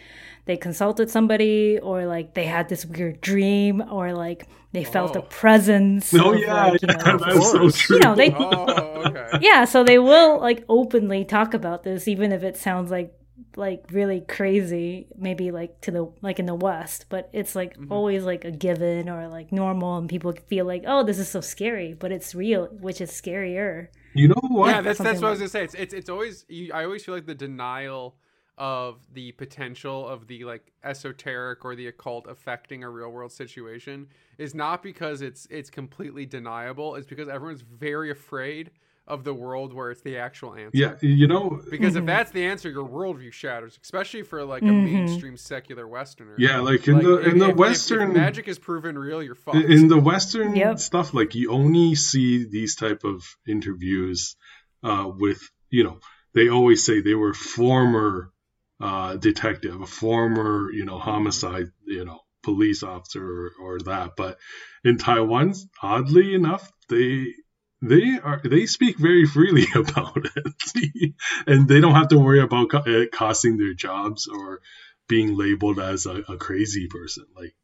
they 0.46 0.56
consulted 0.56 1.11
somebody 1.11 1.78
or 1.82 2.06
like 2.06 2.35
they 2.35 2.46
had 2.46 2.68
this 2.68 2.85
weird 2.87 3.20
dream 3.20 3.82
or 3.90 4.12
like 4.14 4.48
they 4.72 4.85
felt 4.85 5.16
a 5.16 5.20
Oh. 5.20 5.22
presence 5.22 6.12
oh 6.14 6.32
of, 6.32 6.40
yeah, 6.40 6.66
like, 6.66 6.82
you 6.82 6.88
yeah, 6.88 6.96
know, 7.12 7.18
that's 7.18 7.50
so 7.52 7.70
true. 7.70 7.96
you 7.96 8.02
know 8.02 8.14
they 8.14 8.30
Oh, 8.32 9.02
okay. 9.06 9.38
yeah 9.40 9.64
so 9.64 9.85
they 9.85 9.98
will 9.98 10.40
like 10.40 10.64
openly 10.68 11.24
talk 11.24 11.54
about 11.54 11.82
this 11.85 12.09
even 12.09 12.32
if 12.32 12.42
it 12.42 12.56
sounds 12.56 12.90
like 12.90 13.12
like 13.56 13.85
really 13.90 14.20
crazy 14.20 15.06
maybe 15.16 15.50
like 15.50 15.80
to 15.80 15.90
the 15.90 16.11
like 16.22 16.38
in 16.38 16.46
the 16.46 16.54
west 16.54 17.06
but 17.09 17.28
it's 17.32 17.54
like 17.54 17.74
Mm-hmm. 17.76 17.92
always 17.92 18.22
like 18.24 18.44
a 18.44 18.50
given 18.50 19.09
or 19.09 19.28
like 19.28 19.50
normal 19.52 19.96
and 19.98 20.09
people 20.09 20.32
feel 20.48 20.64
like 20.66 20.85
oh 20.87 21.02
this 21.04 21.18
is 21.18 21.28
so 21.28 21.40
scary 21.40 21.94
but 21.94 22.12
it's 22.12 22.35
real 22.35 22.66
which 22.80 23.00
is 23.00 23.11
scarier 23.11 23.88
you 24.14 24.28
know 24.28 24.40
what? 24.48 24.68
Yeah, 24.68 24.80
that's 24.80 24.98
that's 24.98 24.98
Something 24.98 25.20
what 25.22 25.28
I 25.28 25.30
was 25.32 25.38
gonna 25.40 25.48
say. 25.50 25.64
It's 25.64 25.74
it's, 25.74 25.92
it's 25.94 26.09
always 26.09 26.46
you, 26.48 26.72
I 26.72 26.85
always 26.85 27.04
feel 27.04 27.14
like 27.14 27.26
the 27.26 27.35
denial 27.35 28.16
of 28.59 28.99
the 29.12 29.33
potential 29.33 30.09
of 30.09 30.27
the 30.29 30.45
like 30.45 30.73
esoteric 30.83 31.64
or 31.64 31.75
the 31.77 31.87
occult 31.88 32.27
affecting 32.29 32.83
a 32.85 32.88
real 32.90 33.11
world 33.11 33.31
situation 33.33 34.07
is 34.38 34.55
not 34.55 34.83
because 34.83 35.21
it's 35.21 35.47
it's 35.51 35.69
completely 35.71 36.25
deniable. 36.27 36.95
It's 36.95 37.07
because 37.07 37.29
everyone's 37.29 37.61
very 37.62 38.11
afraid 38.11 38.71
of 39.09 39.23
the 39.23 39.33
world 39.35 39.73
where 39.73 39.92
it's 39.92 40.01
the 40.01 40.16
actual 40.19 40.53
answer. 40.55 40.71
yeah, 40.73 40.95
you 41.01 41.29
know, 41.29 41.61
Because 41.71 41.90
Mm-hmm. 41.95 41.99
if 42.01 42.07
that's 42.07 42.31
the 42.33 42.45
answer, 42.45 42.69
your 42.69 42.88
worldview 42.88 43.33
shatters, 43.33 43.79
especially 43.81 44.23
for 44.23 44.42
like 44.45 44.62
a 44.62 44.66
Mhm. 44.66 44.85
mainstream 44.85 45.37
secular 45.37 45.87
Westerner. 45.87 46.35
yeah, 46.38 46.59
like 46.59 46.88
in 46.88 46.95
Like, 46.95 47.05
the 47.05 47.19
if- 47.21 47.27
in 47.35 47.38
the 47.38 47.45
if- 47.45 47.51
if- 47.53 47.57
western 47.57 48.11
if 48.11 48.16
magic 48.16 48.49
is 48.49 48.59
proven 48.59 48.99
real, 48.99 49.23
you're 49.23 49.37
fucked. 49.37 49.59
in 49.59 49.71
in 49.71 49.87
the 49.88 49.99
western 49.99 50.57
Yep. 50.57 50.81
stuff 50.81 51.14
like 51.14 51.37
you 51.37 51.53
only 51.53 51.95
see 51.95 52.45
these 52.47 52.75
type 52.75 53.05
of 53.05 53.37
interviews 53.47 54.35
uh 54.83 55.09
with 55.16 55.51
you 55.71 55.85
know 55.85 56.01
they 56.35 56.49
always 56.49 56.85
say 56.85 57.01
they 57.01 57.14
were 57.14 57.33
former 57.33 58.33
uh 58.81 59.17
detective 59.17 59.81
a 59.81 59.87
former 59.87 60.71
you 60.73 60.85
know 60.85 60.99
homicide 60.99 61.67
you 61.87 62.05
know 62.05 62.21
police 62.43 62.83
officer 62.83 63.25
or, 63.25 63.53
or 63.61 63.79
that. 63.81 64.12
But 64.17 64.39
in 64.85 64.99
taiwan 64.99 65.55
oddly 65.83 66.35
enough 66.35 66.71
they 66.89 67.35
they 67.83 68.19
are 68.23 68.41
they 68.45 68.67
speak 68.67 68.99
very 68.99 69.27
freely 69.27 69.67
about 69.75 70.27
it. 70.37 71.15
And 71.47 71.69
they 71.69 71.81
don't 71.81 71.95
have 71.95 72.09
to 72.09 72.19
worry 72.19 72.41
about 72.41 72.71
co- 72.71 72.83
it 72.87 73.12
costing 73.12 73.59
their 73.59 73.75
jobs 73.75 74.29
or 74.29 74.61
being 75.09 75.37
labeled 75.37 75.79
as 75.79 76.07
a, 76.07 76.23
a 76.29 76.37
crazy 76.37 76.89
person. 76.89 77.25
Like 77.35 77.55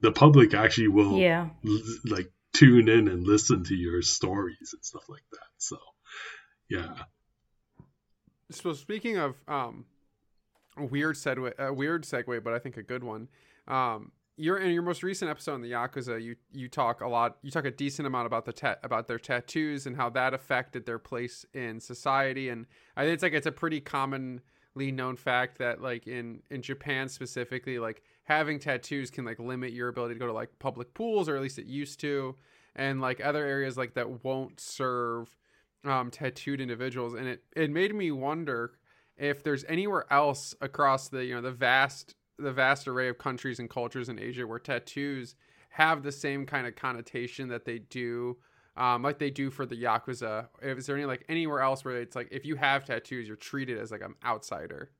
the 0.00 0.12
public 0.12 0.54
actually 0.54 0.88
will 0.88 1.18
yeah. 1.18 1.48
l- 1.66 1.82
like 2.04 2.30
tune 2.52 2.88
in 2.88 3.08
and 3.08 3.26
listen 3.26 3.64
to 3.64 3.74
your 3.74 4.02
stories 4.02 4.72
and 4.72 4.84
stuff 4.84 5.08
like 5.08 5.24
that. 5.32 5.48
So, 5.58 5.78
yeah, 6.68 6.94
So 8.50 8.72
speaking 8.72 9.16
of 9.18 9.36
um, 9.48 9.84
a 9.99 9.99
weird 10.76 11.16
segue, 11.16 11.56
a 11.58 11.72
weird 11.72 12.04
segue, 12.04 12.42
but 12.42 12.52
I 12.52 12.58
think 12.58 12.76
a 12.76 12.82
good 12.82 13.04
one. 13.04 13.28
Um, 13.68 14.12
you're 14.36 14.56
in 14.56 14.72
your 14.72 14.82
most 14.82 15.02
recent 15.02 15.30
episode 15.30 15.54
on 15.54 15.60
the 15.60 15.72
Yakuza. 15.72 16.22
You 16.22 16.34
you 16.50 16.68
talk 16.68 17.02
a 17.02 17.08
lot. 17.08 17.36
You 17.42 17.50
talk 17.50 17.66
a 17.66 17.70
decent 17.70 18.06
amount 18.06 18.26
about 18.26 18.46
the 18.46 18.54
ta- 18.54 18.76
about 18.82 19.06
their 19.06 19.18
tattoos 19.18 19.86
and 19.86 19.96
how 19.96 20.08
that 20.10 20.32
affected 20.32 20.86
their 20.86 20.98
place 20.98 21.44
in 21.52 21.78
society. 21.78 22.48
And 22.48 22.66
I 22.96 23.02
think 23.02 23.14
it's 23.14 23.22
like 23.22 23.34
it's 23.34 23.46
a 23.46 23.52
pretty 23.52 23.80
commonly 23.80 24.40
known 24.76 25.16
fact 25.16 25.58
that 25.58 25.82
like 25.82 26.06
in 26.06 26.42
in 26.50 26.62
Japan 26.62 27.08
specifically, 27.08 27.78
like 27.78 28.02
having 28.24 28.58
tattoos 28.58 29.10
can 29.10 29.26
like 29.26 29.38
limit 29.38 29.72
your 29.72 29.88
ability 29.88 30.14
to 30.14 30.20
go 30.20 30.26
to 30.26 30.32
like 30.32 30.58
public 30.58 30.94
pools, 30.94 31.28
or 31.28 31.36
at 31.36 31.42
least 31.42 31.58
it 31.58 31.66
used 31.66 32.00
to. 32.00 32.34
And 32.76 33.00
like 33.00 33.20
other 33.20 33.44
areas 33.44 33.76
like 33.76 33.94
that 33.94 34.24
won't 34.24 34.58
serve 34.58 35.36
um, 35.84 36.10
tattooed 36.10 36.62
individuals, 36.62 37.12
and 37.12 37.28
it 37.28 37.42
it 37.54 37.70
made 37.70 37.94
me 37.94 38.10
wonder 38.10 38.72
if 39.20 39.42
there's 39.44 39.64
anywhere 39.68 40.06
else 40.12 40.54
across 40.60 41.08
the 41.08 41.24
you 41.24 41.34
know 41.34 41.42
the 41.42 41.52
vast 41.52 42.16
the 42.38 42.52
vast 42.52 42.88
array 42.88 43.08
of 43.08 43.18
countries 43.18 43.58
and 43.60 43.68
cultures 43.70 44.08
in 44.08 44.18
Asia 44.18 44.46
where 44.46 44.58
tattoos 44.58 45.36
have 45.70 46.02
the 46.02 46.12
same 46.12 46.46
kind 46.46 46.66
of 46.66 46.74
connotation 46.74 47.48
that 47.48 47.64
they 47.64 47.78
do, 47.78 48.36
um, 48.76 49.02
like 49.02 49.18
they 49.18 49.30
do 49.30 49.50
for 49.50 49.66
the 49.66 49.76
yakuza. 49.76 50.48
Is 50.62 50.86
there 50.86 50.96
any 50.96 51.04
like 51.04 51.24
anywhere 51.28 51.60
else 51.60 51.84
where 51.84 52.00
it's 52.00 52.16
like 52.16 52.28
if 52.32 52.44
you 52.46 52.56
have 52.56 52.84
tattoos, 52.84 53.28
you're 53.28 53.36
treated 53.36 53.78
as 53.78 53.90
like 53.92 54.02
an 54.02 54.14
outsider? 54.24 54.90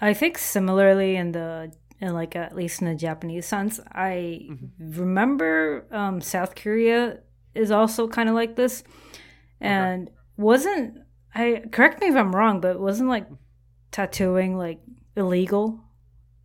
i 0.00 0.12
think 0.12 0.38
similarly 0.38 1.16
in 1.16 1.32
the 1.32 1.72
in 2.00 2.12
like 2.12 2.34
at 2.36 2.54
least 2.54 2.80
in 2.82 2.88
the 2.88 2.94
japanese 2.94 3.46
sense 3.46 3.80
i 3.92 4.50
Mm-hmm. 4.50 5.00
remember 5.00 5.86
um 5.90 6.20
south 6.20 6.54
korea 6.54 7.18
is 7.54 7.70
also 7.70 8.08
kind 8.08 8.28
of 8.28 8.34
like 8.34 8.56
this 8.56 8.82
and 9.60 10.10
wasn't 10.36 10.98
i 11.34 11.62
correct 11.72 12.00
me 12.00 12.08
if 12.08 12.16
i'm 12.16 12.34
wrong 12.34 12.60
but 12.60 12.78
wasn't 12.80 13.08
like 13.08 13.26
tattooing 13.90 14.56
like 14.56 14.80
illegal 15.16 15.80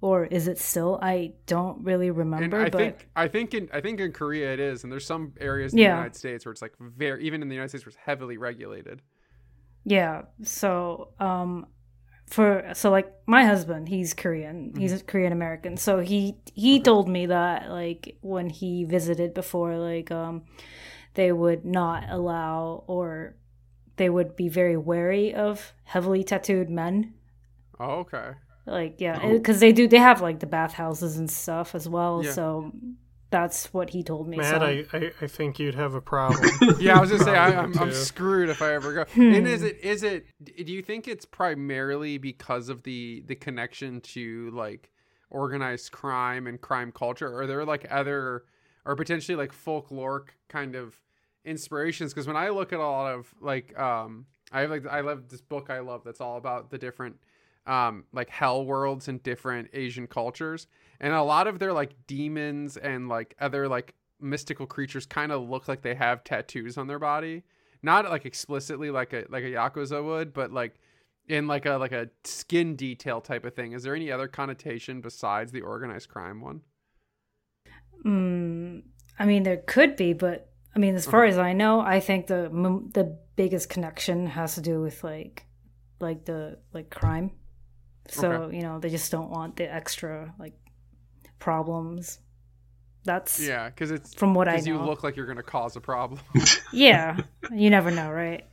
or 0.02 0.26
is 0.26 0.48
it 0.48 0.58
still 0.60 1.00
i 1.02 1.34
don't 1.46 1.84
really 1.84 2.12
And 2.38 2.54
remember 2.54 2.56
I 2.56 2.70
but 2.70 3.02
think 3.02 3.10
I 3.16 3.28
think 3.28 3.54
in 3.54 3.70
I 3.74 3.82
think 3.82 4.00
in 4.00 4.14
Korea 4.14 4.54
it 4.54 4.60
is, 4.60 4.84
and 4.84 4.92
there's 4.92 5.06
some 5.06 5.34
areas 5.40 5.76
in 5.76 5.82
Yeah. 5.82 5.88
the 5.90 5.90
United 5.90 6.16
States 6.16 6.46
where 6.46 6.52
it's 6.54 6.62
like 6.62 6.74
very 6.80 7.24
even 7.26 7.42
in 7.42 7.50
the 7.50 7.56
United 7.56 7.70
States 7.70 7.86
where 7.86 7.90
it's 7.90 7.98
heavily 7.98 8.38
regulated. 8.38 9.02
Yeah. 9.86 10.24
So, 10.44 11.10
um, 11.20 11.68
for 12.28 12.72
so 12.74 12.92
like 12.92 13.12
my 13.28 13.46
husband, 13.46 13.90
he's 13.90 14.14
Korean. 14.14 14.74
He's 14.78 15.02
Korean 15.04 15.34
American. 15.34 15.78
So 15.78 16.00
he 16.00 16.38
he 16.54 16.82
told 16.82 17.10
me 17.10 17.28
that 17.28 17.70
like 17.70 18.18
when 18.22 18.50
he 18.50 18.86
visited 18.86 19.34
before, 19.34 19.78
like 19.78 20.12
um, 20.12 20.44
they 21.16 21.32
would 21.32 21.66
not 21.66 22.06
allow 22.10 22.84
or 22.88 23.36
they 24.00 24.10
would 24.10 24.36
be 24.36 24.50
very 24.50 24.76
wary 24.78 25.36
of 25.36 25.74
heavily 25.84 26.24
tattooed 26.24 26.70
men. 26.70 27.14
Oh, 27.80 28.00
okay. 28.00 28.32
Like 28.66 28.96
yeah, 29.00 29.20
Oh. 29.22 29.38
because 29.38 29.60
they 29.60 29.72
do 29.72 29.88
they 29.88 29.98
have 29.98 30.22
like 30.22 30.40
the 30.40 30.48
bathhouses 30.48 31.18
and 31.18 31.30
stuff 31.30 31.76
as 31.76 31.88
well. 31.88 32.24
Yeah. 32.24 32.32
So 32.32 32.72
that's 33.30 33.72
what 33.74 33.92
he 33.92 34.02
told 34.02 34.28
me. 34.28 34.38
Matt, 34.38 34.62
so, 34.62 34.66
I, 34.66 34.86
I, 34.94 35.12
I 35.22 35.28
think 35.28 35.60
you'd 35.60 35.76
have 35.76 35.94
a 35.94 36.02
problem. 36.02 36.50
Yeah, 36.80 36.98
I 36.98 37.02
was 37.02 37.12
gonna 37.12 37.24
say 37.24 37.36
I, 37.36 37.62
I'm, 37.62 37.78
I'm 37.78 37.92
screwed 37.92 38.50
if 38.50 38.62
I 38.62 38.74
ever 38.74 38.94
go. 38.94 39.04
Hmm. 39.14 39.34
And 39.34 39.48
is 39.48 39.64
it 39.64 39.80
is 39.84 40.04
it? 40.04 40.26
Do 40.44 40.72
you 40.72 40.82
think 40.82 41.08
it's 41.08 41.26
primarily 41.26 42.18
because 42.18 42.70
of 42.70 42.84
the 42.84 43.24
the 43.28 43.36
connection 43.36 44.02
to 44.02 44.50
like 44.52 44.92
organized 45.30 45.92
crime 45.92 46.48
and 46.48 46.60
crime 46.60 46.92
culture? 46.92 47.28
Or 47.28 47.42
are 47.42 47.48
there 47.48 47.66
like 47.66 47.86
other 47.92 48.46
or 48.86 48.96
potentially 48.96 49.36
like 49.36 49.52
folklore 49.52 50.26
kind 50.48 50.76
of 50.76 50.96
inspirations? 51.50 52.14
Because 52.14 52.28
when 52.28 52.36
I 52.36 52.50
look 52.50 52.72
at 52.74 52.80
a 52.80 52.84
lot 52.84 53.14
of 53.14 53.34
like 53.42 53.78
um, 53.78 54.26
I 54.52 54.62
have 54.62 54.70
like 54.70 54.88
I 54.88 55.02
love 55.02 55.30
this 55.30 55.42
book 55.42 55.70
I 55.70 55.80
love 55.80 56.04
that's 56.04 56.22
all 56.22 56.38
about 56.38 56.70
the 56.70 56.78
different 56.78 57.18
um 57.68 58.06
like 58.14 58.30
hell 58.30 58.66
worlds 58.66 59.08
and 59.08 59.22
different 59.22 59.70
Asian 59.74 60.08
cultures, 60.08 60.68
and 61.00 61.14
a 61.14 61.24
lot 61.24 61.48
of 61.48 61.60
their 61.60 61.74
like 61.74 61.96
demons 62.08 62.78
and 62.78 63.10
like 63.10 63.36
other 63.40 63.68
like 63.68 63.96
mystical 64.22 64.66
creatures 64.66 65.06
kind 65.06 65.32
of 65.32 65.50
look 65.50 65.68
like 65.68 65.82
they 65.82 65.96
have 65.96 66.24
tattoos 66.24 66.78
on 66.78 66.88
their 66.88 67.00
body. 67.00 67.44
Not 67.82 68.10
like 68.10 68.26
explicitly 68.26 68.92
like 68.92 69.14
a 69.14 69.26
like 69.30 69.44
a 69.44 69.52
yakuza 69.52 70.04
would 70.04 70.34
but 70.34 70.52
like 70.52 70.76
in 71.28 71.48
like 71.48 71.66
a 71.66 71.74
like 71.74 71.92
a 71.92 72.10
skin 72.24 72.76
detail 72.76 73.22
type 73.22 73.46
of 73.46 73.54
thing. 73.54 73.72
Is 73.74 73.84
there 73.84 73.96
any 73.96 74.12
other 74.12 74.28
connotation 74.28 75.00
besides 75.00 75.52
the 75.52 75.62
organized 75.62 76.10
crime 76.10 76.42
one? 76.42 76.62
Mm, 78.06 78.84
I 79.18 79.26
mean, 79.26 79.44
there 79.44 79.58
could 79.58 79.96
be, 79.96 80.14
but 80.14 80.49
I 80.76 80.80
mean, 80.80 80.96
as 80.96 81.06
far 81.06 81.24
Uh-huh. 81.24 81.32
as 81.32 81.38
I 81.38 81.54
know, 81.54 81.82
I 81.82 82.00
think 82.00 82.28
the 82.28 82.50
the 82.94 83.18
biggest 83.36 83.70
connection 83.70 84.28
has 84.28 84.56
to 84.56 84.62
do 84.62 84.82
with 84.82 85.04
like 85.04 85.46
like 86.00 86.26
the 86.26 86.60
like 86.74 86.90
crime. 86.90 87.32
So 88.08 88.30
Okay. 88.30 88.58
you 88.58 88.64
know, 88.64 88.80
they 88.80 88.90
just 88.90 89.12
don't 89.12 89.30
want 89.30 89.56
the 89.56 89.72
extra 89.74 90.34
like 90.40 90.54
problems. 91.40 92.20
That's 93.06 93.40
yeah 93.40 93.70
because 93.70 93.92
it's 93.92 94.14
from 94.14 94.34
what 94.34 94.48
I 94.48 94.58
know. 94.58 94.66
you 94.66 94.78
look 94.78 95.04
like 95.04 95.16
you're 95.16 95.26
gonna 95.26 95.42
cause 95.44 95.76
a 95.76 95.82
problem 95.82 96.20
yeah, 96.74 97.18
you 97.52 97.70
never 97.70 97.92
know, 97.92 98.12
right? 98.12 98.46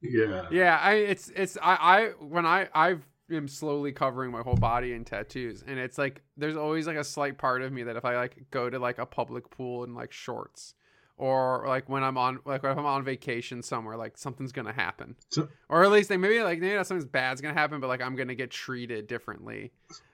yeah, 0.00 0.46
yeah 0.52 0.78
i 0.80 0.92
it's 0.94 1.28
it's 1.34 1.58
i 1.60 1.74
i 1.74 2.06
when 2.24 2.46
i 2.46 2.68
i've 2.72 3.04
am 3.30 3.48
slowly 3.48 3.90
covering 3.92 4.30
my 4.30 4.40
whole 4.42 4.56
body 4.56 4.92
in 4.92 5.04
tattoos, 5.04 5.62
and 5.66 5.78
it's 5.78 5.98
like 5.98 6.22
there's 6.36 6.56
always 6.56 6.86
like 6.86 6.96
a 6.96 7.04
slight 7.04 7.36
part 7.36 7.60
of 7.62 7.72
me 7.72 7.82
that 7.82 7.96
if 7.96 8.04
I 8.04 8.16
like 8.16 8.46
go 8.50 8.70
to 8.70 8.78
like 8.78 8.98
a 8.98 9.04
public 9.04 9.50
pool 9.50 9.84
in 9.84 9.94
like 9.94 10.12
shorts, 10.12 10.74
or 11.18 11.64
like 11.66 11.88
when 11.88 12.02
I'm 12.02 12.16
on 12.16 12.38
like 12.44 12.64
if 12.64 12.78
I'm 12.78 12.86
on 12.86 13.04
vacation 13.04 13.62
somewhere, 13.62 13.96
like 13.96 14.16
something's 14.16 14.52
gonna 14.52 14.72
happen, 14.72 15.16
So- 15.30 15.48
or 15.68 15.84
at 15.84 15.90
least 15.90 16.08
like 16.10 16.20
maybe 16.20 16.40
like 16.42 16.60
maybe 16.60 16.74
not 16.76 16.86
something 16.86 17.06
bad's 17.08 17.40
gonna 17.40 17.54
happen, 17.54 17.80
but 17.80 17.88
like 17.88 18.00
I'm 18.00 18.16
gonna 18.16 18.34
get 18.34 18.50
treated 18.50 19.06
differently, 19.06 19.72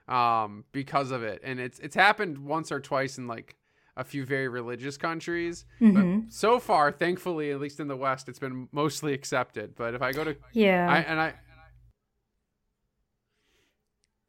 um, 0.08 0.64
because 0.72 1.10
of 1.10 1.22
it, 1.22 1.40
and 1.44 1.60
it's 1.60 1.78
it's 1.78 1.94
happened 1.94 2.38
once 2.38 2.72
or 2.72 2.80
twice 2.80 3.18
in 3.18 3.26
like 3.26 3.56
a 3.96 4.02
few 4.02 4.24
very 4.26 4.48
religious 4.48 4.96
countries. 4.96 5.64
hmm 5.78 5.92
But 6.22 6.32
so 6.32 6.58
far, 6.58 6.90
thankfully, 6.90 7.52
at 7.52 7.60
least 7.60 7.78
in 7.78 7.86
the 7.86 7.96
West, 7.96 8.28
it's 8.28 8.40
been 8.40 8.68
mostly 8.72 9.12
accepted. 9.12 9.76
But 9.76 9.94
if 9.94 10.02
I 10.02 10.10
go 10.12 10.24
to 10.24 10.36
Yeah. 10.52 10.90
I 10.90 10.98
and 10.98 11.20
I 11.20 11.34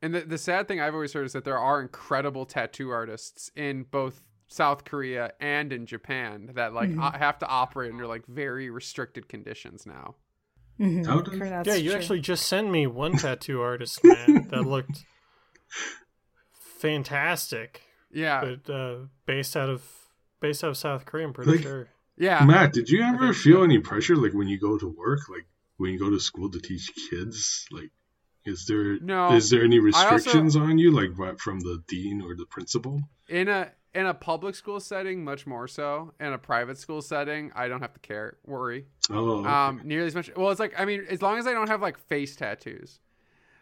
and 0.02 0.14
the 0.14 0.22
the 0.22 0.38
sad 0.38 0.68
thing 0.68 0.80
I've 0.80 0.94
always 0.94 1.14
heard 1.14 1.26
is 1.26 1.34
that 1.34 1.46
there 1.46 1.58
are 1.58 1.82
incredible 1.82 2.46
tattoo 2.46 2.90
artists 2.92 3.50
in 3.56 3.84
both 3.84 4.22
South 4.48 4.86
Korea 4.86 5.34
and 5.40 5.74
in 5.74 5.86
Japan 5.86 6.52
that 6.56 6.74
like 6.74 6.90
Mhm. 6.90 7.00
o- 7.14 7.18
have 7.18 7.40
to 7.40 7.48
operate 7.48 7.92
under 7.92 8.06
like 8.08 8.26
very 8.28 8.70
restricted 8.70 9.28
conditions 9.28 9.86
now. 9.86 10.16
Mhm. 10.80 11.06
How 11.06 11.22
did- 11.22 11.38
For- 11.38 11.50
that's 11.50 11.68
yeah, 11.68 11.76
you 11.76 11.90
true. 11.92 12.00
actually 12.00 12.20
just 12.22 12.48
sent 12.48 12.70
me 12.70 12.86
one 12.88 13.14
tattoo 13.18 13.62
artist, 13.62 14.04
man, 14.04 14.48
that 14.50 14.64
looked 14.66 15.06
fantastic. 16.80 17.82
Yeah, 18.12 18.42
But 18.64 18.74
uh, 18.74 18.98
based 19.26 19.58
out 19.58 19.70
of 19.70 19.84
based 20.40 20.64
out 20.64 20.70
of 20.70 20.78
South 20.78 21.06
Korea, 21.06 21.26
I'm 21.28 21.34
pretty 21.34 21.52
Like- 21.52 21.62
sure. 21.62 21.88
yeah. 22.18 22.46
Matt, 22.46 22.72
did 22.74 22.90
you 22.90 23.02
ever 23.02 23.34
feel 23.34 23.58
so. 23.58 23.64
any 23.64 23.80
pressure 23.80 24.16
like 24.16 24.34
when 24.34 24.48
you 24.48 24.60
go 24.60 24.78
to 24.78 24.88
work, 24.88 25.28
like 25.30 25.46
when 25.78 25.92
you 25.92 26.00
go 26.00 26.10
to 26.10 26.20
school 26.20 26.50
to 26.52 26.60
teach 26.60 26.92
kids? 27.10 27.68
Like, 27.72 27.92
is 28.46 28.68
there 28.68 29.00
No. 29.00 29.34
is 29.34 29.50
there 29.50 29.64
any 29.64 29.78
I 29.78 29.80
also- 29.92 30.16
restrictions 30.16 30.56
on 30.56 30.78
you, 30.78 30.92
like 30.92 31.18
what- 31.18 31.42
from 31.42 31.60
the 31.62 31.84
dean 31.88 32.22
or 32.22 32.36
the 32.36 32.46
principal? 32.46 33.02
In 33.28 33.48
a 33.50 33.72
in 33.96 34.06
a 34.06 34.14
public 34.14 34.54
school 34.56 34.80
setting, 34.80 35.24
much 35.24 35.48
more 35.48 35.68
so. 35.68 36.14
In 36.20 36.34
a 36.34 36.38
private 36.38 36.78
school 36.78 37.02
setting, 37.02 37.52
I 37.56 37.68
don't 37.68 37.82
have 37.82 37.94
to 37.94 38.00
care 38.02 38.38
worry. 38.46 38.86
Oh, 39.10 39.40
okay. 39.40 39.50
um 39.50 39.82
nearly 39.84 40.08
as 40.08 40.16
much 40.16 40.32
well 40.36 40.50
it's 40.50 40.60
like 40.60 40.74
i 40.80 40.84
mean 40.86 41.06
as 41.10 41.22
long 41.22 41.38
as 41.38 41.46
i 41.46 41.54
don't 41.54 41.68
have 41.68 41.80
like 41.80 41.98
face 42.00 42.36
tattoos 42.36 43.00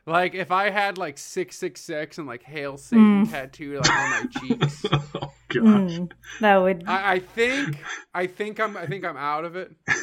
like 0.06 0.36
if 0.36 0.52
i 0.52 0.70
had 0.70 0.98
like 0.98 1.18
666 1.18 2.18
and 2.18 2.28
like 2.28 2.44
hail 2.44 2.78
satan 2.78 3.26
Mm. 3.26 3.30
tattooed 3.32 3.78
like 3.80 3.90
on 3.92 4.10
my 4.10 4.26
cheeks 4.40 4.86
oh 4.94 5.34
gosh. 5.50 5.92
Mm, 5.92 6.12
that 6.40 6.58
would. 6.58 6.84
I, 6.88 7.14
I 7.16 7.20
think 7.20 7.78
i 8.14 8.26
think 8.28 8.60
i'm 8.62 8.78
i 8.78 8.86
think 8.86 9.04
i'm 9.04 9.18
out 9.18 9.44
of 9.44 9.58
it 9.58 9.72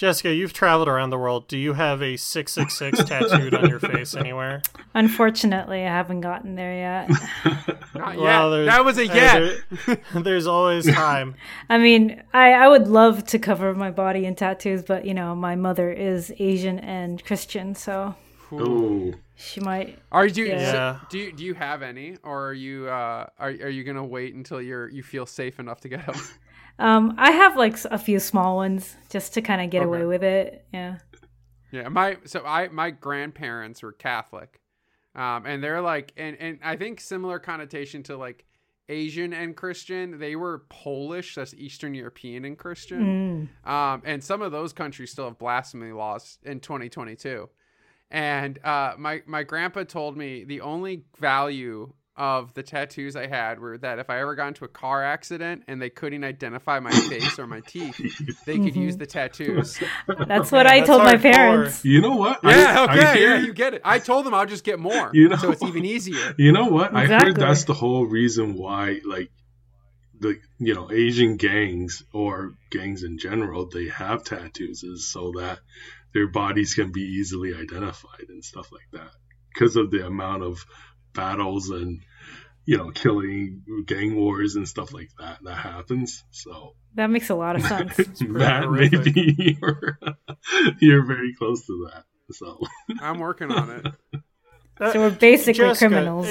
Jessica, 0.00 0.32
you've 0.32 0.54
traveled 0.54 0.88
around 0.88 1.10
the 1.10 1.18
world. 1.18 1.46
Do 1.46 1.58
you 1.58 1.74
have 1.74 2.00
a 2.00 2.16
six 2.16 2.52
six 2.54 2.74
six 2.78 3.04
tattooed 3.04 3.52
on 3.52 3.68
your 3.68 3.78
face 3.78 4.16
anywhere? 4.16 4.62
Unfortunately, 4.94 5.80
I 5.82 5.88
haven't 5.88 6.22
gotten 6.22 6.54
there 6.54 6.72
yet. 6.74 7.10
Not 7.94 8.16
Well, 8.16 8.56
yet. 8.60 8.64
that 8.64 8.82
was 8.82 8.96
a 8.96 9.06
yet 9.06 9.58
there- 9.84 9.98
there's 10.22 10.46
always 10.46 10.86
time. 10.90 11.34
I 11.68 11.76
mean, 11.76 12.22
I, 12.32 12.52
I 12.54 12.68
would 12.68 12.88
love 12.88 13.26
to 13.26 13.38
cover 13.38 13.74
my 13.74 13.90
body 13.90 14.24
in 14.24 14.34
tattoos, 14.36 14.82
but 14.82 15.04
you 15.04 15.12
know, 15.12 15.34
my 15.34 15.54
mother 15.54 15.92
is 15.92 16.32
Asian 16.38 16.78
and 16.78 17.22
Christian, 17.22 17.74
so 17.74 18.14
Oh, 18.52 19.12
she 19.36 19.60
might. 19.60 19.98
are 20.10 20.26
you 20.26 20.46
so 20.58 20.96
do 21.10 21.18
you 21.18 21.32
do 21.32 21.44
you 21.44 21.52
have 21.54 21.82
any 21.82 22.16
or 22.24 22.48
are 22.48 22.52
you 22.54 22.88
uh 22.88 23.26
are, 23.38 23.48
are 23.50 23.68
you 23.68 23.84
gonna 23.84 24.04
wait 24.04 24.34
until 24.34 24.60
you're 24.60 24.88
you 24.88 25.02
feel 25.04 25.24
safe 25.24 25.60
enough 25.60 25.80
to 25.82 25.88
get 25.88 26.04
them 26.04 26.16
Um, 26.80 27.14
I 27.18 27.30
have 27.30 27.56
like 27.56 27.76
a 27.84 27.98
few 27.98 28.18
small 28.18 28.56
ones 28.56 28.96
just 29.10 29.34
to 29.34 29.42
kind 29.42 29.60
of 29.60 29.70
get 29.70 29.82
Okay. 29.82 29.86
away 29.86 30.04
with 30.06 30.22
it. 30.24 30.64
Yeah. 30.72 30.98
Yeah, 31.72 31.88
my 31.88 32.16
so 32.24 32.42
I 32.44 32.66
my 32.68 32.90
grandparents 32.90 33.82
were 33.82 33.92
Catholic, 33.92 34.60
um, 35.14 35.46
and 35.46 35.62
they're 35.62 35.80
like, 35.82 36.12
and 36.16 36.36
and 36.40 36.58
I 36.64 36.74
think 36.76 37.00
similar 37.00 37.38
connotation 37.38 38.02
to 38.04 38.16
like 38.16 38.44
Asian 38.88 39.32
and 39.32 39.56
Christian. 39.56 40.18
They 40.18 40.34
were 40.34 40.64
Polish, 40.68 41.36
that's 41.36 41.54
Eastern 41.54 41.94
European 41.94 42.44
and 42.44 42.58
Christian, 42.58 43.48
Mm. 43.64 43.70
um, 43.70 44.02
and 44.04 44.24
some 44.24 44.42
of 44.42 44.50
those 44.50 44.72
countries 44.72 45.12
still 45.12 45.26
have 45.26 45.38
blasphemy 45.38 45.92
laws 45.92 46.38
in 46.42 46.58
2022. 46.58 47.48
And 48.10 48.58
uh, 48.64 48.94
my 48.98 49.22
my 49.26 49.44
grandpa 49.44 49.84
told 49.84 50.16
me 50.16 50.42
the 50.42 50.62
only 50.62 51.04
value 51.20 51.92
of 52.20 52.52
the 52.52 52.62
tattoos 52.62 53.16
I 53.16 53.26
had 53.26 53.58
were 53.58 53.78
that 53.78 53.98
if 53.98 54.10
I 54.10 54.20
ever 54.20 54.34
got 54.34 54.48
into 54.48 54.66
a 54.66 54.68
car 54.68 55.02
accident 55.02 55.62
and 55.68 55.80
they 55.80 55.88
couldn't 55.88 56.22
identify 56.22 56.78
my 56.78 56.90
face 57.08 57.38
or 57.38 57.46
my 57.46 57.60
teeth, 57.60 57.98
they 58.44 58.58
could 58.58 58.76
use 58.76 58.98
the 58.98 59.06
tattoos. 59.06 59.78
That's 60.06 60.52
what 60.52 60.64
Man, 60.64 60.74
I 60.74 60.78
that's 60.80 60.86
told 60.88 61.02
my 61.02 61.14
hardcore. 61.14 61.22
parents. 61.22 61.84
you 61.84 62.02
know 62.02 62.16
what? 62.16 62.40
Yeah, 62.44 62.50
I, 62.78 62.84
okay, 62.84 63.06
I 63.06 63.16
hear, 63.16 63.34
yeah, 63.36 63.40
you 63.42 63.52
get 63.54 63.72
it. 63.72 63.80
I 63.84 63.98
told 63.98 64.26
them 64.26 64.34
I'll 64.34 64.44
just 64.46 64.64
get 64.64 64.78
more, 64.78 65.10
You 65.14 65.30
know- 65.30 65.36
so 65.36 65.50
it's 65.50 65.62
even 65.62 65.84
easier. 65.86 66.34
You 66.38 66.52
know 66.52 66.66
what? 66.66 66.94
I 66.94 67.02
Exactly. 67.04 67.30
heard 67.30 67.36
that's 67.40 67.64
the 67.64 67.74
whole 67.74 68.04
reason 68.04 68.54
why, 68.54 69.00
like, 69.04 69.30
the 70.20 70.38
you 70.58 70.74
know 70.74 70.90
Asian 70.92 71.36
gangs 71.38 72.02
or 72.12 72.52
gangs 72.70 73.02
in 73.02 73.16
general, 73.16 73.66
they 73.70 73.88
have 73.88 74.22
tattoos 74.24 74.82
is 74.82 75.08
so 75.10 75.32
that 75.38 75.60
their 76.12 76.28
bodies 76.28 76.74
can 76.74 76.92
be 76.92 77.00
easily 77.00 77.54
identified 77.54 78.26
and 78.28 78.44
stuff 78.44 78.70
like 78.70 78.86
that 78.92 79.10
because 79.54 79.76
of 79.76 79.90
the 79.90 80.06
amount 80.06 80.42
of 80.42 80.66
battles 81.14 81.70
and 81.70 82.00
you 82.70 82.76
know 82.76 82.92
killing 82.92 83.64
gang 83.84 84.14
wars 84.14 84.54
and 84.54 84.68
stuff 84.68 84.92
like 84.92 85.10
that 85.18 85.40
that 85.42 85.56
happens. 85.56 86.22
So 86.30 86.76
That 86.94 87.08
makes 87.10 87.28
a 87.28 87.34
lot 87.34 87.56
of 87.56 87.62
sense. 87.66 88.22
Matt, 88.22 88.62
horrific. 88.62 89.06
maybe 89.06 89.58
you're 89.60 89.98
you're 90.78 91.04
very 91.04 91.34
close 91.34 91.66
to 91.66 91.90
that. 91.90 92.04
So 92.30 92.60
I'm 93.00 93.18
working 93.18 93.50
on 93.50 93.70
it. 93.70 94.22
Uh, 94.80 94.92
so 94.92 95.00
we're 95.00 95.10
basically 95.10 95.54
Jessica, 95.54 95.88
criminals. 95.88 96.28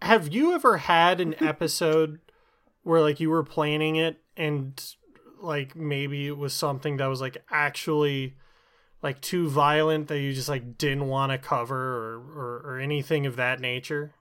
Have 0.00 0.32
you 0.32 0.54
ever 0.54 0.78
had 0.78 1.20
an 1.20 1.34
episode 1.44 2.18
where 2.82 3.02
like 3.02 3.20
you 3.20 3.28
were 3.28 3.44
planning 3.44 3.96
it 3.96 4.22
and 4.38 4.82
like 5.38 5.76
maybe 5.76 6.26
it 6.26 6.38
was 6.38 6.54
something 6.54 6.96
that 6.96 7.08
was 7.08 7.20
like 7.20 7.36
actually 7.50 8.36
like 9.02 9.20
too 9.20 9.50
violent 9.50 10.08
that 10.08 10.18
you 10.20 10.32
just 10.32 10.48
like 10.48 10.78
didn't 10.78 11.08
want 11.08 11.30
to 11.30 11.36
cover 11.36 11.76
or, 11.76 12.14
or 12.16 12.62
or 12.64 12.80
anything 12.80 13.26
of 13.26 13.36
that 13.36 13.60
nature? 13.60 14.14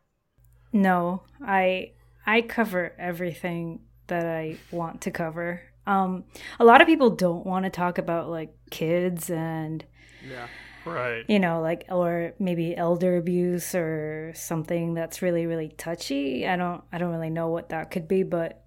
No, 0.73 1.21
I 1.45 1.91
I 2.25 2.41
cover 2.41 2.93
everything 2.97 3.81
that 4.07 4.25
I 4.25 4.57
want 4.71 5.01
to 5.01 5.11
cover. 5.11 5.61
Um, 5.85 6.23
a 6.59 6.65
lot 6.65 6.81
of 6.81 6.87
people 6.87 7.09
don't 7.09 7.45
want 7.45 7.65
to 7.65 7.69
talk 7.69 7.97
about 7.97 8.29
like 8.29 8.53
kids 8.69 9.29
and 9.29 9.85
Yeah. 10.27 10.47
Right. 10.85 11.23
you 11.29 11.39
know 11.39 11.61
like 11.61 11.85
or 11.89 12.33
maybe 12.39 12.75
elder 12.75 13.15
abuse 13.15 13.73
or 13.73 14.33
something 14.35 14.93
that's 14.93 15.21
really 15.21 15.45
really 15.45 15.69
touchy. 15.69 16.45
I 16.47 16.55
don't 16.57 16.83
I 16.91 16.97
don't 16.97 17.11
really 17.11 17.29
know 17.29 17.47
what 17.49 17.69
that 17.69 17.91
could 17.91 18.07
be, 18.07 18.23
but 18.23 18.63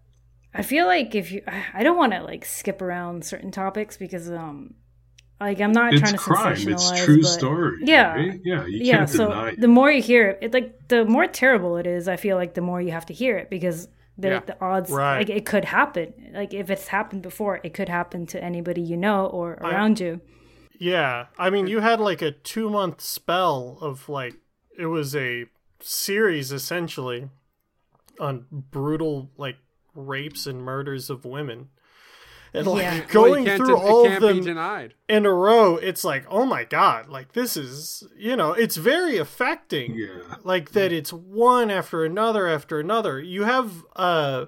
I 0.55 0.63
feel 0.63 0.87
like 0.87 1.15
if 1.15 1.31
you 1.31 1.43
I 1.75 1.83
don't 1.83 1.99
want 1.99 2.13
to 2.13 2.23
like 2.23 2.45
skip 2.47 2.81
around 2.81 3.25
certain 3.25 3.51
topics 3.51 3.97
because 3.99 4.31
um 4.31 4.75
like 5.41 5.61
I'm 5.61 5.73
not 5.73 5.93
it's 5.93 6.01
trying 6.01 6.13
to 6.15 6.19
crime. 6.19 6.57
sensationalize 6.57 6.93
It's 6.93 7.05
true 7.05 7.23
but- 7.23 7.29
story. 7.29 7.79
Yeah. 7.83 8.15
right? 8.15 8.41
Yeah. 8.45 8.65
You 8.67 8.79
yeah 8.85 8.97
can't 8.99 9.11
so 9.11 9.29
deny 9.29 9.49
it. 9.51 9.61
the 9.61 9.69
more 9.69 9.91
you 9.91 10.03
hear 10.03 10.31
it, 10.31 10.39
it 10.43 10.55
like 10.55 10.89
the 10.89 11.05
more 11.05 11.27
terrible 11.27 11.77
it 11.77 11.87
is 11.87 12.09
i 12.09 12.17
feel 12.17 12.37
like 12.37 12.55
the 12.55 12.61
more 12.63 12.81
you 12.81 12.91
have 12.93 13.07
to 13.07 13.15
hear 13.15 13.37
it 13.37 13.51
because 13.51 13.89
the, 14.19 14.29
Yeah. 14.29 14.41
the 14.47 14.57
odds 14.65 14.91
Right. 14.91 15.19
like 15.19 15.29
it 15.31 15.45
could 15.45 15.67
happen 15.67 16.15
like 16.33 16.55
if 16.55 16.71
it's 16.71 16.89
happened 16.89 17.23
before 17.23 17.61
it 17.63 17.75
could 17.75 17.89
happen 17.91 18.27
to 18.29 18.43
anybody 18.43 18.81
you 18.81 18.97
know 18.97 19.27
or 19.27 19.59
I- 19.63 19.71
around 19.71 20.01
you 20.01 20.21
Yeah. 20.79 21.27
I 21.39 21.49
mean, 21.51 21.67
you 21.67 21.81
had 21.81 22.01
like 22.01 22.23
a 22.23 22.31
2 22.33 22.69
month 22.71 23.01
spell 23.01 23.79
of 23.81 24.09
like 24.09 24.35
it 24.79 24.87
was 24.87 25.15
a 25.17 25.47
series 25.81 26.53
essentially 26.53 27.29
on 28.21 28.47
brutal 28.51 29.31
like 29.37 29.57
rapes 29.95 30.47
and 30.47 30.63
murders 30.63 31.11
of 31.11 31.25
women. 31.25 31.69
And 32.55 32.67
like 32.67 32.83
Yeah. 32.83 33.01
Going 33.09 33.45
can't 33.45 33.59
through 33.59 33.75
de- 33.77 33.81
all 33.81 34.05
of 34.05 34.11
can't 34.13 34.21
them 34.23 34.41
denied. 34.45 34.95
in 35.09 35.27
a 35.27 35.33
row, 35.33 35.77
it's 35.77 36.05
like, 36.05 36.25
oh 36.29 36.47
my 36.47 36.65
god, 36.65 37.09
like 37.09 37.33
this 37.33 37.57
is, 37.57 38.03
you 38.17 38.37
know, 38.37 38.53
it's 38.53 38.77
very 38.77 39.19
affecting. 39.19 39.95
Yeah. 39.95 40.37
Like 40.45 40.71
that, 40.73 40.93
it's 40.93 41.13
one 41.13 41.71
after 41.71 42.05
another 42.05 42.47
after 42.49 42.79
another. 42.81 43.21
You 43.21 43.45
have 43.45 43.85
uh, 43.97 44.47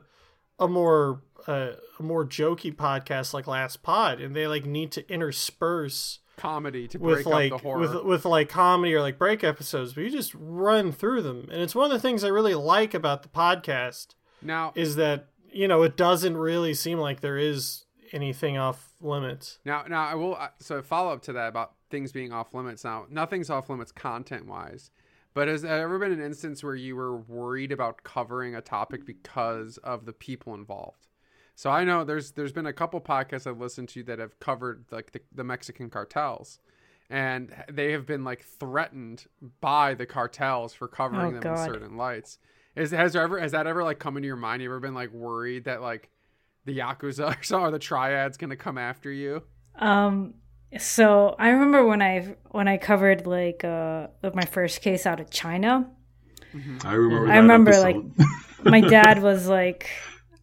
a 0.59 0.69
more 0.69 1.23
uh, 1.47 1.73
a 1.99 2.03
more 2.03 2.25
jokey 2.27 2.75
podcast 2.75 3.33
like 3.35 3.47
Last 3.47 3.83
Pod, 3.83 4.21
and 4.21 4.35
they 4.37 4.47
like 4.47 4.65
need 4.67 4.93
to 4.93 5.13
intersperse 5.13 6.21
Comedy 6.37 6.87
to 6.87 6.99
with 6.99 7.25
break 7.25 7.27
like 7.27 7.53
up 7.53 7.59
the 7.61 7.69
horror. 7.69 7.81
with 7.81 8.05
with 8.05 8.25
like 8.25 8.49
comedy 8.49 8.95
or 8.95 9.01
like 9.01 9.19
break 9.19 9.43
episodes, 9.43 9.93
but 9.95 10.05
you 10.05 10.11
just 10.11 10.33
run 10.39 10.93
through 10.93 11.23
them, 11.23 11.49
and 11.51 11.61
it's 11.61 11.75
one 11.75 11.87
of 11.87 11.91
the 11.91 11.99
things 11.99 12.23
I 12.23 12.29
really 12.29 12.55
like 12.55 12.95
about 12.95 13.23
the 13.25 13.29
podcast 13.29 14.15
now, 14.41 14.73
is 14.77 14.95
that 14.97 15.31
you 15.51 15.67
know 15.67 15.83
it 15.83 15.97
doesn't 15.97 16.37
really 16.37 16.75
seem 16.75 16.99
like 16.99 17.23
there 17.23 17.39
is 17.39 17.87
anything 18.13 18.57
off 18.59 18.95
limits. 19.01 19.59
Now, 19.65 19.85
now 19.89 20.07
I 20.07 20.15
will. 20.15 20.39
So 20.61 20.83
follow 20.83 21.13
up 21.13 21.23
to 21.23 21.33
that 21.35 21.49
about 21.49 21.73
things 21.91 22.13
being 22.13 22.33
off 22.33 22.55
limits. 22.55 22.85
Now, 22.85 23.07
nothing's 23.11 23.51
off 23.51 23.69
limits 23.71 23.93
content 23.93 24.47
wise, 24.47 24.91
but 25.35 25.49
has 25.49 25.63
there 25.63 25.83
ever 25.83 25.99
been 25.99 26.13
an 26.13 26.21
instance 26.21 26.63
where 26.63 26.75
you 26.75 26.97
were 26.97 27.17
worried 27.17 27.73
about 27.73 28.03
covering 28.03 28.55
a 28.55 28.61
topic 28.61 29.05
because 29.07 29.79
of 29.79 30.05
the 30.07 30.13
people 30.13 30.55
involved? 30.55 31.07
So 31.55 31.71
I 31.71 31.83
know 31.85 32.05
there's 32.05 32.33
there's 32.33 32.53
been 32.53 32.67
a 32.67 32.73
couple 32.73 33.01
podcasts 33.01 33.47
I've 33.47 33.61
listened 33.61 33.89
to 33.91 34.03
that 34.05 34.19
have 34.21 34.39
covered 34.39 34.85
like 34.93 35.11
the, 35.13 35.21
the 35.35 35.43
Mexican 35.45 35.91
cartels, 35.91 36.61
and 37.11 37.53
they 37.71 37.91
have 37.93 38.07
been 38.07 38.23
like 38.23 38.43
threatened 38.45 39.27
by 39.61 39.95
the 39.95 40.07
cartels 40.07 40.73
for 40.73 40.87
covering 40.87 41.27
Oh, 41.29 41.31
them 41.33 41.41
God. 41.41 41.53
with 41.69 41.75
certain 41.75 41.97
lights. 41.97 42.39
Is 42.77 42.93
has 42.93 43.15
there 43.15 43.23
ever 43.23 43.41
has 43.41 43.51
that 43.53 43.67
ever 43.67 43.83
like 43.83 43.99
come 43.99 44.17
into 44.17 44.29
your 44.29 44.37
mind? 44.37 44.63
You 44.63 44.69
ever 44.71 44.79
been 44.79 44.95
like 44.95 45.11
worried 45.13 45.65
that 45.65 45.83
like 45.83 46.11
the 46.69 46.79
yakuza 46.79 47.37
or 47.39 47.43
some 47.43 47.63
or 47.63 47.71
the 47.71 47.79
triad's 47.79 48.37
gonna 48.37 48.57
come 48.57 48.79
after 48.79 49.11
you? 49.11 49.43
Um, 49.77 50.35
so 50.79 51.35
I 51.39 51.49
remember 51.51 51.85
when 51.87 52.03
I 52.03 52.37
when 52.51 52.69
I 52.69 52.77
covered 52.77 53.27
like 53.27 53.65
uh 53.65 54.09
my 54.35 54.45
first 54.45 54.83
case 54.83 55.07
out 55.07 55.21
of 55.21 55.31
China, 55.31 55.91
I 56.85 56.93
remember. 56.95 57.31
I 57.33 57.37
remember, 57.39 57.71
episode. 57.73 58.13
my 58.65 58.81
dad 58.81 59.23
was 59.23 59.49
like 59.49 59.89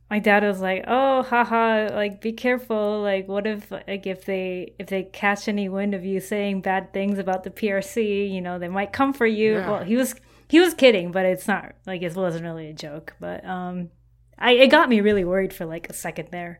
my 0.09 0.19
dad 0.19 0.43
was 0.43 0.61
like 0.61 0.84
oh 0.88 1.23
haha 1.23 1.89
like 1.93 2.21
be 2.21 2.32
careful 2.32 3.01
like 3.01 3.28
what 3.28 3.45
if 3.47 3.71
like 3.71 4.05
if 4.07 4.26
they 4.26 4.73
if 4.80 4.88
they 4.88 5.03
catch 5.03 5.47
any 5.47 5.67
wind 5.67 5.93
of 5.93 6.05
you 6.05 6.19
saying 6.19 6.61
bad 6.61 6.93
things 6.93 7.17
about 7.17 7.43
the 7.43 7.49
prc 7.49 8.32
you 8.32 8.39
know 8.39 8.59
they 8.59 8.67
might 8.67 8.93
come 8.93 9.13
for 9.13 9.26
you 9.26 9.53
Yeah. 9.55 9.69
well 9.69 9.84
he 9.84 9.95
was 9.95 10.15
he 10.47 10.59
was 10.59 10.73
kidding 10.76 11.11
but 11.11 11.26
it's 11.26 11.47
not 11.47 11.73
like 11.88 12.03
it 12.03 12.15
wasn't 12.15 12.43
really 12.45 12.67
a 12.69 12.73
joke 12.73 13.15
but 13.19 13.43
um 13.45 13.89
i 14.38 14.51
it 14.51 14.67
got 14.67 14.89
me 14.89 15.01
really 15.01 15.23
worried 15.23 15.53
for 15.53 15.65
like 15.65 15.89
a 15.89 15.93
second 15.93 16.29
there 16.31 16.59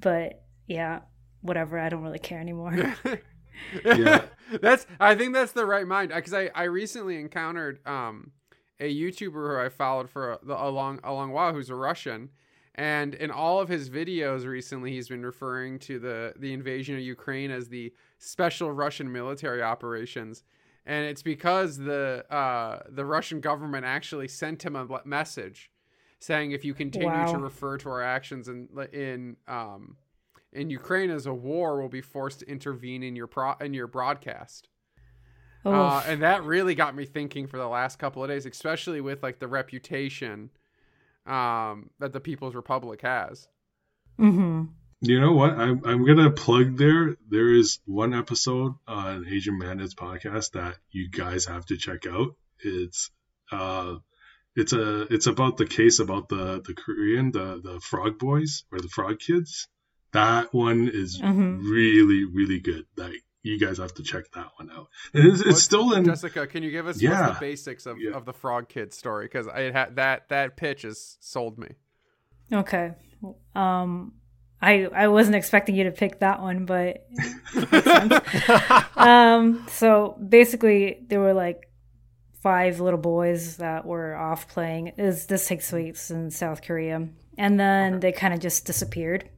but 0.00 0.42
yeah 0.66 1.00
whatever 1.40 1.78
i 1.78 1.88
don't 1.88 2.02
really 2.02 2.18
care 2.18 2.40
anymore 2.40 2.94
Yeah. 3.84 4.22
that's 4.60 4.86
I 5.00 5.14
think 5.14 5.34
that's 5.34 5.52
the 5.52 5.66
right 5.66 5.86
mind 5.86 6.12
because 6.14 6.34
I 6.34 6.50
I 6.54 6.64
recently 6.64 7.16
encountered 7.18 7.86
um 7.86 8.32
a 8.80 8.92
YouTuber 8.92 9.32
who 9.32 9.64
I 9.64 9.68
followed 9.68 10.10
for 10.10 10.32
a, 10.32 10.38
a 10.48 10.70
long 10.70 11.00
a 11.04 11.12
long 11.12 11.32
while 11.32 11.52
who's 11.52 11.70
a 11.70 11.74
Russian. 11.74 12.30
And 12.74 13.14
in 13.14 13.30
all 13.30 13.60
of 13.60 13.68
his 13.68 13.90
videos 13.90 14.46
recently, 14.46 14.92
he's 14.92 15.06
been 15.06 15.26
referring 15.26 15.78
to 15.80 15.98
the, 15.98 16.32
the 16.38 16.54
invasion 16.54 16.94
of 16.94 17.02
Ukraine 17.02 17.50
as 17.50 17.68
the 17.68 17.92
special 18.16 18.72
Russian 18.72 19.12
military 19.12 19.62
operations, 19.62 20.42
and 20.86 21.04
it's 21.04 21.22
because 21.22 21.76
the 21.76 22.24
uh, 22.30 22.80
the 22.88 23.04
Russian 23.04 23.40
government 23.40 23.84
actually 23.84 24.26
sent 24.26 24.64
him 24.64 24.74
a 24.74 25.02
message 25.04 25.70
saying 26.22 26.52
if 26.52 26.64
you 26.64 26.72
continue 26.74 27.10
to 27.32 27.38
refer 27.38 27.76
to 27.78 27.88
our 27.88 28.02
actions 28.02 28.48
in 28.48 28.68
in 28.92 29.36
um, 29.48 29.96
in 30.52 30.70
Ukraine 30.70 31.10
as 31.10 31.26
a 31.26 31.34
war, 31.34 31.78
we'll 31.78 31.88
be 31.88 32.00
forced 32.00 32.40
to 32.40 32.48
intervene 32.48 33.02
in 33.02 33.16
your 33.16 33.26
pro- 33.26 33.56
in 33.60 33.74
your 33.74 33.86
broadcast. 33.86 34.68
Uh, 35.64 36.02
and 36.06 36.22
that 36.22 36.42
really 36.42 36.74
got 36.74 36.94
me 36.94 37.04
thinking 37.04 37.46
for 37.46 37.56
the 37.56 37.68
last 37.68 37.98
couple 37.98 38.22
of 38.22 38.28
days, 38.28 38.46
especially 38.46 39.00
with 39.00 39.22
like 39.22 39.38
the 39.38 39.46
reputation 39.46 40.50
um, 41.26 41.90
that 42.00 42.12
the 42.12 42.20
People's 42.20 42.54
Republic 42.54 43.00
has. 43.02 43.46
hmm 44.18 44.64
You 45.00 45.20
know 45.20 45.32
what? 45.32 45.52
I'm 45.52 45.82
I'm 45.84 46.04
gonna 46.06 46.30
plug 46.30 46.76
there. 46.76 47.16
There 47.28 47.52
is 47.52 47.78
one 47.86 48.12
episode 48.14 48.74
on 48.86 49.26
Asian 49.26 49.58
Madness 49.58 49.94
podcast 49.94 50.52
that 50.52 50.76
you 50.90 51.08
guys 51.10 51.46
have 51.46 51.66
to 51.66 51.76
check 51.76 52.06
out. 52.06 52.34
It's 52.60 53.10
uh, 53.50 53.96
it's 54.54 54.72
a 54.72 55.02
it's 55.12 55.26
about 55.26 55.56
the 55.56 55.66
case 55.66 55.98
about 55.98 56.28
the 56.28 56.60
the 56.66 56.74
Korean 56.74 57.30
the 57.32 57.60
the 57.62 57.80
Frog 57.80 58.18
Boys 58.18 58.64
or 58.72 58.80
the 58.80 58.88
Frog 58.88 59.18
Kids. 59.18 59.68
That 60.12 60.52
one 60.52 60.88
is 60.92 61.20
Mhm. 61.20 61.62
really 61.70 62.24
really 62.24 62.60
good. 62.60 62.84
Like 62.96 63.22
you 63.42 63.58
guys 63.58 63.78
have 63.78 63.94
to 63.94 64.02
check 64.04 64.24
that 64.34 64.50
one 64.56 64.70
out. 64.70 64.86
And 65.14 65.26
it's, 65.26 65.40
it's 65.40 65.62
still 65.62 65.92
in. 65.94 66.04
Jessica, 66.04 66.46
can 66.46 66.62
you 66.62 66.70
give 66.70 66.86
us 66.86 67.00
Yeah. 67.02 67.32
the 67.32 67.40
basics 67.40 67.86
of, 67.86 67.98
Yeah. 67.98 68.12
of 68.12 68.24
the 68.24 68.32
Frog 68.32 68.68
Kids 68.68 68.96
story? 68.96 69.24
Because 69.24 69.48
I 69.48 69.72
had 69.72 69.96
that 69.96 70.28
that 70.28 70.56
pitch 70.56 70.82
has 70.82 71.16
sold 71.20 71.58
me. 71.58 71.68
Okay. 72.52 72.92
Um 73.54 74.12
I 74.60 74.84
I 74.94 75.08
wasn't 75.08 75.34
expecting 75.36 75.74
you 75.74 75.84
to 75.84 75.90
pick 75.92 76.20
that 76.20 76.40
one, 76.40 76.66
but 76.66 77.04
um 78.96 79.64
so 79.68 80.16
basically 80.28 80.98
there 81.08 81.20
were 81.20 81.34
like 81.34 81.68
five 82.42 82.80
little 82.80 82.98
boys 83.00 83.56
that 83.58 83.84
were 83.86 84.14
off 84.16 84.48
playing. 84.48 84.88
It 84.88 85.02
was, 85.02 85.26
this 85.26 85.46
takes 85.46 85.70
place 85.70 86.10
in 86.10 86.30
South 86.30 86.62
Korea. 86.62 87.08
And 87.38 87.58
then 87.58 88.00
they 88.00 88.12
kind 88.12 88.34
of 88.34 88.40
just 88.40 88.66
disappeared. 88.66 89.28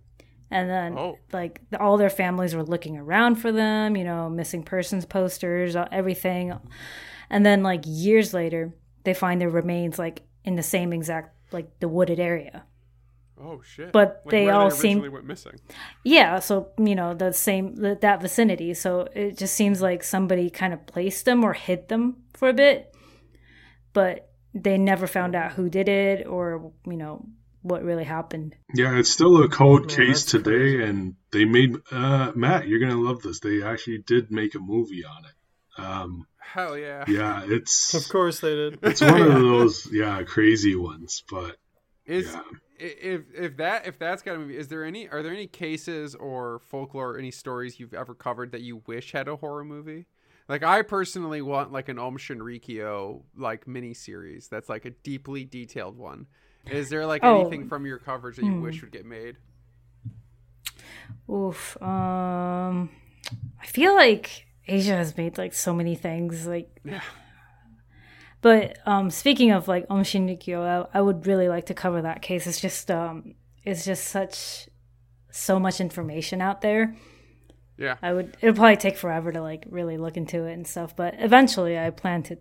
And 0.51 0.69
then 0.71 0.97
Oh. 0.99 1.19
like 1.33 1.61
all 1.79 1.97
their 1.97 2.11
families 2.11 2.55
were 2.55 2.63
looking 2.65 2.97
around 2.97 3.37
for 3.37 3.53
them, 3.53 3.97
you 3.97 4.05
know, 4.05 4.29
missing 4.31 4.63
persons 4.63 5.05
posters, 5.05 5.77
uh, 5.77 5.87
everything. 5.93 6.53
And 7.31 7.45
then 7.45 7.63
like 7.63 7.83
years 7.85 8.33
later, 8.33 8.75
they 9.05 9.15
find 9.15 9.41
their 9.41 9.51
remains 9.51 9.99
like 9.99 10.23
in 10.45 10.57
the 10.57 10.63
same 10.63 10.93
exact 10.93 11.35
like 11.53 11.79
the 11.81 11.89
wooded 11.89 12.19
area. 12.21 12.65
Oh 13.41 13.61
shit! 13.63 13.91
But 13.93 14.23
Like, 14.25 14.31
they 14.31 14.49
all 14.49 14.67
originally 14.69 15.03
seem- 15.03 15.13
went 15.13 15.27
missing. 15.27 15.59
Yeah, 16.05 16.39
so 16.39 16.69
you 16.79 16.95
know 16.95 17.15
the 17.15 17.33
same 17.33 17.75
th- 17.77 18.01
that 18.01 18.21
vicinity. 18.23 18.75
So 18.75 19.09
it 19.13 19.37
just 19.37 19.55
seems 19.55 19.83
like 19.83 20.05
somebody 20.05 20.51
kind 20.51 20.73
of 20.73 20.87
placed 20.87 21.25
them 21.25 21.43
or 21.43 21.53
hid 21.53 21.89
them 21.89 22.23
for 22.35 22.49
a 22.49 22.53
bit, 22.53 22.94
but 23.95 24.29
they 24.53 24.77
never 24.79 25.07
found 25.07 25.35
out 25.35 25.53
who 25.53 25.71
did 25.71 25.89
it 25.89 26.27
or 26.27 26.73
you 26.87 26.97
know 26.97 27.27
what 27.63 27.83
really 27.83 28.05
happened. 28.05 28.55
Yeah, 28.75 28.99
it's 28.99 29.09
still 29.11 29.43
a 29.43 29.49
cold 29.49 29.87
Man, 29.87 29.97
case 29.97 30.27
today, 30.27 30.77
crazy. 30.77 30.83
and 30.83 31.15
they 31.33 31.47
made 31.47 31.77
uh, 31.91 32.33
Matt. 32.35 32.69
You're 32.69 32.81
gonna 32.81 33.01
love 33.01 33.23
this. 33.23 33.41
They 33.41 33.63
actually 33.63 33.99
did 34.07 34.31
make 34.31 34.55
a 34.55 34.59
movie 34.61 35.03
on 35.05 35.25
it. 35.25 35.83
Um, 35.83 36.27
Hell 36.39 36.77
yeah! 36.79 37.05
yeah, 37.09 37.43
it's 37.47 37.95
Of 38.05 38.09
course 38.11 38.41
they 38.41 38.55
did. 38.55 38.79
it's 38.83 39.01
one 39.01 39.23
of 39.23 39.33
those 39.43 39.89
yeah 39.91 40.23
crazy 40.25 40.77
ones, 40.77 41.25
but 41.31 41.57
Is 42.07 42.27
yeah. 42.33 42.43
if 42.79 43.23
if 43.35 43.57
that 43.57 43.87
if 43.87 43.99
that's 43.99 44.23
got 44.23 44.37
a 44.37 44.39
movie, 44.39 44.57
is 44.59 44.69
there 44.69 44.85
any 44.85 45.09
are 45.09 45.23
there 45.23 45.33
any 45.33 45.47
cases 45.49 46.15
or 46.15 46.61
folklore, 46.71 47.13
or 47.13 47.19
any 47.19 47.31
stories 47.31 47.81
you've 47.81 47.95
ever 47.95 48.15
covered 48.15 48.53
that 48.53 48.61
you 48.61 48.83
wish 48.87 49.13
had 49.13 49.27
a 49.27 49.37
horror 49.37 49.65
movie? 49.65 50.07
Like 50.49 50.63
I 50.63 50.83
personally 50.83 51.41
want 51.43 51.73
like 51.73 51.89
an 51.89 51.99
Aum 51.99 52.19
Shinrikyo 52.19 53.23
like 53.37 53.67
mini 53.67 53.95
series 53.95 54.49
that's 54.49 54.69
like 54.69 54.85
a 54.85 54.91
deeply 54.91 55.45
detailed 55.45 55.97
one. 55.97 56.27
Is 56.71 56.89
there 56.91 57.07
like 57.07 57.23
Oh. 57.25 57.41
anything 57.41 57.69
from 57.69 57.87
your 57.87 57.99
coverage 57.99 58.37
that 58.37 58.45
you 58.45 58.53
Hmm. 58.53 58.63
wish 58.63 58.83
would 58.83 58.93
get 58.93 59.07
made? 59.07 59.37
Oof. 61.31 61.81
Um, 61.83 62.91
I 63.61 63.67
feel 63.67 63.95
like 63.95 64.47
Asia 64.67 64.95
has 64.97 65.17
made 65.17 65.39
like 65.39 65.55
so 65.55 65.73
many 65.75 65.95
things. 65.95 66.47
Like, 66.47 66.69
Yeah. 66.85 67.01
but 68.41 68.79
um, 68.87 69.11
speaking 69.11 69.51
of 69.51 69.69
like 69.69 69.87
Aum 69.89 70.03
Shinrikyo, 70.03 70.87
I, 70.93 70.99
I 70.99 71.01
would 71.01 71.27
really 71.27 71.49
like 71.49 71.67
to 71.67 71.75
cover 71.75 72.03
that 72.03 72.23
case. 72.23 72.47
It's 72.47 72.61
just 72.61 72.91
um, 72.91 73.35
it's 73.65 73.85
just 73.85 74.09
such 74.09 74.69
so 75.31 75.59
much 75.59 75.81
information 75.81 76.41
out 76.41 76.61
there. 76.61 76.95
Yeah. 77.77 77.97
I 78.03 78.13
would. 78.13 78.37
It'll 78.41 78.55
probably 78.55 78.77
take 78.77 78.97
forever 78.97 79.33
to 79.33 79.43
like 79.43 79.65
really 79.69 79.97
look 79.97 80.17
into 80.17 80.45
it 80.45 80.53
and 80.53 80.67
stuff. 80.67 80.95
But 80.95 81.15
eventually, 81.19 81.79
I 81.79 81.91
plan 81.91 82.23
to, 82.25 82.39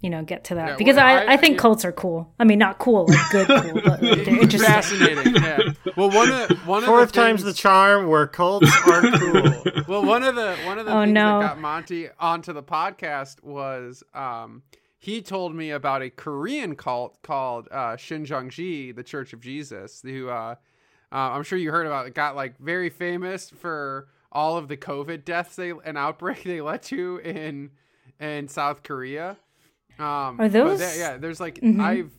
you 0.00 0.10
know, 0.10 0.22
get 0.24 0.44
to 0.44 0.56
that 0.56 0.68
Yeah, 0.70 0.76
because 0.76 0.96
well, 0.96 1.06
I, 1.06 1.12
I- 1.24 1.32
I 1.34 1.36
think 1.36 1.54
yeah. 1.56 1.60
cults 1.62 1.84
are 1.84 1.92
cool. 1.92 2.32
I 2.38 2.44
mean, 2.44 2.58
not 2.58 2.78
cool 2.78 3.06
like 3.06 3.30
good 3.30 3.46
cool, 3.46 3.80
but 3.84 4.02
like, 4.02 4.24
they're 4.24 4.28
interesting. 4.40 4.60
Fascinating. 4.60 5.34
Yeah. 5.36 5.58
Well, 5.96 6.10
one 6.10 6.30
of 6.30 6.66
one 6.66 6.82
of 6.82 6.86
Fourth 6.88 7.12
the 7.12 7.20
time's 7.20 7.44
the 7.44 7.52
charm 7.54 8.08
where 8.08 8.26
cults 8.26 8.70
are 8.88 9.00
cool. 9.18 9.62
well, 9.86 10.04
one 10.04 10.22
of 10.24 10.34
the 10.34 10.56
one 10.66 10.78
of 10.78 10.86
the 10.86 10.92
Oh, 10.92 11.02
things 11.04 11.14
no. 11.14 11.40
that 11.40 11.46
got 11.50 11.60
Monty 11.60 12.08
onto 12.18 12.52
the 12.52 12.62
podcast 12.62 13.42
was 13.44 14.02
um, 14.12 14.62
he 14.98 15.22
told 15.22 15.54
me 15.54 15.70
about 15.70 16.02
a 16.02 16.10
Korean 16.10 16.74
cult 16.74 17.22
called 17.22 17.68
uh, 17.70 17.94
Shincheonji, 17.96 18.94
the 18.96 19.02
Church 19.04 19.32
of 19.32 19.40
Jesus, 19.40 20.00
who 20.02 20.28
uh, 20.30 20.56
uh, 21.12 21.16
I'm 21.16 21.44
sure 21.44 21.58
you 21.58 21.70
heard 21.70 21.86
about. 21.86 22.06
It 22.08 22.14
got 22.14 22.34
like 22.34 22.58
very 22.58 22.90
famous 22.90 23.50
for 23.50 24.08
all 24.34 24.56
of 24.56 24.68
the 24.68 24.76
COVID 24.76 25.24
deaths 25.24 25.56
they 25.56 25.70
an 25.70 25.96
outbreak 25.96 26.42
they 26.42 26.60
let 26.60 26.90
you 26.92 27.18
in 27.18 27.70
in 28.20 28.48
South 28.48 28.82
Korea. 28.82 29.36
Um, 29.98 30.40
Are 30.40 30.48
those- 30.48 30.78
there- 30.80 30.98
yeah, 30.98 31.16
there's 31.18 31.40
like 31.40 31.56
Mhm. 31.60 31.80
I've 31.80 32.12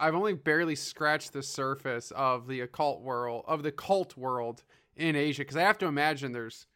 I've 0.00 0.14
only 0.14 0.34
barely 0.34 0.76
scratched 0.76 1.32
the 1.32 1.42
surface 1.42 2.12
of 2.12 2.46
the 2.46 2.60
occult 2.60 3.02
world 3.02 3.44
of 3.48 3.62
the 3.62 3.72
cult 3.72 4.16
world 4.16 4.62
in 4.96 5.16
Asia 5.16 5.42
because 5.42 5.56
I 5.56 5.62
have 5.62 5.78
to 5.78 5.86
imagine 5.86 6.32
there's 6.32 6.66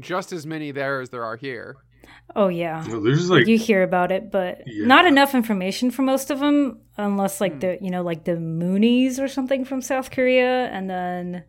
just 0.00 0.32
as 0.32 0.46
many 0.46 0.70
there 0.72 1.00
as 1.00 1.10
there 1.10 1.24
are 1.24 1.36
here. 1.36 1.76
Oh 2.34 2.48
yeah. 2.48 2.86
Well, 2.88 3.00
there's 3.00 3.30
like 3.30 3.46
you 3.46 3.56
hear 3.58 3.82
about 3.82 4.12
it, 4.12 4.30
but 4.30 4.62
Yeah. 4.66 4.86
not 4.86 5.06
enough 5.06 5.34
information 5.34 5.90
for 5.90 6.02
most 6.02 6.30
of 6.30 6.40
them, 6.40 6.80
unless 6.96 7.38
Hmm. 7.38 7.44
like 7.44 7.60
the 7.60 7.78
you 7.80 7.90
know 7.90 8.02
like 8.02 8.24
the 8.24 8.32
Moonies 8.36 9.18
or 9.22 9.28
something 9.28 9.64
from 9.64 9.80
South 9.80 10.10
Korea, 10.10 10.66
and 10.66 10.90
then 10.90 11.44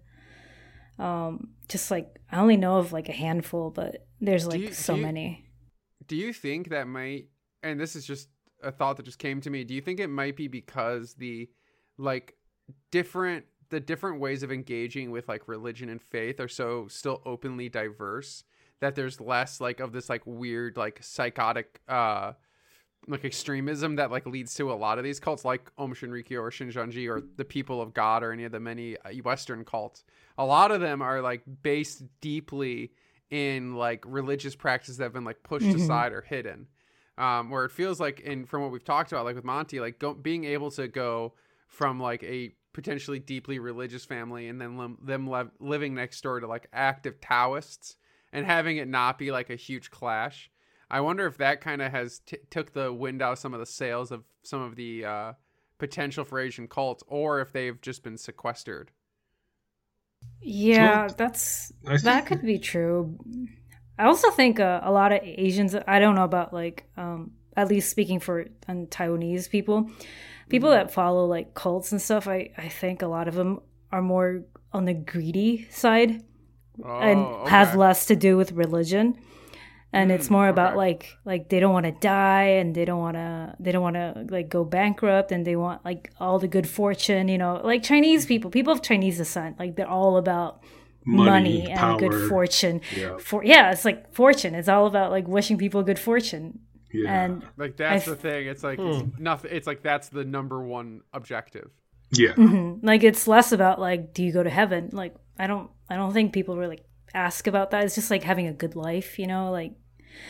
um 1.00 1.50
just 1.68 1.92
like 1.92 2.17
I 2.32 2.40
only 2.40 2.58
know 2.58 2.78
of 2.78 2.92
like 2.94 3.10
a 3.10 3.14
handful, 3.14 3.70
but 3.72 4.08
there's 4.20 4.46
like 4.48 4.60
you- 4.60 4.74
so 4.74 4.94
do 4.94 5.00
you- 5.00 5.06
many. 5.06 5.46
Do 6.06 6.16
you 6.16 6.32
think 6.34 6.70
that 6.70 6.88
might 6.88 7.28
and 7.64 7.80
this 7.80 7.96
is 7.96 8.06
just 8.06 8.30
a 8.64 8.72
thought 8.72 8.98
that 8.98 9.04
just 9.04 9.20
came 9.20 9.42
to 9.42 9.50
me. 9.50 9.64
Do 9.64 9.74
you 9.74 9.82
think 9.82 10.00
it 10.00 10.08
might 10.08 10.36
be 10.36 10.48
because 10.48 11.16
the 11.16 11.50
like 11.98 12.36
different 12.92 13.46
the 13.70 13.80
different 13.80 14.20
ways 14.20 14.44
of 14.44 14.52
engaging 14.52 15.12
with 15.12 15.28
like 15.28 15.48
religion 15.48 15.90
and 15.90 16.02
faith 16.02 16.40
are 16.40 16.48
so 16.48 16.88
still 16.88 17.22
openly 17.26 17.68
diverse 17.70 18.44
that 18.80 18.96
there's 18.96 19.20
less 19.20 19.60
like 19.60 19.80
of 19.80 19.92
this 19.92 20.10
like 20.10 20.22
weird 20.26 20.78
like 20.78 21.00
psychotic 21.04 21.82
uh 21.88 22.32
like 23.08 23.24
extremism 23.24 23.96
that 23.96 24.12
like 24.12 24.26
leads 24.26 24.54
to 24.56 24.72
a 24.72 24.76
lot 24.76 24.98
of 24.98 25.04
these 25.04 25.20
cults 25.20 25.46
like 25.46 25.72
Aum 25.78 25.94
Shinrikyo 25.94 26.40
or 26.42 26.52
Shincheonji 26.52 27.10
or 27.10 27.24
the 27.38 27.46
people 27.46 27.82
of 27.82 27.94
God 27.94 28.22
or 28.24 28.32
any 28.32 28.44
of 28.44 28.52
the 28.52 28.60
many 28.60 28.98
uh, 28.98 29.10
western 29.24 29.64
cults. 29.64 30.04
A 30.38 30.46
lot 30.46 30.72
of 30.72 30.82
them 30.82 31.02
are 31.02 31.22
like 31.22 31.42
based 31.64 32.04
deeply 32.22 32.92
in 33.30 33.76
like 33.76 34.04
religious 34.06 34.56
practices 34.56 34.98
that 34.98 35.06
have 35.06 35.14
been 35.14 35.24
like 35.26 35.42
pushed 35.44 35.66
Mhm. 35.68 35.76
aside 35.76 36.12
or 36.14 36.22
hidden. 36.22 36.68
Um, 37.18 37.50
where 37.50 37.66
it 37.66 37.72
feels 37.72 38.00
like, 38.00 38.20
in 38.20 38.46
from 38.46 38.62
what 38.62 38.72
we've 38.72 38.84
talked 38.84 39.12
about, 39.12 39.26
like 39.26 39.36
with 39.36 39.44
Monty, 39.44 39.80
like 39.80 39.98
go, 39.98 40.14
being 40.14 40.44
able 40.44 40.70
to 40.72 40.88
go 40.88 41.34
from 41.68 42.00
like 42.00 42.22
a 42.24 42.54
potentially 42.74 43.18
deeply 43.18 43.58
religious 43.58 44.06
family 44.06 44.48
and 44.50 44.62
then 44.62 44.78
lim- 44.78 45.00
them 45.02 45.28
lev- 45.28 45.50
living 45.60 45.96
next 45.96 46.22
door 46.22 46.40
to 46.40 46.46
like 46.46 46.68
active 46.72 47.20
Taoists 47.20 47.96
and 48.32 48.46
having 48.46 48.78
it 48.78 48.88
not 48.88 49.18
be 49.18 49.32
like 49.32 49.50
a 49.50 49.56
huge 49.56 49.90
clash. 49.90 50.52
I 50.90 51.02
wonder 51.02 51.26
if 51.28 51.38
that 51.38 51.62
kind 51.62 51.82
of 51.82 51.92
has 51.92 52.20
t- 52.20 52.38
took 52.50 52.74
the 52.74 52.94
wind 52.94 53.22
out 53.22 53.34
of 53.34 53.40
some 53.40 53.54
of 53.54 53.60
the 53.60 53.66
sails 53.66 54.12
of 54.12 54.24
some 54.44 54.62
of 54.62 54.76
the 54.76 55.06
uh, 55.06 55.34
potential 55.78 56.24
for 56.24 56.40
Asian 56.40 56.68
cults, 56.68 57.04
or 57.08 57.42
if 57.42 57.52
they've 57.52 57.80
just 57.82 58.04
been 58.04 58.18
sequestered. 58.18 58.92
Yeah, 60.42 61.10
that's 61.16 61.72
I 61.86 61.98
that 61.98 62.26
could 62.26 62.42
be 62.42 62.60
true. 62.60 63.18
I 64.00 64.06
also 64.06 64.30
think 64.32 64.60
uh, 64.60 64.80
a 64.84 64.92
lot 64.92 65.12
of 65.12 65.20
Asians. 65.24 65.76
I 65.88 66.00
don't 66.00 66.16
know 66.16 66.24
about 66.24 66.54
like, 66.54 66.86
um, 66.98 67.32
at 67.56 67.68
least 67.70 67.90
speaking 67.90 68.20
for 68.20 68.46
um, 68.68 68.86
Taiwanese 68.88 69.50
people, 69.50 69.90
people 70.50 70.70
Mm-hmm. 70.70 70.88
that 70.88 70.92
follow 70.94 71.26
like 71.26 71.54
cults 71.54 71.92
and 71.92 72.02
stuff. 72.02 72.28
I 72.28 72.52
I 72.58 72.70
think 72.70 73.02
a 73.02 73.08
lot 73.08 73.28
of 73.28 73.36
them 73.36 73.60
are 73.92 74.02
more 74.02 74.44
on 74.72 74.86
the 74.86 74.94
greedy 74.94 75.68
side 75.72 76.24
Oh, 76.84 77.00
and 77.00 77.48
has 77.50 77.70
okay. 77.70 77.78
less 77.78 78.06
to 78.06 78.16
do 78.16 78.38
with 78.38 78.52
religion 78.52 79.18
and 79.98 80.12
it's 80.12 80.28
Mm, 80.28 80.32
more 80.38 80.48
about 80.56 80.76
like 80.86 81.02
like 81.32 81.44
they 81.50 81.60
don't 81.62 81.74
want 81.78 81.86
to 81.92 81.96
die 82.24 82.50
and 82.60 82.68
they 82.76 82.86
don't 82.86 83.00
want 83.08 83.16
to 83.24 83.56
they 83.64 83.72
don't 83.74 83.82
want 83.90 83.96
to 83.96 84.26
like 84.36 84.48
go 84.58 84.62
bankrupt 84.64 85.32
and 85.34 85.42
they 85.48 85.56
want 85.56 85.84
like 85.90 86.12
all 86.20 86.38
the 86.40 86.48
good 86.56 86.68
fortune 86.80 87.28
you 87.34 87.38
know 87.44 87.54
like 87.72 87.82
chinese 87.92 88.26
people 88.32 88.50
people 88.58 88.72
of 88.74 88.82
chinese 88.82 89.18
descent 89.18 89.58
like 89.60 89.76
they're 89.76 89.90
all 90.02 90.18
about 90.18 90.52
money, 91.06 91.66
and 91.72 91.80
power. 91.80 92.00
good 92.00 92.30
fortune 92.30 92.82
Yeah. 92.96 93.18
for 93.18 93.44
yeah 93.44 93.72
it's 93.72 93.86
like 93.86 94.00
fortune 94.14 94.54
it's 94.56 94.68
all 94.68 94.86
about 94.88 95.10
like 95.12 95.28
wishing 95.28 95.58
people 95.58 95.82
good 95.84 96.00
fortune 96.00 96.60
Yeah. 96.92 97.24
and 97.24 97.44
Like 97.58 97.78
that's 97.78 98.08
I 98.08 98.12
the 98.12 98.18
thing. 98.18 98.48
It's 98.48 98.64
like 98.64 98.80
it's 98.80 99.04
nothing. 99.20 99.52
It's 99.58 99.68
like 99.68 99.82
that's 99.84 100.08
the 100.10 100.24
number 100.26 100.60
one 100.80 101.02
objective. 101.14 101.70
yeah. 102.12 102.34
Mhm. 102.34 102.80
like 102.84 103.04
it's 103.10 103.28
less 103.28 103.52
about 103.52 103.80
like 103.80 104.14
do 104.16 104.22
you 104.26 104.32
go 104.32 104.44
to 104.44 104.50
heaven 104.50 104.90
like 105.02 105.14
i 105.40 105.46
don't 105.48 105.70
i 105.92 105.96
don't 106.00 106.14
think 106.14 106.32
people 106.34 106.56
really 106.64 106.80
ask 107.14 107.48
about 107.48 107.72
that 107.72 107.84
it's 107.86 107.96
just 107.96 108.12
like 108.12 108.24
having 108.24 108.48
a 108.48 108.54
good 108.64 108.76
life 108.76 109.10
you 109.20 109.28
know 109.28 109.44
like 109.60 109.74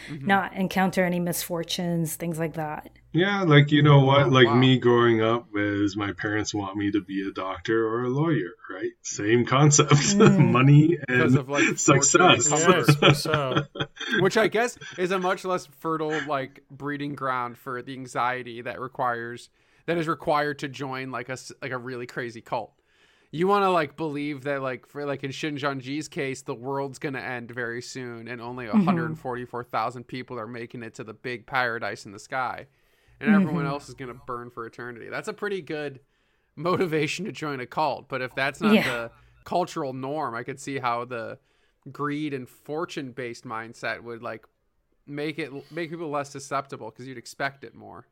Mm-hmm. 0.09 0.27
not 0.27 0.53
encounter 0.53 1.03
any 1.03 1.19
misfortunes 1.19 2.15
things 2.15 2.39
like 2.39 2.53
that 2.53 2.89
Yeah, 3.13 3.43
like 3.43 3.71
you 3.71 3.81
know 3.81 4.01
what? 4.05 4.27
Oh, 4.27 4.29
like 4.29 4.47
wow. 4.47 4.55
me 4.55 4.77
growing 4.77 5.21
up 5.21 5.47
is 5.55 5.95
my 5.97 6.11
parents 6.13 6.53
want 6.53 6.75
me 6.77 6.91
to 6.91 7.01
be 7.01 7.27
a 7.27 7.31
doctor 7.31 7.87
or 7.87 8.03
a 8.03 8.09
lawyer, 8.09 8.51
right? 8.69 8.91
Same 9.01 9.45
concept. 9.45 9.91
Mm. 10.17 10.51
Money 10.51 10.97
and 11.07 11.35
of, 11.37 11.49
like, 11.49 11.77
success. 11.77 12.47
fortune 12.47 12.69
Yeah, 12.69 12.77
I 12.77 12.83
suppose 12.83 13.23
so. 13.23 13.63
which 14.19 14.37
I 14.37 14.47
guess 14.47 14.77
is 14.97 15.11
a 15.11 15.19
much 15.19 15.45
less 15.45 15.65
fertile 15.79 16.19
like 16.27 16.63
breeding 16.69 17.15
ground 17.15 17.57
for 17.57 17.81
the 17.81 17.93
anxiety 17.93 18.61
that 18.61 18.79
requires 18.79 19.49
that 19.87 19.97
is 19.97 20.07
required 20.07 20.59
to 20.59 20.67
join 20.67 21.11
like 21.11 21.29
a 21.29 21.33
s- 21.33 21.51
like 21.61 21.71
a 21.71 21.77
really 21.77 22.05
crazy 22.07 22.41
cult. 22.41 22.71
You 23.37 23.47
want 23.47 23.65
to 23.65 23.69
like 23.69 23.95
believe 23.95 24.45
that 24.45 24.63
like 24.63 24.87
for 24.87 25.05
like 25.05 25.23
in 25.23 25.29
Shincheonji's 25.29 26.07
case, 26.07 26.41
the 26.41 26.55
world's 26.55 26.97
gonna 26.97 27.19
end 27.19 27.51
very 27.51 27.83
soon, 27.83 28.27
and 28.27 28.41
only 28.41 28.65
mm-hmm. 28.65 28.77
144,000 28.77 30.07
people 30.07 30.39
are 30.39 30.47
making 30.47 30.81
it 30.81 30.95
to 30.95 31.03
the 31.03 31.13
big 31.13 31.45
paradise 31.45 32.07
in 32.07 32.11
the 32.11 32.19
sky, 32.19 32.65
and 33.19 33.29
everyone 33.29 33.65
mm-hmm. 33.65 33.73
else 33.73 33.89
is 33.89 33.93
gonna 33.93 34.15
burn 34.25 34.49
for 34.49 34.65
eternity. 34.65 35.09
That's 35.09 35.27
a 35.27 35.33
pretty 35.33 35.61
good 35.61 35.99
motivation 36.55 37.25
to 37.25 37.31
join 37.31 37.59
a 37.59 37.67
cult. 37.67 38.09
But 38.09 38.23
if 38.23 38.33
that's 38.33 38.59
not 38.59 38.73
Yeah. 38.73 38.83
the 38.91 39.11
cultural 39.43 39.93
norm, 39.93 40.33
I 40.33 40.41
could 40.41 40.59
see 40.59 40.79
how 40.79 41.05
the 41.05 41.37
greed 41.91 42.33
and 42.33 42.49
fortune 42.49 43.11
based 43.11 43.45
mindset 43.45 44.01
would 44.01 44.23
like 44.23 44.47
make 45.05 45.37
it 45.37 45.51
make 45.71 45.91
people 45.91 46.09
less 46.09 46.31
susceptible 46.31 46.89
because 46.89 47.07
you'd 47.07 47.19
expect 47.19 47.63
it 47.63 47.75
more. 47.75 48.07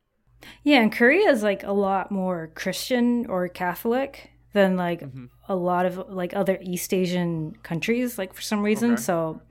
Yeah, 0.62 0.82
and 0.82 0.92
Korea 0.92 1.32
is 1.32 1.42
like 1.42 1.64
a 1.64 1.72
lot 1.72 2.12
more 2.12 2.52
Christian 2.54 3.26
or 3.26 3.48
Catholic 3.48 4.30
than 4.56 4.78
like 4.78 5.02
Mm-hmm. 5.02 5.26
a 5.48 5.56
lot 5.56 5.86
of 5.86 6.10
like 6.10 6.34
other 6.36 6.58
East 6.62 6.94
Asian 6.94 7.54
countries, 7.62 8.18
like 8.18 8.34
for 8.34 8.42
some 8.42 8.64
reason. 8.64 8.94
Okay. 8.94 9.02
So, 9.02 9.42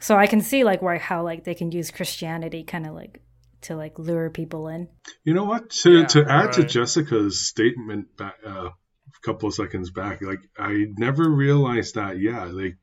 so 0.00 0.16
I 0.16 0.26
can 0.26 0.42
see 0.42 0.64
like 0.64 0.82
why 0.82 0.98
how 0.98 1.22
like 1.22 1.44
they 1.44 1.54
can 1.54 1.72
use 1.72 1.90
Christianity 1.90 2.64
kind 2.64 2.86
of 2.86 2.92
like 2.94 3.22
to 3.62 3.76
like 3.76 3.98
lure 3.98 4.28
people 4.30 4.68
in. 4.68 4.88
You 5.24 5.34
know 5.34 5.44
what? 5.44 5.70
To 5.82 6.00
Yeah, 6.00 6.06
to 6.06 6.20
add 6.28 6.52
to. 6.54 6.64
Jessica's 6.64 7.40
statement 7.40 8.16
back, 8.16 8.34
uh, 8.46 8.68
a 8.68 9.20
couple 9.24 9.48
of 9.48 9.54
seconds 9.54 9.90
back, 9.90 10.20
like 10.22 10.40
I 10.58 10.86
never 10.98 11.28
realized 11.30 11.94
that. 11.94 12.18
Yeah, 12.18 12.44
like 12.44 12.76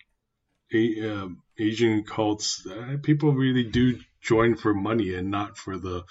a, 0.73 1.11
um 1.11 1.41
Asian 1.59 2.03
cults, 2.03 2.65
uh, 2.67 2.97
people 3.03 3.33
really 3.33 3.63
do 3.63 3.99
join 4.21 4.55
for 4.55 4.73
money 4.73 5.13
and 5.15 5.29
not 5.29 5.57
for 5.57 5.77
the, 5.77 6.03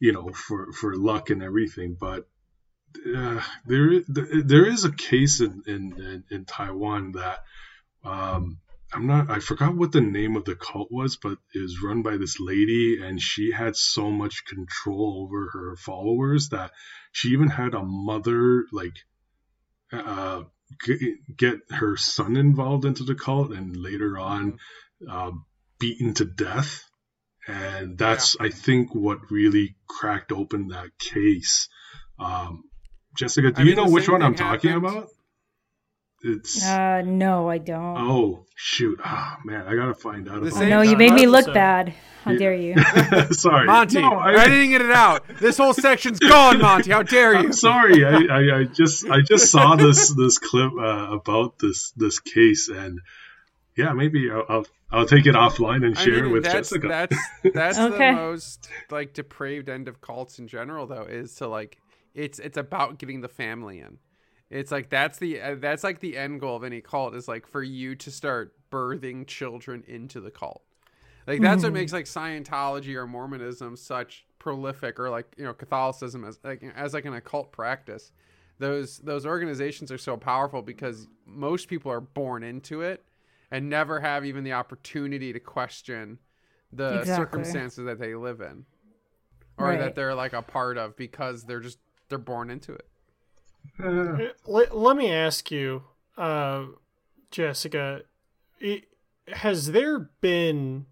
you 0.00 0.12
know, 0.12 0.30
for 0.32 0.72
for 0.72 0.96
luck 0.96 1.30
and 1.30 1.42
everything. 1.42 1.96
But 1.98 2.26
uh, 3.16 3.42
there 3.66 4.02
there 4.08 4.66
is 4.66 4.84
a 4.84 4.92
case 4.92 5.40
in 5.40 5.62
in, 5.66 5.92
in, 6.00 6.24
in 6.30 6.44
Taiwan 6.44 7.12
that. 7.12 7.40
Um, 8.04 8.58
I'm 8.92 9.08
not. 9.08 9.30
I 9.30 9.40
forgot 9.40 9.74
what 9.74 9.90
the 9.90 10.00
name 10.00 10.36
of 10.36 10.44
the 10.44 10.54
cult 10.54 10.92
was, 10.92 11.16
but 11.16 11.38
it 11.52 11.60
was 11.60 11.82
run 11.82 12.02
by 12.02 12.16
this 12.18 12.38
lady, 12.38 13.02
and 13.02 13.20
she 13.20 13.50
had 13.50 13.74
so 13.74 14.12
much 14.12 14.44
control 14.44 15.24
over 15.26 15.50
her 15.52 15.76
followers 15.76 16.50
that 16.50 16.70
she 17.10 17.30
even 17.30 17.48
had 17.48 17.74
a 17.74 17.82
mother 17.82 18.64
like 18.70 18.96
uh, 19.92 20.44
g- 20.84 21.16
get 21.36 21.58
her 21.70 21.96
son 21.96 22.36
involved 22.36 22.84
into 22.84 23.02
the 23.02 23.16
cult, 23.16 23.50
and 23.50 23.76
later 23.76 24.16
on 24.18 24.58
uh, 25.10 25.32
beaten 25.80 26.14
to 26.14 26.24
death. 26.24 26.84
And 27.48 27.98
that's, 27.98 28.36
I 28.40 28.50
think, 28.50 28.94
what 28.94 29.30
really 29.30 29.76
cracked 29.88 30.32
open 30.32 30.68
that 30.68 30.96
case. 30.98 31.68
Um, 32.18 32.64
Jessica, 33.16 33.50
do 33.50 33.60
I 33.60 33.64
you 33.64 33.74
mean, 33.76 33.84
know 33.84 33.90
which 33.90 34.08
one 34.08 34.22
I'm 34.22 34.34
thing 34.34 34.46
talking 34.46 34.70
happened- 34.70 34.86
about? 34.96 35.08
It's 36.22 36.64
Uh, 36.64 37.02
no, 37.04 37.48
I 37.50 37.58
don't. 37.58 37.98
Oh 37.98 38.46
shoot! 38.56 38.98
Ah 39.04 39.36
man, 39.44 39.66
I 39.68 39.74
gotta 39.76 39.94
find 39.94 40.28
out. 40.28 40.40
The 40.40 40.48
about 40.48 40.56
I 40.56 40.60
same 40.60 40.70
know 40.70 40.80
you 40.82 40.96
made 40.96 41.12
me 41.12 41.26
look 41.26 41.40
episode. 41.42 41.54
bad. 41.54 41.94
How 42.24 42.32
Yeah. 42.32 42.38
dare 42.38 42.54
you? 42.54 42.74
sorry, 43.32 43.66
Monty, 43.66 44.00
No, 44.00 44.14
I, 44.14 44.30
I, 44.32 44.44
didn't 44.48 44.70
get 44.70 44.80
it 44.80 44.90
out. 44.90 45.24
This 45.40 45.58
whole 45.58 45.74
section's 45.74 46.18
gone, 46.18 46.58
Monty. 46.58 46.90
How 46.90 47.02
dare 47.04 47.34
you? 47.34 47.38
I'm 47.40 47.52
sorry. 47.52 48.04
I, 48.04 48.16
I, 48.16 48.58
I 48.60 48.64
just 48.64 49.06
I 49.08 49.20
just 49.20 49.50
saw 49.52 49.76
this 49.76 50.08
this 50.14 50.38
clip 50.38 50.72
uh, 50.72 51.08
about 51.12 51.58
this 51.60 51.92
this 51.96 52.18
case, 52.18 52.68
and 52.70 52.98
yeah, 53.76 53.92
maybe 53.92 54.28
I'll 54.30 54.44
I'll, 54.48 54.66
I'll 54.90 55.06
take 55.06 55.26
it 55.26 55.34
offline 55.36 55.84
and 55.84 55.96
I 55.98 56.02
share 56.02 56.14
mean, 56.14 56.24
it 56.24 56.28
with 56.32 56.44
that's, 56.44 56.70
Jessica. 56.70 56.88
That's 56.88 57.16
that's 57.54 57.78
Okay. 57.78 58.10
the 58.10 58.16
most 58.16 58.68
like 58.90 59.12
depraved 59.12 59.68
end 59.68 59.86
of 59.86 60.00
cults 60.00 60.38
in 60.40 60.48
general, 60.48 60.86
though, 60.86 61.04
is 61.04 61.34
to 61.36 61.46
like 61.46 61.78
it's 62.16 62.38
it's 62.38 62.56
about 62.56 62.98
getting 62.98 63.20
the 63.20 63.28
family 63.28 63.78
in. 63.78 63.98
It's 64.48 64.72
like 64.72 64.88
that's 64.88 65.18
the 65.18 65.40
uh, 65.40 65.54
that's 65.58 65.84
like 65.84 66.00
the 66.00 66.16
end 66.16 66.40
goal 66.40 66.56
of 66.56 66.64
any 66.64 66.80
cult 66.80 67.14
is 67.14 67.28
like 67.28 67.46
for 67.46 67.62
you 67.62 67.94
to 67.96 68.10
start 68.10 68.54
birthing 68.70 69.26
children 69.26 69.84
into 69.86 70.20
the 70.20 70.30
cult. 70.30 70.62
Like 71.26 71.42
that's 71.42 71.62
what 71.62 71.72
makes 71.72 71.92
like 71.92 72.06
Scientology 72.06 72.94
or 72.94 73.06
Mormonism 73.06 73.76
such 73.76 74.24
prolific, 74.38 74.98
or 74.98 75.10
like 75.10 75.26
you 75.36 75.44
know 75.44 75.52
Catholicism 75.52 76.24
as 76.24 76.38
like 76.42 76.64
as 76.74 76.94
like 76.94 77.04
an 77.04 77.14
occult 77.14 77.52
practice. 77.52 78.12
Those 78.58 78.98
those 78.98 79.26
organizations 79.26 79.92
are 79.92 79.98
so 79.98 80.16
powerful 80.16 80.62
because 80.62 81.08
most 81.26 81.68
people 81.68 81.92
are 81.92 82.00
born 82.00 82.42
into 82.42 82.80
it 82.80 83.04
and 83.50 83.68
never 83.68 84.00
have 84.00 84.24
even 84.24 84.44
the 84.44 84.52
opportunity 84.52 85.32
to 85.32 85.40
question 85.40 86.18
the 86.72 87.00
Exactly. 87.00 87.42
circumstances 87.42 87.84
that 87.84 87.98
they 87.98 88.14
live 88.14 88.40
in 88.40 88.64
or 89.58 89.66
Right. 89.66 89.78
that 89.78 89.94
they're 89.94 90.14
like 90.14 90.32
a 90.32 90.42
part 90.42 90.78
of 90.78 90.96
because 90.96 91.44
they're 91.44 91.60
just 91.60 91.78
they're 92.08 92.18
born 92.18 92.50
into 92.50 92.72
it. 92.72 92.86
Uh, 93.82 94.30
let, 94.46 94.76
let 94.76 94.96
me 94.96 95.10
ask 95.12 95.50
you, 95.50 95.82
uh, 96.16 96.64
Jessica, 97.30 98.02
i 98.62 98.82
has 99.32 99.72
there 99.72 99.98
been 100.20 100.86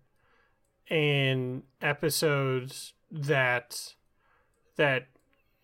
an 0.91 1.63
episode 1.81 2.75
that 3.11 3.95
that 4.77 5.07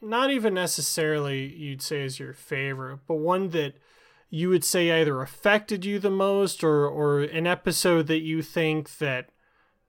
not 0.01 0.31
even 0.31 0.55
necessarily 0.55 1.53
you'd 1.53 1.83
say 1.83 2.03
is 2.03 2.21
your 2.21 2.33
favorite, 2.33 3.01
but 3.09 3.17
one 3.17 3.51
that 3.51 3.75
you 4.31 4.49
would 4.49 4.65
say 4.65 5.01
either 5.01 5.21
affected 5.21 5.85
you 5.85 5.99
the 5.99 6.11
most 6.11 6.63
or 6.63 6.87
or 6.87 7.21
an 7.21 7.47
episode 7.47 8.07
that 8.07 8.21
you 8.21 8.41
think 8.41 8.99
that 8.99 9.31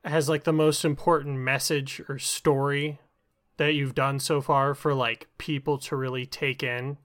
has 0.03 0.27
like 0.27 0.43
the 0.43 0.51
most 0.51 0.83
important 0.83 1.37
message 1.37 2.01
or 2.09 2.17
story 2.17 2.99
that 3.57 3.73
you've 3.73 3.95
done 3.95 4.19
so 4.19 4.41
far 4.41 4.73
for 4.73 4.93
like 4.93 5.27
people 5.37 5.77
to 5.79 5.95
really 5.95 6.25
take 6.25 6.63
in? 6.63 6.97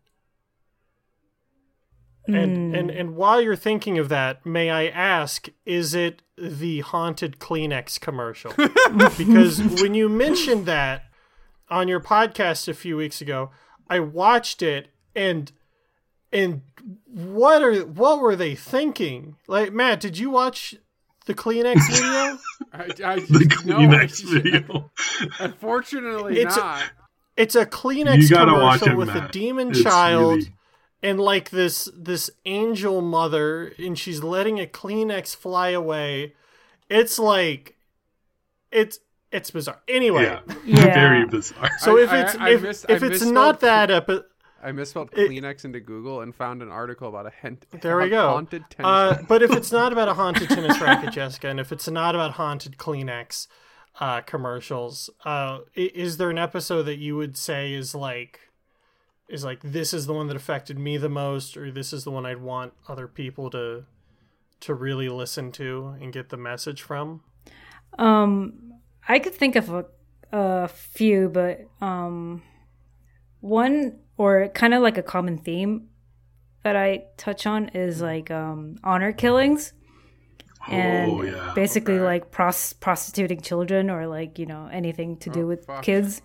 And 2.28 2.56
hmm. 2.56 2.74
and 2.74 2.90
and 2.90 3.16
while 3.16 3.40
you're 3.40 3.56
thinking 3.56 3.98
of 3.98 4.08
that, 4.08 4.44
may 4.44 4.70
I 4.70 4.86
ask, 4.86 5.48
is 5.64 5.94
it 5.94 6.22
the 6.36 6.80
haunted 6.80 7.38
Kleenex 7.38 8.00
commercial? 8.00 8.52
because 9.16 9.60
when 9.80 9.94
you 9.94 10.08
mentioned 10.08 10.66
that 10.66 11.04
on 11.68 11.88
your 11.88 12.00
podcast 12.00 12.68
a 12.68 12.74
few 12.74 12.96
weeks 12.96 13.20
ago, 13.20 13.50
I 13.88 14.00
watched 14.00 14.62
it 14.62 14.88
and 15.14 15.52
and 16.32 16.62
what 17.06 17.62
are 17.62 17.80
what 17.84 18.20
were 18.20 18.36
they 18.36 18.54
thinking? 18.54 19.36
Like 19.46 19.72
Matt, 19.72 20.00
did 20.00 20.18
you 20.18 20.30
watch 20.30 20.74
the 21.26 21.34
Kleenex 21.34 21.76
video? 21.90 22.38
I, 22.72 23.12
I, 23.12 23.20
The 23.20 23.46
Kleenex 23.50 24.24
I- 24.26 24.40
video. 24.40 24.90
Unfortunately, 25.40 26.38
It's 26.40 26.56
a- 26.56 26.60
not. 26.60 26.82
It's 27.36 27.54
a 27.54 27.66
Kleenex 27.66 28.22
You 28.22 28.28
gotta 28.30 28.52
watch 28.54 28.80
commercial 28.80 29.02
it, 29.02 29.06
with 29.14 29.14
a 29.24 29.28
demon 29.30 29.70
It's 29.70 29.82
child 29.82 30.36
really- 30.36 30.52
and 31.02 31.20
like 31.20 31.50
this 31.50 31.88
this 31.94 32.30
angel 32.46 33.02
mother, 33.02 33.72
and 33.78 33.98
she's 33.98 34.22
letting 34.22 34.58
a 34.58 34.66
Kleenex 34.66 35.36
fly 35.36 35.68
away. 35.70 36.34
It's 36.88 37.18
like, 37.18 37.76
it's 38.72 38.98
it's 39.32 39.50
bizarre. 39.50 39.80
Anyway, 39.88 40.22
Yeah. 40.24 40.40
Yeah. 40.64 40.94
Very 40.94 41.26
bizarre. 41.26 41.68
so 41.80 41.98
I- 41.98 42.02
if 42.04 42.12
it's 42.12 42.34
I- 42.36 42.46
I 42.46 42.50
if, 42.54 42.62
mis- 42.62 42.86
I 42.88 42.92
if 42.94 43.02
it's 43.02 43.10
misspelled 43.10 43.34
not 43.34 43.60
that 43.60 43.90
epi- 43.90 44.22
I 44.62 44.72
misspelled 44.72 45.10
It- 45.12 45.30
Kleenex 45.30 45.64
into 45.64 45.80
Google 45.80 46.20
and 46.22 46.34
found 46.34 46.62
an 46.62 46.70
article 46.70 47.08
about 47.08 47.26
a 47.26 47.30
hent- 47.30 47.66
There 47.82 47.98
we 47.98 48.08
go. 48.08 48.28
haunted 48.30 48.64
tennis 48.70 48.86
Uh, 48.88 49.08
racket. 49.12 49.28
but 49.28 49.42
if 49.42 49.50
it's 49.52 49.70
not 49.70 49.92
about 49.92 50.08
a 50.08 50.14
haunted 50.14 50.48
tennis 50.48 50.80
racket, 50.80 51.12
Jessica, 51.12 51.48
and 51.48 51.60
if 51.60 51.72
it's 51.72 51.88
not 51.88 52.14
about 52.14 52.32
haunted 52.32 52.76
Kleenex 52.78 53.46
uh, 54.00 54.20
commercials, 54.22 55.08
uh, 55.24 55.60
is 55.74 56.16
there 56.18 56.30
an 56.30 56.38
episode 56.38 56.82
that 56.84 56.98
you 56.98 57.16
would 57.16 57.36
say 57.36 57.72
is 57.74 57.94
like 57.94 58.40
is 59.28 59.44
like 59.44 59.60
this 59.62 59.92
is 59.92 60.06
the 60.06 60.12
one 60.14 60.28
that 60.28 60.36
affected 60.36 60.78
me 60.78 60.96
the 60.96 61.08
most, 61.08 61.56
or 61.56 61.70
this 61.72 61.92
is 61.92 62.04
the 62.04 62.10
one 62.10 62.24
I'd 62.24 62.40
want 62.40 62.72
other 62.88 63.08
people 63.08 63.50
to 63.50 63.84
to 64.60 64.74
really 64.74 65.08
listen 65.08 65.50
to 65.52 65.96
and 66.00 66.12
get 66.12 66.28
the 66.30 66.36
message 66.36 66.80
from? 66.82 67.22
Um, 67.98 68.74
I 69.08 69.18
could 69.18 69.34
think 69.34 69.56
of 69.56 69.68
a, 69.70 69.84
a 70.32 70.68
few, 70.68 71.28
but 71.28 71.60
um, 71.80 72.42
one 73.40 73.98
or 74.18 74.48
kind 74.48 74.74
of 74.74 74.82
like 74.82 74.98
a 74.98 75.02
common 75.02 75.38
theme 75.38 75.88
that 76.62 76.76
I 76.76 77.04
touch 77.16 77.46
on 77.46 77.68
is 77.70 78.00
like 78.00 78.30
um, 78.30 78.76
honor 78.82 79.12
killings 79.12 79.72
and 80.68 81.12
oh 81.12 81.22
yeah. 81.22 81.52
basically 81.54 81.94
okay. 81.94 82.04
like 82.04 82.30
pros- 82.32 82.72
prostituting 82.72 83.40
children 83.40 83.88
or 83.90 84.06
like 84.06 84.38
you 84.38 84.46
know 84.46 84.68
anything 84.72 85.16
to 85.18 85.30
do 85.30 85.42
Oh, 85.42 85.46
with 85.46 85.64
fuck. 85.66 85.82
kids. 85.82 86.22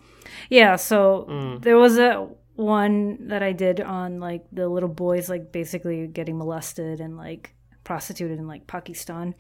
Yeah, 0.49 0.75
so 0.77 1.27
Mm. 1.29 1.61
there 1.61 1.77
was 1.77 1.97
a 1.97 2.27
one 2.55 3.27
that 3.27 3.43
I 3.43 3.51
did 3.53 3.79
on 3.81 4.19
like 4.19 4.43
the 4.51 4.67
little 4.67 4.89
boys 4.89 5.29
like 5.29 5.51
basically 5.51 6.07
getting 6.07 6.37
molested 6.37 6.99
and 6.99 7.17
like 7.17 7.53
prostituted 7.83 8.39
in 8.39 8.47
like 8.47 8.67
Pakistan. 8.67 9.35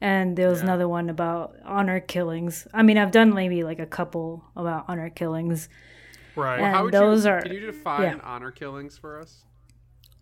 And 0.00 0.36
there 0.36 0.48
was 0.48 0.58
Yeah. 0.58 0.64
another 0.66 0.88
one 0.88 1.08
about 1.10 1.56
honor 1.64 2.00
killings. 2.00 2.68
I 2.74 2.82
mean, 2.82 2.98
I've 2.98 3.12
done 3.12 3.32
maybe 3.34 3.64
like 3.64 3.78
a 3.78 3.86
couple 3.86 4.44
about 4.54 4.84
honor 4.88 5.10
killings. 5.10 5.68
Right. 6.36 6.60
And 6.60 6.74
How 6.74 6.84
would 6.84 6.92
those 6.94 7.24
you, 7.24 7.30
are- 7.32 7.42
Can 7.42 7.52
you 7.52 7.60
define 7.66 8.02
yeah. 8.02 8.20
honor 8.22 8.50
killings 8.50 8.96
for 8.98 9.20
us? 9.20 9.42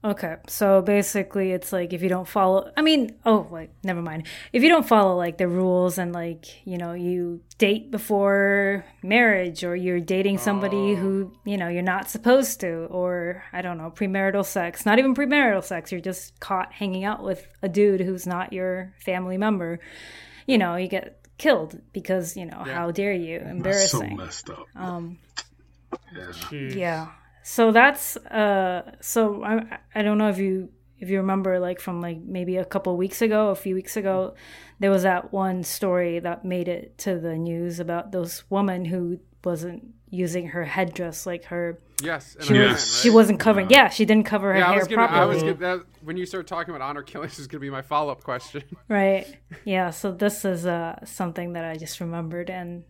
Okay, 0.04 0.36
so 0.48 0.82
basically, 0.82 1.52
it's 1.52 1.72
like 1.72 1.94
if 1.94 2.02
you 2.02 2.10
don't 2.10 2.28
follow. 2.28 2.70
I 2.76 2.82
mean, 2.82 3.16
oh, 3.24 3.40
wait, 3.50 3.70
never 3.82 4.02
mind. 4.02 4.26
If 4.52 4.62
you 4.62 4.68
don't 4.68 4.86
follow 4.86 5.16
like 5.16 5.38
the 5.38 5.48
rules 5.48 5.96
and 5.96 6.12
like 6.12 6.44
you 6.66 6.76
know 6.76 6.92
you 6.92 7.40
date 7.56 7.90
before 7.90 8.84
marriage 9.02 9.64
or 9.64 9.74
you're 9.74 10.00
dating 10.00 10.36
somebody 10.36 10.76
Oh. 10.92 10.96
who 10.96 11.32
you 11.46 11.56
know 11.56 11.68
you're 11.68 11.80
not 11.82 12.10
supposed 12.10 12.60
to, 12.60 12.84
or 12.90 13.44
I 13.50 13.62
don't 13.62 13.78
know, 13.78 13.90
premarital 13.90 14.44
sex. 14.44 14.84
Not 14.84 14.98
even 14.98 15.14
premarital 15.14 15.64
sex. 15.64 15.90
You're 15.90 16.02
just 16.02 16.38
caught 16.38 16.70
hanging 16.74 17.04
out 17.04 17.24
with 17.24 17.46
a 17.62 17.68
dude 17.70 18.02
who's 18.02 18.26
not 18.26 18.52
your 18.52 18.92
family 19.02 19.38
member. 19.38 19.80
You 20.46 20.58
know, 20.58 20.76
you 20.76 20.86
get 20.88 21.26
killed 21.38 21.80
because 21.94 22.36
you 22.36 22.44
know 22.44 22.62
Yeah. 22.66 22.74
how 22.74 22.90
dare 22.90 23.14
you? 23.14 23.38
embarrassing. 23.38 23.62
That's 23.62 23.90
so 23.90 24.00
Embarrassing. 24.02 24.16
messed 24.18 24.50
up. 24.50 24.66
um, 24.76 25.18
Yeah. 26.16 26.58
Yeah. 26.74 27.06
So 27.42 27.72
that's 27.72 28.16
uh 28.16 28.92
so 29.00 29.42
I 29.44 29.78
I 29.94 30.02
don't 30.02 30.18
know 30.18 30.28
if 30.28 30.38
you 30.38 30.70
if 30.98 31.10
you 31.10 31.18
remember 31.18 31.58
like 31.58 31.80
from 31.80 32.00
like 32.00 32.18
maybe 32.18 32.56
a 32.56 32.64
couple 32.64 32.96
weeks 32.96 33.20
ago, 33.20 33.48
a 33.50 33.54
few 33.54 33.74
weeks 33.74 33.96
ago, 33.96 34.34
there 34.78 34.90
was 34.90 35.02
that 35.02 35.32
one 35.32 35.62
story 35.64 36.18
that 36.20 36.44
made 36.44 36.68
it 36.68 36.96
to 36.98 37.18
the 37.18 37.36
news 37.36 37.80
about 37.80 38.12
those 38.12 38.44
woman 38.48 38.84
who 38.86 39.18
wasn't 39.44 39.84
using 40.10 40.48
her 40.48 40.64
headdress 40.64 41.26
like 41.26 41.44
her 41.46 41.78
Yes. 42.02 42.34
And 42.36 42.44
she 42.44 42.52
was 42.52 42.60
ran, 42.60 42.68
Yes. 42.70 43.00
she 43.02 43.08
right? 43.08 43.14
wasn't 43.14 43.40
covering 43.40 43.70
yeah, 43.70 43.88
she 43.88 44.04
didn't 44.04 44.26
cover 44.26 44.52
her 44.52 44.58
Yeah, 44.58 44.66
I 44.68 44.70
hair 44.70 44.78
was 44.80 44.88
gonna. 44.88 45.02
I 45.02 45.06
properly. 45.08 45.34
was 45.34 45.42
gonna. 45.42 45.54
That, 45.78 45.86
when 46.02 46.16
you 46.16 46.26
start 46.26 46.46
talking 46.46 46.74
about 46.74 46.86
honor 46.88 47.02
killings, 47.02 47.38
is 47.40 47.46
gonna 47.46 47.60
be 47.60 47.70
my 47.70 47.82
follow 47.82 48.10
up 48.12 48.22
question. 48.24 48.62
Right. 48.88 49.26
Yeah. 49.64 49.90
So 49.90 50.10
this 50.12 50.44
is 50.44 50.66
uh, 50.66 51.04
something 51.04 51.52
that 51.54 51.64
I 51.64 51.76
just 51.76 52.00
remembered, 52.00 52.50
and 52.50 52.84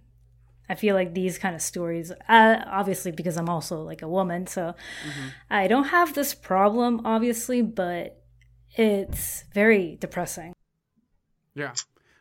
I 0.68 0.74
feel 0.74 0.94
like 0.94 1.14
these 1.14 1.38
kind 1.38 1.54
of 1.54 1.60
stories, 1.62 2.10
uh, 2.28 2.64
obviously 2.66 3.12
because 3.12 3.36
I'm 3.36 3.48
also 3.48 3.82
like 3.82 4.02
a 4.02 4.08
woman, 4.08 4.46
so 4.46 4.74
I 5.50 5.66
don't 5.68 5.84
have 5.88 6.14
this 6.14 6.34
problem, 6.34 7.02
obviously, 7.04 7.60
but 7.62 8.22
it's 8.76 9.44
very 9.52 9.96
depressing. 10.00 10.52
Yeah. 11.54 11.74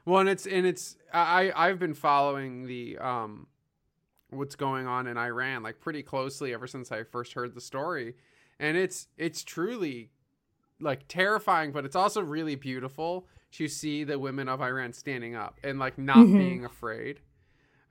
Well, 0.05 0.19
and 0.19 0.29
it's 0.29 0.45
and 0.45 0.65
it's 0.65 0.97
I 1.13 1.51
I've 1.55 1.79
been 1.79 1.93
following 1.93 2.65
the 2.67 2.97
um 2.99 3.47
what's 4.29 4.55
going 4.55 4.87
on 4.87 5.07
in 5.07 5.17
Iran 5.17 5.63
like 5.63 5.79
pretty 5.79 6.03
closely 6.03 6.53
ever 6.53 6.67
since 6.67 6.91
I 6.91 7.03
first 7.03 7.33
heard 7.33 7.55
the 7.55 7.61
story, 7.61 8.15
and 8.59 8.75
it's 8.75 9.07
it's 9.17 9.43
truly 9.43 10.11
like 10.79 11.07
terrifying, 11.07 11.71
but 11.71 11.85
it's 11.85 11.95
also 11.95 12.21
really 12.21 12.55
beautiful 12.55 13.27
to 13.53 13.67
see 13.67 14.03
the 14.03 14.19
women 14.19 14.49
of 14.49 14.61
Iran 14.61 14.91
standing 14.91 15.35
up 15.35 15.59
and 15.63 15.79
like 15.79 15.97
not 15.97 16.17
Mhm. 16.17 16.37
being 16.37 16.65
afraid. 16.65 17.19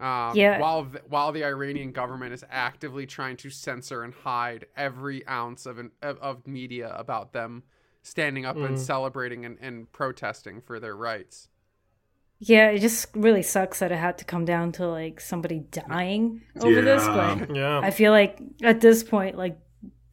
Um, 0.03 0.36
Yeah. 0.36 0.59
While 0.59 0.84
the, 0.84 1.00
while 1.09 1.32
the 1.32 1.44
Iranian 1.44 1.92
government 1.92 2.32
is 2.32 2.44
actively 2.50 3.07
trying 3.07 3.36
to 3.38 3.50
censor 3.50 4.03
and 4.03 4.12
hide 4.12 4.66
every 4.76 5.26
ounce 5.28 5.64
of 5.66 5.78
an, 5.78 5.92
of, 6.03 6.18
of 6.18 6.46
media 6.46 6.92
about 6.96 7.32
them 7.32 7.62
standing 8.03 8.44
up 8.44 8.57
and 8.57 8.76
Mm. 8.76 8.78
celebrating 8.78 9.44
and, 9.44 9.59
and 9.61 9.90
protesting 9.92 10.61
for 10.61 10.80
their 10.80 10.96
rights. 10.96 11.48
Yeah, 12.40 12.70
it 12.70 12.80
just 12.80 13.07
really 13.14 13.42
sucks 13.44 13.78
that 13.78 13.92
it 13.92 13.98
had 13.98 14.18
to 14.18 14.24
come 14.24 14.44
down 14.44 14.72
to 14.72 14.88
like 14.88 15.20
somebody 15.20 15.61
dying 15.61 16.42
over 16.61 16.82
this, 16.82 17.07
but 17.07 17.55
Yeah. 17.55 17.78
I 17.78 17.92
feel 17.92 18.11
like 18.11 18.40
at 18.62 18.80
this 18.80 19.05
point, 19.05 19.36
like 19.38 19.57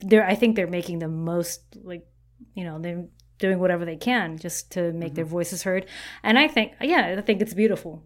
they're 0.01 0.25
I 0.25 0.35
think 0.35 0.55
they're 0.55 0.67
making 0.67 0.99
the 0.99 1.07
most 1.07 1.61
like 1.81 2.05
you 2.53 2.63
know, 2.65 2.77
they're 2.79 3.05
doing 3.39 3.57
whatever 3.57 3.85
they 3.85 3.95
can 3.97 4.37
just 4.37 4.71
to 4.73 4.91
make 4.93 5.15
their 5.15 5.25
voices 5.25 5.63
heard. 5.63 5.87
And 6.21 6.37
I 6.37 6.47
think 6.47 6.73
yeah, 6.81 7.15
I 7.17 7.21
think 7.21 7.41
it's 7.41 7.55
beautiful. 7.55 8.03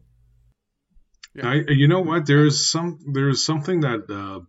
Yeah. 1.35 1.49
I, 1.49 1.53
you 1.69 1.87
know 1.87 2.01
what? 2.01 2.25
There's 2.25 2.69
some 2.69 2.99
there's 3.11 3.43
something 3.43 3.81
that 3.81 4.09
uh, 4.09 4.41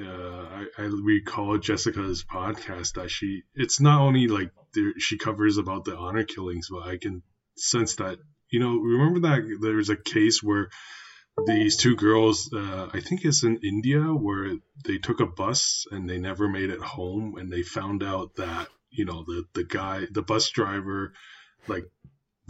uh, 0.00 0.02
I, 0.02 0.66
I 0.78 0.82
recall 0.82 1.58
Jessica's 1.58 2.24
podcast 2.24 2.94
that 2.94 3.10
she 3.10 3.42
it's 3.54 3.80
not 3.80 4.00
only 4.02 4.28
like 4.28 4.50
there, 4.74 4.92
she 4.98 5.16
covers 5.16 5.56
about 5.56 5.84
the 5.84 5.96
honor 5.96 6.24
killings, 6.24 6.68
but 6.70 6.82
I 6.82 6.98
can 6.98 7.22
sense 7.56 7.96
that 7.96 8.18
you 8.50 8.60
know 8.60 8.76
remember 8.76 9.20
that 9.20 9.58
there's 9.60 9.90
a 9.90 9.96
case 9.96 10.42
where 10.42 10.68
these 11.46 11.76
two 11.76 11.96
girls 11.96 12.52
uh, 12.52 12.88
I 12.92 13.00
think 13.00 13.24
it's 13.24 13.44
in 13.44 13.60
India 13.62 14.00
where 14.00 14.56
they 14.84 14.98
took 14.98 15.20
a 15.20 15.26
bus 15.26 15.86
and 15.90 16.08
they 16.08 16.18
never 16.18 16.48
made 16.48 16.70
it 16.70 16.80
home 16.80 17.36
and 17.38 17.50
they 17.50 17.62
found 17.62 18.02
out 18.02 18.36
that 18.36 18.68
you 18.90 19.04
know 19.04 19.24
the 19.24 19.44
the 19.54 19.64
guy 19.64 20.06
the 20.10 20.22
bus 20.22 20.50
driver 20.50 21.12
like 21.68 21.84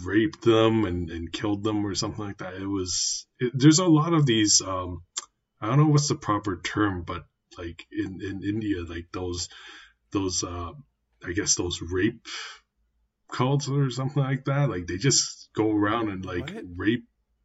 raped 0.04 0.42
them 0.42 0.84
and, 0.84 1.10
and 1.10 1.32
killed 1.32 1.62
them 1.64 1.84
or 1.86 1.94
something 1.94 2.24
like 2.24 2.38
that. 2.38 2.54
It 2.54 2.66
was 2.66 3.26
it, 3.38 3.52
there's 3.54 3.78
a 3.78 3.86
lot 3.86 4.12
of 4.12 4.26
these 4.26 4.60
um 4.60 5.02
I 5.60 5.66
don't 5.68 5.78
know 5.78 5.88
what's 5.88 6.08
the 6.08 6.14
proper 6.14 6.60
term, 6.62 7.02
but 7.02 7.24
like 7.56 7.84
in, 7.90 8.20
in 8.22 8.42
India, 8.44 8.82
like 8.82 9.08
those 9.12 9.48
those 10.12 10.44
uh 10.44 10.72
I 11.24 11.32
guess 11.32 11.56
those 11.56 11.82
rape 11.82 12.26
cults 13.30 13.68
or 13.68 13.90
something 13.90 14.22
like 14.22 14.44
that. 14.44 14.70
Like 14.70 14.86
they 14.86 14.96
just 14.96 15.48
go 15.54 15.70
around 15.70 16.08
and 16.10 16.24
like 16.24 16.50
What? 16.50 16.64
rape 16.76 17.04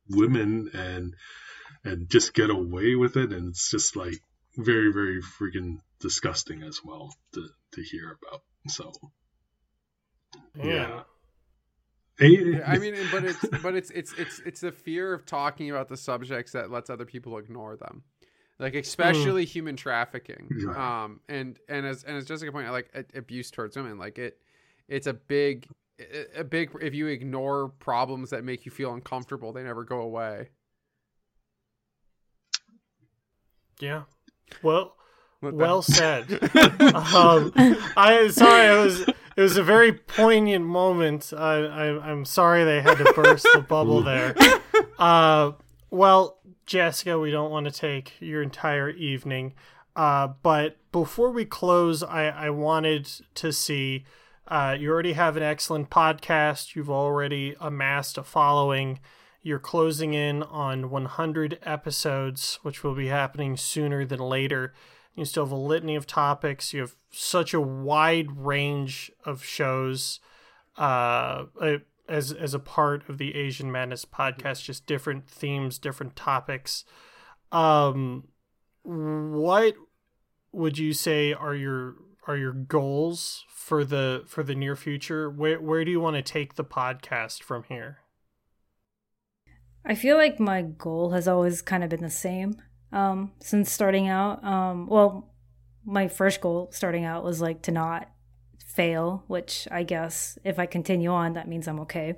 women 0.09 0.69
and 0.73 1.15
and 1.83 2.09
just 2.09 2.33
get 2.33 2.49
away 2.49 2.95
with 2.95 3.17
it 3.17 3.31
and 3.31 3.49
it's 3.49 3.71
just 3.71 3.95
like 3.95 4.19
very, 4.55 4.91
very 4.93 5.21
freaking 5.21 5.77
disgusting 5.99 6.63
as 6.63 6.79
well 6.83 7.15
to, 7.33 7.47
to 7.73 7.81
hear 7.81 8.17
about. 8.21 8.41
So 8.67 8.91
yeah. 10.61 11.03
Yeah. 12.19 12.27
Yeah, 12.27 12.63
I 12.65 12.77
mean, 12.77 12.95
but 13.11 13.23
it's 13.23 13.45
but 13.61 13.75
it's 13.75 13.89
it's 13.91 14.13
it's 14.13 14.39
it's 14.45 14.61
the 14.61 14.71
fear 14.71 15.13
of 15.13 15.25
talking 15.25 15.69
about 15.69 15.87
the 15.89 15.97
subjects 15.97 16.51
that 16.53 16.71
lets 16.71 16.89
other 16.89 17.05
people 17.05 17.37
ignore 17.37 17.75
them, 17.75 18.03
like 18.59 18.75
especially 18.75 19.45
human 19.45 19.75
trafficking. 19.75 20.47
Right. 20.65 21.03
Um, 21.03 21.21
and 21.27 21.57
and 21.67 21.85
as 21.85 22.03
and 22.03 22.15
as 22.15 22.25
Jessica 22.25 22.51
pointed 22.51 22.69
out, 22.69 22.73
like 22.73 23.11
abuse 23.15 23.49
towards 23.51 23.75
women, 23.75 23.97
like 23.97 24.17
it, 24.19 24.37
it's 24.87 25.07
a 25.07 25.13
big, 25.13 25.67
a- 25.99 26.41
a 26.41 26.43
big. 26.43 26.71
If 26.81 26.93
you 26.93 27.07
ignore 27.07 27.69
problems 27.69 28.29
that 28.29 28.43
make 28.43 28.65
you 28.65 28.71
feel 28.71 28.93
uncomfortable, 28.93 29.51
they 29.53 29.63
never 29.63 29.83
go 29.83 30.01
away. 30.01 30.49
Yeah. 33.79 34.03
Well, 34.61 34.95
well 35.41 35.81
said. 35.81 36.31
um, 36.53 37.51
I 37.97 38.29
sorry, 38.31 38.67
I 38.69 38.83
was 38.83 39.05
it 39.35 39.41
was 39.41 39.57
a 39.57 39.63
very 39.63 39.91
poignant 39.93 40.65
moment. 40.65 41.33
I, 41.35 41.55
I 41.65 42.09
I'm 42.09 42.25
sorry 42.25 42.63
they 42.63 42.81
had 42.81 42.97
to 42.97 43.13
burst 43.13 43.47
the 43.53 43.61
bubble 43.61 44.01
there. 44.01 44.35
Uh, 44.97 45.51
well, 45.89 46.39
Jessica, 46.65 47.19
we 47.19 47.31
don't 47.31 47.51
want 47.51 47.65
to 47.65 47.71
take 47.71 48.13
your 48.19 48.41
entire 48.41 48.89
evening, 48.89 49.53
uh, 49.95 50.29
but 50.41 50.77
before 50.91 51.31
we 51.31 51.45
close, 51.45 52.01
I 52.03 52.25
I 52.27 52.49
wanted 52.49 53.09
to 53.35 53.51
see 53.51 54.05
Uh, 54.45 54.75
you 54.77 54.91
already 54.91 55.13
have 55.13 55.37
an 55.37 55.43
excellent 55.43 55.89
podcast. 55.89 56.75
You've 56.75 56.89
already 56.89 57.55
amassed 57.61 58.17
a 58.17 58.23
following. 58.23 58.99
You're 59.41 59.57
closing 59.59 60.13
in 60.13 60.43
on 60.43 60.89
100 60.89 61.59
episodes, 61.63 62.59
which 62.61 62.83
will 62.83 62.93
be 62.95 63.07
happening 63.07 63.55
sooner 63.57 64.05
than 64.05 64.19
later. 64.19 64.73
You 65.15 65.25
still 65.25 65.45
have 65.45 65.51
a 65.51 65.55
litany 65.55 65.95
of 65.95 66.07
topics. 66.07 66.73
You 66.73 66.81
have 66.81 66.95
such 67.11 67.53
a 67.53 67.61
wide 67.61 68.35
range 68.35 69.11
of 69.25 69.43
shows 69.43 70.19
uh, 70.77 71.45
as 72.09 72.31
as 72.31 72.53
a 72.53 72.59
part 72.59 73.07
of 73.07 73.19
the 73.19 73.35
Asian 73.35 73.71
Madness 73.71 74.05
podcast. 74.05 74.63
Just 74.63 74.85
different 74.87 75.27
themes, 75.27 75.77
different 75.77 76.15
topics. 76.15 76.83
Um, 77.51 78.29
what 78.83 79.75
would 80.51 80.77
you 80.77 80.93
say 80.93 81.31
are 81.31 81.55
your 81.55 81.95
are 82.27 82.37
your 82.37 82.53
goals 82.53 83.45
for 83.49 83.85
the 83.85 84.23
for 84.27 84.41
the 84.41 84.55
near 84.55 84.75
future? 84.75 85.29
Where 85.29 85.61
where 85.61 85.85
do 85.85 85.91
you 85.91 85.99
want 85.99 86.15
to 86.15 86.23
take 86.23 86.55
the 86.55 86.65
podcast 86.65 87.43
from 87.43 87.63
here? 87.69 87.99
I 89.85 89.95
feel 89.95 90.17
like 90.17 90.39
my 90.39 90.61
goal 90.61 91.11
has 91.11 91.27
always 91.27 91.61
kind 91.61 91.83
of 91.83 91.89
been 91.89 92.01
the 92.01 92.09
same 92.09 92.55
um, 92.93 93.31
since 93.39 93.71
starting 93.71 94.07
out. 94.07 94.43
Um, 94.43 94.87
well, 94.87 95.29
my 95.83 96.07
first 96.07 96.39
goal 96.39 96.69
starting 96.71 97.03
out 97.03 97.23
was 97.23 97.41
like 97.41 97.63
to 97.63 97.71
not 97.71 98.09
fail, 98.65 99.23
which 99.27 99.67
I 99.69 99.83
guess 99.83 100.37
if 100.43 100.59
I 100.59 100.65
continue 100.65 101.09
on, 101.09 101.33
that 101.33 101.47
means 101.47 101.67
I'm 101.67 101.81
okay. 101.81 102.15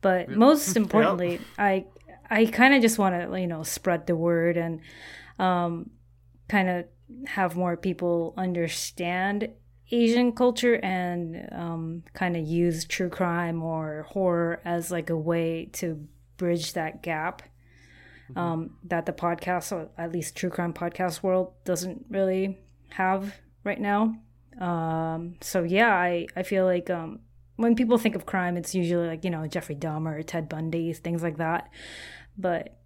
But 0.00 0.30
most 0.30 0.76
importantly, 0.76 1.32
yep. 1.32 1.40
I 1.58 1.84
I 2.28 2.46
kind 2.46 2.74
of 2.74 2.82
just 2.82 2.98
want 2.98 3.14
to 3.14 3.40
you 3.40 3.46
know 3.46 3.62
spread 3.62 4.06
the 4.06 4.16
word 4.16 4.56
and 4.56 4.80
um, 5.38 5.90
kind 6.48 6.68
of 6.68 6.84
have 7.26 7.54
more 7.54 7.76
people 7.76 8.34
understand 8.36 9.50
Asian 9.90 10.32
culture 10.32 10.76
and 10.82 11.48
um, 11.52 12.02
kind 12.14 12.36
of 12.36 12.46
use 12.46 12.86
true 12.86 13.10
crime 13.10 13.62
or 13.62 14.06
horror 14.08 14.60
as 14.64 14.90
like 14.90 15.10
a 15.10 15.16
way 15.16 15.66
to 15.74 16.08
bridge 16.38 16.72
that 16.72 17.02
gap 17.02 17.42
mm-hmm. 18.30 18.38
um, 18.38 18.70
that 18.84 19.06
the 19.06 19.12
podcast, 19.12 19.72
or 19.72 19.88
at 19.98 20.12
least 20.12 20.36
true 20.36 20.50
crime 20.50 20.72
podcast 20.72 21.22
world, 21.22 21.52
doesn't 21.64 22.06
really 22.08 22.58
have 22.90 23.34
right 23.64 23.80
now. 23.80 24.16
Um, 24.60 25.36
so 25.40 25.62
yeah, 25.62 25.94
I 25.94 26.26
I 26.36 26.42
feel 26.42 26.64
like 26.64 26.90
um, 26.90 27.20
when 27.56 27.74
people 27.74 27.98
think 27.98 28.14
of 28.14 28.26
crime, 28.26 28.56
it's 28.56 28.74
usually 28.74 29.06
like 29.06 29.24
you 29.24 29.30
know 29.30 29.46
Jeffrey 29.46 29.76
Dahmer, 29.76 30.24
Ted 30.26 30.48
Bundy, 30.48 30.92
things 30.92 31.22
like 31.22 31.38
that. 31.38 31.70
But 32.36 32.76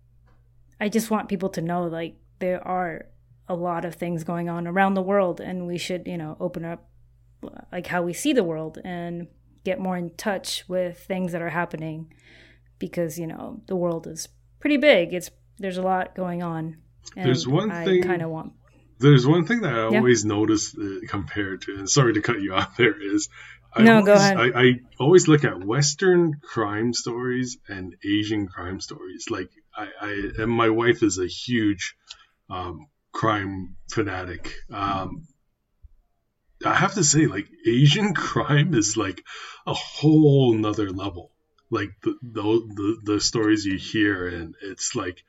I 0.81 0.89
just 0.89 1.11
want 1.11 1.29
people 1.29 1.49
to 1.51 1.61
know 1.61 1.85
like 1.85 2.17
there 2.39 2.67
are 2.67 3.07
a 3.49 3.55
lot 3.55 3.85
of 3.85 3.95
things 3.95 4.25
going 4.25 4.49
on 4.49 4.67
around 4.67 4.95
the 4.95 5.03
world, 5.03 5.41
and 5.41 5.67
we 5.67 5.79
should 5.79 6.07
you 6.07 6.19
know 6.19 6.37
open 6.41 6.65
up 6.65 6.89
like 7.73 7.87
how 7.87 8.03
we 8.03 8.13
see 8.13 8.33
the 8.33 8.45
world 8.45 8.79
and 8.85 9.29
get 9.65 9.79
more 9.79 9.97
in 9.97 10.11
touch 10.17 10.65
with 10.69 10.99
things 10.99 11.33
that 11.33 11.43
are 11.43 11.51
happening 11.51 12.13
because 12.79 13.19
you 13.19 13.27
know 13.27 13.61
the 13.67 13.77
world 13.77 14.07
is 14.07 14.29
pretty 14.61 14.77
big. 14.77 15.15
It's 15.15 15.31
there's 15.59 15.79
a 15.79 15.83
lot 15.83 16.15
going 16.15 16.43
on. 16.43 16.79
there's 17.15 17.47
one 17.47 17.71
I 17.71 17.85
thing 17.85 18.03
kind 18.03 18.23
of 18.23 18.31
want. 18.31 18.53
There's 19.01 19.27
one 19.27 19.47
thing 19.47 19.61
that 19.61 19.73
I 19.73 19.91
yeah. 19.91 19.99
always 19.99 20.25
notice 20.25 20.77
uh, 20.77 21.01
compared 21.09 21.63
to, 21.63 21.77
and 21.77 21.89
sorry 21.89 22.15
to 22.15 22.21
cut 22.21 22.41
you 22.41 22.55
off 22.59 22.77
there, 22.77 23.01
is 23.01 23.29
I 23.73 23.83
no, 23.83 23.93
always, 23.97 24.07
go 24.07 24.13
ahead. 24.15 24.37
I, 24.39 24.61
I, 24.61 24.73
always 24.99 25.29
look 25.29 25.45
at 25.45 25.63
Western 25.63 26.41
crime 26.43 26.93
stories 26.93 27.59
and 27.69 27.97
Asian 28.05 28.49
crime 28.49 28.81
stories. 28.81 29.27
Like 29.31 29.51
I, 29.77 29.89
I 30.01 30.31
and 30.39 30.51
my 30.51 30.71
wife 30.71 31.03
is 31.03 31.19
a 31.19 31.27
huge 31.27 31.95
um, 32.51 32.89
crime 33.13 33.77
fanatic. 33.91 34.55
Um, 34.73 35.27
I 36.65 36.75
have 36.75 36.95
to 36.95 37.05
say, 37.05 37.27
like 37.27 37.47
Asian 37.67 38.15
crime 38.29 38.75
is 38.75 38.97
like 38.97 39.23
a 39.67 39.75
whole 39.75 40.55
nother 40.55 40.91
level 40.91 41.33
like 41.71 41.91
the, 42.03 42.17
the 42.23 42.43
the, 42.43 43.13
the 43.13 43.21
stories 43.21 43.65
you 43.65 43.77
hear 43.77 44.29
and 44.29 44.55
it's 44.63 44.95
like 44.95 45.23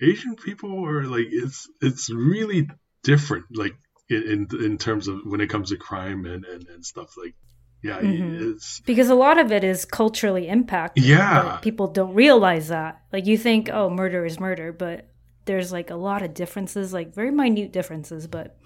asian 0.00 0.36
people 0.36 0.84
are 0.84 1.04
like 1.04 1.26
it's 1.30 1.68
it's 1.80 2.10
really 2.10 2.68
different 3.02 3.44
like 3.54 3.74
in 4.08 4.48
in, 4.52 4.64
in 4.64 4.78
terms 4.78 5.08
of 5.08 5.20
when 5.24 5.40
it 5.40 5.48
comes 5.48 5.70
to 5.70 5.76
crime 5.76 6.24
and 6.24 6.44
and, 6.44 6.66
and 6.68 6.84
stuff 6.84 7.14
like 7.16 7.34
yeah 7.82 7.98
mm-hmm. 8.00 8.52
it's 8.52 8.80
because 8.80 9.08
a 9.08 9.14
lot 9.14 9.38
of 9.38 9.52
it 9.52 9.62
is 9.62 9.84
culturally 9.84 10.48
impacted 10.48 11.04
yeah 11.04 11.58
people 11.62 11.86
don't 11.86 12.14
realize 12.14 12.68
that 12.68 13.00
like 13.12 13.26
you 13.26 13.38
think 13.38 13.70
oh 13.72 13.88
murder 13.88 14.24
is 14.24 14.40
murder 14.40 14.72
but 14.72 15.08
there's 15.44 15.72
like 15.72 15.90
a 15.90 15.96
lot 15.96 16.22
of 16.22 16.34
differences 16.34 16.92
like 16.92 17.14
very 17.14 17.30
minute 17.30 17.72
differences 17.72 18.26
but 18.26 18.58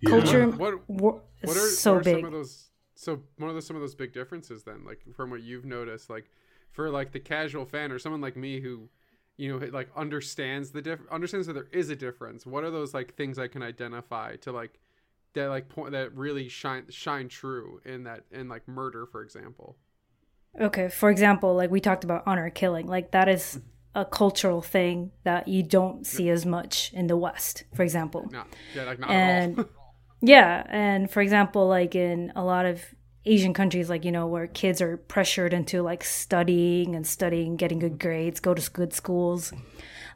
yeah. 0.00 0.10
culture 0.10 0.48
what, 0.48 0.88
what, 0.88 1.24
what 1.42 1.56
are, 1.56 1.68
so 1.68 1.94
what 1.94 2.00
are 2.00 2.04
big 2.04 2.16
some 2.16 2.24
of 2.24 2.32
those 2.32 2.70
so 2.94 3.20
one 3.38 3.50
of 3.50 3.56
the, 3.56 3.62
some 3.62 3.76
of 3.76 3.82
those 3.82 3.94
big 3.94 4.12
differences 4.12 4.62
then, 4.62 4.84
like 4.84 5.00
from 5.14 5.30
what 5.30 5.42
you've 5.42 5.64
noticed, 5.64 6.08
like 6.08 6.30
for 6.70 6.90
like 6.90 7.12
the 7.12 7.20
casual 7.20 7.64
fan 7.64 7.92
or 7.92 7.98
someone 7.98 8.20
like 8.20 8.36
me 8.36 8.60
who, 8.60 8.88
you 9.36 9.50
know, 9.52 9.66
like 9.72 9.88
understands 9.96 10.70
the 10.70 10.82
diff 10.82 11.00
understands 11.10 11.46
that 11.46 11.54
there 11.54 11.68
is 11.72 11.90
a 11.90 11.96
difference. 11.96 12.46
What 12.46 12.64
are 12.64 12.70
those 12.70 12.94
like 12.94 13.14
things 13.14 13.38
I 13.38 13.48
can 13.48 13.62
identify 13.62 14.36
to 14.36 14.52
like 14.52 14.78
that 15.34 15.48
like 15.48 15.68
point 15.68 15.92
that 15.92 16.14
really 16.14 16.48
shine 16.48 16.84
shine 16.90 17.28
true 17.28 17.80
in 17.84 18.04
that 18.04 18.24
in 18.30 18.48
like 18.48 18.66
murder, 18.68 19.06
for 19.06 19.22
example? 19.22 19.76
Okay, 20.60 20.88
for 20.88 21.10
example, 21.10 21.54
like 21.54 21.70
we 21.70 21.80
talked 21.80 22.04
about 22.04 22.22
honor 22.26 22.48
killing, 22.48 22.86
like 22.86 23.10
that 23.10 23.28
is 23.28 23.58
mm-hmm. 23.58 24.00
a 24.00 24.04
cultural 24.04 24.62
thing 24.62 25.10
that 25.24 25.48
you 25.48 25.64
don't 25.64 26.06
see 26.06 26.28
as 26.28 26.46
much 26.46 26.92
in 26.92 27.08
the 27.08 27.16
West, 27.16 27.64
for 27.74 27.82
example. 27.82 28.28
No, 28.30 28.44
yeah, 28.74 28.84
like 28.84 29.00
not 29.00 29.10
and, 29.10 29.58
at 29.58 29.64
all. 29.64 29.70
Yeah, 30.26 30.64
and 30.70 31.10
for 31.10 31.20
example, 31.20 31.68
like 31.68 31.94
in 31.94 32.32
a 32.34 32.42
lot 32.42 32.64
of 32.64 32.82
Asian 33.26 33.52
countries, 33.52 33.90
like 33.90 34.06
you 34.06 34.12
know, 34.12 34.26
where 34.26 34.46
kids 34.46 34.80
are 34.80 34.96
pressured 34.96 35.52
into 35.52 35.82
like 35.82 36.02
studying 36.02 36.94
and 36.94 37.06
studying, 37.06 37.56
getting 37.56 37.78
good 37.78 37.98
grades, 37.98 38.40
go 38.40 38.54
to 38.54 38.70
good 38.70 38.94
schools, 38.94 39.52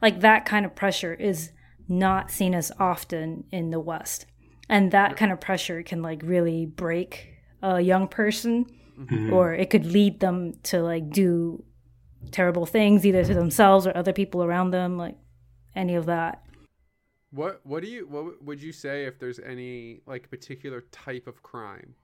like 0.00 0.20
that 0.20 0.46
kind 0.46 0.64
of 0.64 0.74
pressure 0.74 1.12
is 1.12 1.50
not 1.88 2.30
seen 2.30 2.54
as 2.54 2.72
often 2.78 3.44
in 3.52 3.70
the 3.70 3.80
West, 3.80 4.24
and 4.66 4.92
that 4.92 5.18
kind 5.18 5.30
of 5.30 5.40
pressure 5.40 5.82
can 5.82 6.00
like 6.00 6.22
really 6.24 6.64
break 6.64 7.34
a 7.62 7.80
young 7.80 8.08
person, 8.08 8.64
mm-hmm. 8.98 9.30
or 9.30 9.52
it 9.52 9.68
could 9.68 9.84
lead 9.84 10.20
them 10.20 10.54
to 10.62 10.80
like 10.80 11.10
do 11.10 11.62
terrible 12.30 12.64
things 12.64 13.04
either 13.04 13.24
to 13.24 13.34
themselves 13.34 13.86
or 13.86 13.94
other 13.94 14.14
people 14.14 14.42
around 14.42 14.70
them, 14.70 14.96
like 14.96 15.16
any 15.76 15.96
of 15.96 16.06
that. 16.06 16.42
What 17.30 17.60
what 17.64 17.82
do 17.82 17.88
you 17.90 18.06
what 18.06 18.42
would 18.42 18.62
you 18.62 18.72
say 18.72 19.04
if 19.04 19.18
there's 19.18 19.38
any 19.38 20.00
like 20.06 20.30
particular 20.30 20.82
type 20.92 21.26
of 21.26 21.42
crime 21.42 21.94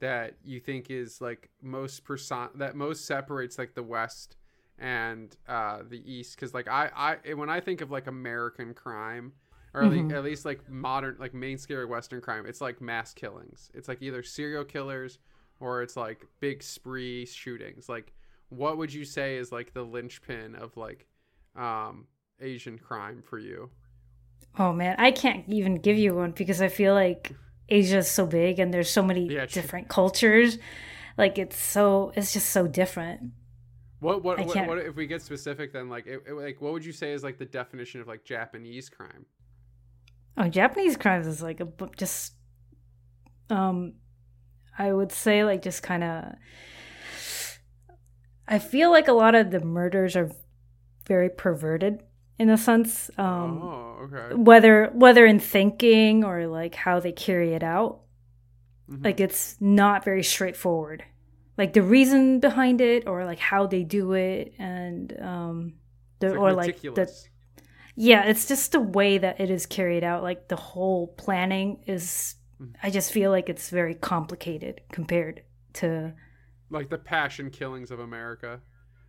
that 0.00 0.34
you 0.44 0.60
think 0.60 0.90
is 0.90 1.20
like 1.20 1.48
most 1.62 2.04
person 2.04 2.48
that 2.56 2.76
most 2.76 3.06
separates 3.06 3.58
like 3.58 3.74
the 3.74 3.82
West 3.82 4.36
and 4.78 5.34
uh, 5.48 5.78
the 5.88 6.02
East? 6.10 6.36
Because 6.36 6.52
like 6.52 6.68
I 6.68 7.18
I 7.24 7.34
when 7.34 7.48
I 7.48 7.60
think 7.60 7.80
of 7.80 7.90
like 7.90 8.06
American 8.06 8.74
crime 8.74 9.32
or 9.72 9.82
mm-hmm. 9.82 10.10
at 10.14 10.24
least 10.24 10.44
like 10.44 10.68
modern 10.68 11.16
like 11.18 11.32
main 11.32 11.56
scary 11.56 11.86
Western 11.86 12.20
crime, 12.20 12.44
it's 12.46 12.60
like 12.60 12.80
mass 12.80 13.14
killings. 13.14 13.70
It's 13.74 13.88
like 13.88 14.02
either 14.02 14.22
serial 14.22 14.64
killers 14.64 15.18
or 15.58 15.82
it's 15.82 15.96
like 15.96 16.26
big 16.40 16.62
spree 16.62 17.24
shootings. 17.24 17.88
Like 17.88 18.12
what 18.50 18.78
would 18.78 18.92
you 18.92 19.04
say 19.04 19.36
is 19.36 19.52
like 19.52 19.72
the 19.72 19.82
linchpin 19.82 20.54
of 20.54 20.76
like 20.76 21.06
um, 21.56 22.06
Asian 22.40 22.78
crime 22.78 23.22
for 23.22 23.38
you? 23.38 23.70
Oh 24.58 24.72
man, 24.72 24.96
I 24.98 25.10
can't 25.10 25.44
even 25.48 25.76
give 25.76 25.98
you 25.98 26.14
one 26.14 26.32
because 26.32 26.62
I 26.62 26.68
feel 26.68 26.94
like 26.94 27.32
Asia 27.68 27.98
is 27.98 28.10
so 28.10 28.26
big 28.26 28.58
and 28.58 28.72
there's 28.72 28.90
so 28.90 29.02
many 29.02 29.26
yeah, 29.26 29.46
different 29.46 29.88
cultures. 29.88 30.58
Like 31.18 31.38
it's 31.38 31.56
so 31.56 32.12
it's 32.14 32.32
just 32.32 32.50
so 32.50 32.66
different. 32.66 33.32
What 34.00 34.22
what, 34.22 34.44
what, 34.46 34.66
what 34.66 34.78
if 34.78 34.94
we 34.94 35.06
get 35.06 35.22
specific 35.22 35.72
then 35.72 35.88
like 35.88 36.06
it, 36.06 36.22
it, 36.26 36.32
like 36.32 36.60
what 36.60 36.72
would 36.72 36.84
you 36.84 36.92
say 36.92 37.12
is 37.12 37.22
like 37.22 37.38
the 37.38 37.46
definition 37.46 38.00
of 38.00 38.06
like 38.06 38.24
Japanese 38.24 38.88
crime? 38.88 39.26
Oh, 40.38 40.48
Japanese 40.48 40.96
crimes 40.96 41.26
is 41.26 41.42
like 41.42 41.60
a 41.60 41.68
just 41.96 42.34
um 43.50 43.94
I 44.78 44.92
would 44.92 45.12
say 45.12 45.44
like 45.44 45.62
just 45.62 45.82
kind 45.82 46.04
of 46.04 46.32
I 48.48 48.58
feel 48.58 48.90
like 48.90 49.08
a 49.08 49.12
lot 49.12 49.34
of 49.34 49.50
the 49.50 49.60
murders 49.60 50.14
are 50.14 50.30
very 51.06 51.30
perverted 51.30 52.02
in 52.38 52.50
a 52.50 52.56
sense. 52.56 53.10
Um, 53.18 53.62
oh, 53.62 53.98
okay. 54.04 54.34
Whether 54.34 54.90
whether 54.92 55.26
in 55.26 55.40
thinking 55.40 56.24
or 56.24 56.46
like 56.46 56.74
how 56.74 57.00
they 57.00 57.12
carry 57.12 57.54
it 57.54 57.62
out, 57.62 58.00
mm-hmm. 58.90 59.04
like 59.04 59.20
it's 59.20 59.56
not 59.60 60.04
very 60.04 60.22
straightforward. 60.22 61.04
Like 61.56 61.72
the 61.72 61.82
reason 61.82 62.40
behind 62.40 62.80
it, 62.80 63.06
or 63.06 63.24
like 63.24 63.38
how 63.38 63.66
they 63.66 63.82
do 63.82 64.12
it, 64.12 64.52
and 64.58 65.18
um, 65.20 65.74
the 66.18 66.30
like 66.30 66.38
or 66.38 66.52
like 66.52 66.80
the 66.82 67.10
yeah, 67.96 68.24
it's 68.26 68.46
just 68.46 68.72
the 68.72 68.80
way 68.80 69.16
that 69.16 69.40
it 69.40 69.50
is 69.50 69.64
carried 69.64 70.04
out. 70.04 70.22
Like 70.22 70.48
the 70.48 70.56
whole 70.56 71.08
planning 71.08 71.82
is, 71.86 72.34
mm-hmm. 72.60 72.74
I 72.82 72.90
just 72.90 73.10
feel 73.10 73.30
like 73.30 73.48
it's 73.48 73.70
very 73.70 73.94
complicated 73.94 74.82
compared 74.92 75.42
to 75.74 76.12
like 76.70 76.90
the 76.90 76.98
passion 76.98 77.50
killings 77.50 77.90
of 77.90 78.00
America. 78.00 78.60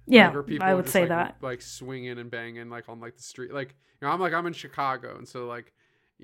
Yeah, 0.08 0.34
I 0.62 0.74
would 0.74 0.90
say 0.90 1.02
like, 1.02 1.10
that. 1.10 1.38
Like 1.42 1.62
swinging 1.62 2.18
and 2.18 2.32
banging 2.32 2.70
like 2.70 2.88
on 2.90 3.00
like 3.00 3.18
the 3.18 3.24
street. 3.24 3.54
Like 3.54 3.76
you 4.02 4.08
know, 4.08 4.14
I'm 4.14 4.20
like 4.20 4.34
I'm 4.34 4.46
in 4.48 4.54
Chicago, 4.54 5.18
and 5.18 5.28
so 5.28 5.46
like, 5.46 5.74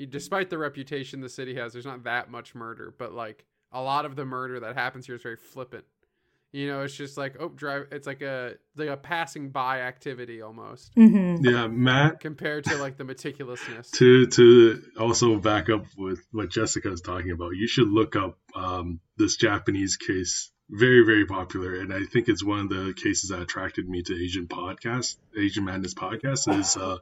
despite 0.10 0.50
the 0.50 0.58
reputation 0.58 1.22
the 1.22 1.30
city 1.30 1.56
has, 1.56 1.74
there's 1.74 1.86
not 1.86 2.04
that 2.06 2.32
much 2.32 2.56
murder, 2.56 2.94
but 2.98 3.14
like 3.14 3.46
a 3.72 3.82
lot 3.82 4.06
of 4.06 4.16
the 4.16 4.26
murder 4.26 4.60
that 4.62 4.76
happens 4.76 5.06
here 5.06 5.16
is 5.16 5.22
very 5.22 5.36
flippant. 5.36 5.86
You 6.54 6.68
know, 6.68 6.82
it's 6.82 6.96
just 6.96 7.18
like 7.18 7.36
oh, 7.40 7.50
drive. 7.50 7.88
It's 7.92 8.06
like 8.06 8.22
a 8.22 8.54
like 8.76 8.90
a 8.90 8.96
passing 8.96 9.50
by 9.50 9.82
activity 9.82 10.44
almost 10.44 10.94
hmm 10.94 11.38
Yeah, 11.42 11.66
Matt. 11.66 12.20
compared 12.20 12.66
to 12.66 12.78
like 12.78 12.96
the 12.96 13.04
meticulousness. 13.04 13.92
To 13.98 14.28
to 14.28 14.84
also 15.00 15.38
back 15.40 15.72
up 15.72 15.86
with 15.98 16.24
what 16.32 16.52
Jessica 16.52 16.92
is 16.92 17.02
talking 17.02 17.32
about, 17.32 17.56
you 17.56 17.68
should 17.68 17.88
look 17.88 18.16
up 18.16 18.38
um, 18.56 19.00
this 19.18 19.36
Japanese 19.36 19.98
case. 19.98 20.52
Very 20.76 21.05
very 21.05 21.28
popular, 21.28 21.76
and 21.76 21.93
I 21.93 22.03
think 22.03 22.28
it's 22.28 22.43
one 22.43 22.61
of 22.61 22.69
the 22.69 22.95
cases 22.95 23.30
that 23.30 23.43
attracted 23.43 23.88
me 23.88 24.01
to 24.01 24.15
Asian 24.15 24.47
podcast, 24.47 25.17
Asian 25.38 25.65
Madness 25.65 25.93
podcast, 25.93 26.51
is 26.59 26.76
uh, 26.76 26.97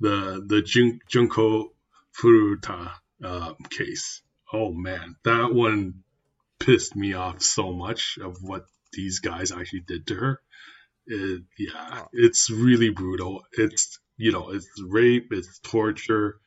the 0.00 0.42
the 0.44 0.62
Jun- 0.62 0.98
Junko 1.08 1.72
Furuta 2.20 2.90
uh, 3.22 3.52
case. 3.70 4.20
Oh 4.52 4.72
man, 4.72 5.14
that 5.24 5.54
one 5.54 6.02
pissed 6.58 6.96
me 6.96 7.12
off 7.12 7.40
so 7.40 7.72
much 7.72 8.18
of 8.20 8.38
what 8.40 8.66
these 8.92 9.20
guys 9.20 9.52
actually 9.52 9.84
did 9.86 10.08
to 10.08 10.16
her. 10.16 10.40
It, 11.06 11.42
yeah, 11.56 12.06
it's 12.12 12.50
really 12.50 12.90
brutal. 12.90 13.44
It's 13.52 14.00
you 14.16 14.32
know, 14.32 14.50
it's 14.50 14.68
rape, 14.84 15.28
it's 15.30 15.60
torture. 15.60 16.40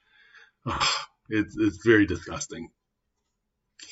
Ugh, 0.65 0.88
it's 1.30 1.55
it's 1.57 1.86
very 1.86 2.05
disgusting. 2.05 2.72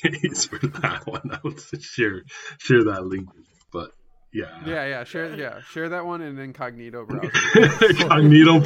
Case 0.02 0.46
for 0.46 0.58
that 0.58 1.06
one. 1.06 1.30
I 1.32 1.38
would 1.42 1.60
share 1.80 2.22
share 2.58 2.84
that 2.84 3.06
link, 3.06 3.28
but 3.72 3.92
yeah, 4.32 4.60
Yeah, 4.66 4.84
yeah, 4.86 5.04
share, 5.04 5.34
yeah, 5.34 5.60
share 5.60 5.88
that 5.90 6.04
one 6.04 6.20
in 6.20 6.38
incognito 6.38 7.06
browser. 7.06 7.30
Cognito 7.30 8.62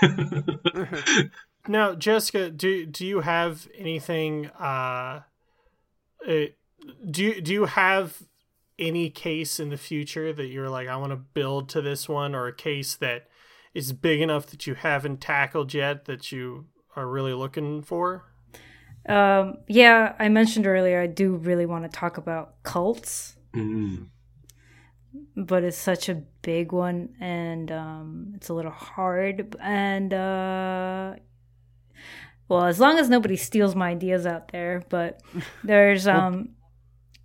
browser. 0.00 1.30
Now, 1.68 1.94
Jessica, 1.94 2.50
do 2.50 2.86
do 2.86 3.06
you 3.06 3.20
have 3.20 3.68
anything? 3.78 4.46
Uh, 4.58 5.20
uh, 6.26 6.46
do 7.08 7.22
you 7.22 7.40
do 7.40 7.52
you 7.52 7.66
have 7.66 8.20
any 8.78 9.10
case 9.10 9.60
in 9.60 9.68
the 9.68 9.76
future 9.76 10.32
that 10.32 10.46
you're 10.46 10.68
like, 10.68 10.88
I 10.88 10.96
want 10.96 11.12
to 11.12 11.16
build 11.16 11.68
to 11.70 11.80
this 11.80 12.08
one, 12.08 12.34
or 12.34 12.48
a 12.48 12.52
case 12.52 12.96
that 12.96 13.28
is 13.74 13.92
big 13.92 14.20
enough 14.20 14.46
that 14.46 14.66
you 14.66 14.74
haven't 14.74 15.20
tackled 15.20 15.72
yet 15.72 16.06
that 16.06 16.32
you 16.32 16.66
are 16.96 17.06
really 17.06 17.32
looking 17.32 17.80
for? 17.80 18.24
Um, 19.08 19.58
yeah, 19.66 20.14
I 20.18 20.28
mentioned 20.28 20.66
earlier 20.66 21.00
I 21.00 21.06
do 21.08 21.34
really 21.36 21.66
want 21.66 21.84
to 21.84 21.90
talk 21.90 22.18
about 22.18 22.62
cults, 22.62 23.36
Mm. 23.54 24.06
but 25.36 25.62
it's 25.64 25.76
such 25.76 26.08
a 26.08 26.14
big 26.42 26.72
one 26.72 27.10
and 27.20 27.70
um, 27.70 28.32
it's 28.36 28.48
a 28.48 28.54
little 28.54 28.70
hard. 28.70 29.54
And 29.60 30.14
uh, 30.14 31.14
well, 32.48 32.64
as 32.64 32.78
long 32.80 32.98
as 32.98 33.08
nobody 33.10 33.36
steals 33.36 33.74
my 33.74 33.90
ideas 33.90 34.26
out 34.26 34.52
there, 34.52 34.84
but 34.88 35.20
there's 35.64 36.06
um, 36.06 36.50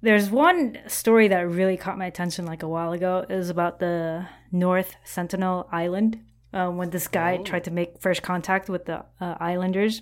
there's 0.01 0.29
one 0.29 0.77
story 0.87 1.27
that 1.29 1.47
really 1.49 1.77
caught 1.77 1.97
my 1.97 2.05
attention 2.05 2.45
like 2.45 2.63
a 2.63 2.67
while 2.67 2.91
ago. 2.93 3.25
It 3.29 3.35
was 3.35 3.49
about 3.49 3.79
the 3.79 4.27
North 4.51 4.95
Sentinel 5.03 5.67
Island 5.71 6.19
uh, 6.53 6.69
when 6.69 6.89
this 6.91 7.07
guy 7.07 7.37
Oh. 7.39 7.43
tried 7.43 7.63
to 7.65 7.71
make 7.71 7.99
first 8.01 8.21
contact 8.23 8.69
with 8.69 8.85
the 8.85 9.05
uh, 9.21 9.35
islanders. 9.39 10.01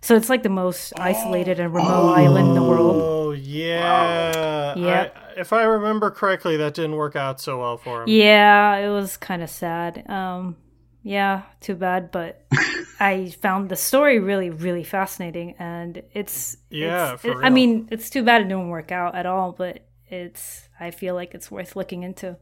So 0.00 0.14
it's 0.14 0.28
like 0.28 0.42
the 0.44 0.48
most 0.48 0.92
isolated 0.98 1.58
and 1.58 1.74
remote 1.74 2.12
island 2.14 2.48
in 2.48 2.54
the 2.54 2.62
world. 2.62 3.02
Oh 3.02 3.30
yeah, 3.32 4.74
Yep. 4.76 5.16
I, 5.36 5.40
if 5.40 5.52
I 5.52 5.62
remember 5.64 6.10
correctly, 6.10 6.56
that 6.58 6.74
didn't 6.74 6.96
work 6.96 7.16
out 7.16 7.40
so 7.40 7.60
well 7.60 7.76
for 7.76 8.02
him. 8.02 8.08
Yeah, 8.08 8.76
it 8.76 8.88
was 8.88 9.16
kind 9.16 9.42
of 9.42 9.50
sad. 9.50 10.08
Um, 10.08 10.56
yeah, 11.02 11.42
too 11.60 11.74
bad, 11.74 12.10
but 12.10 12.46
I 13.00 13.30
found 13.42 13.68
the 13.68 13.76
story 13.76 14.18
really, 14.18 14.50
really 14.50 14.84
fascinating, 14.84 15.54
and 15.58 16.02
it's 16.12 16.56
Yeah, 16.70 17.14
it's- 17.14 17.24
it- 17.24 17.36
I 17.44 17.50
mean, 17.50 17.88
it's 17.90 18.08
too 18.10 18.22
bad 18.22 18.40
it 18.42 18.44
didn't 18.44 18.68
work 18.68 18.92
out 18.92 19.14
at 19.14 19.26
all, 19.26 19.52
but 19.52 19.80
it's 20.08 20.68
I 20.78 20.90
feel 20.92 21.14
like 21.14 21.34
it's 21.34 21.50
worth 21.50 21.74
looking 21.76 22.02
into. 22.04 22.36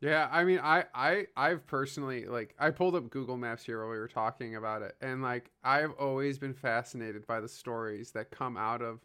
Yeah, 0.00 0.28
I 0.30 0.44
mean, 0.44 0.60
I, 0.62 0.84
I, 0.94 1.26
I've 1.36 1.66
personally 1.66 2.26
like 2.26 2.54
I 2.58 2.70
pulled 2.70 2.94
up 2.94 3.10
Google 3.10 3.36
Maps 3.36 3.64
here 3.64 3.80
while 3.80 3.90
we 3.90 3.98
were 3.98 4.06
talking 4.06 4.54
about 4.54 4.82
it, 4.82 4.96
and 5.00 5.22
like 5.22 5.50
I've 5.64 5.92
always 5.92 6.38
been 6.38 6.54
fascinated 6.54 7.26
by 7.26 7.40
the 7.40 7.48
stories 7.48 8.12
that 8.12 8.30
come 8.30 8.56
out 8.56 8.80
of 8.80 9.00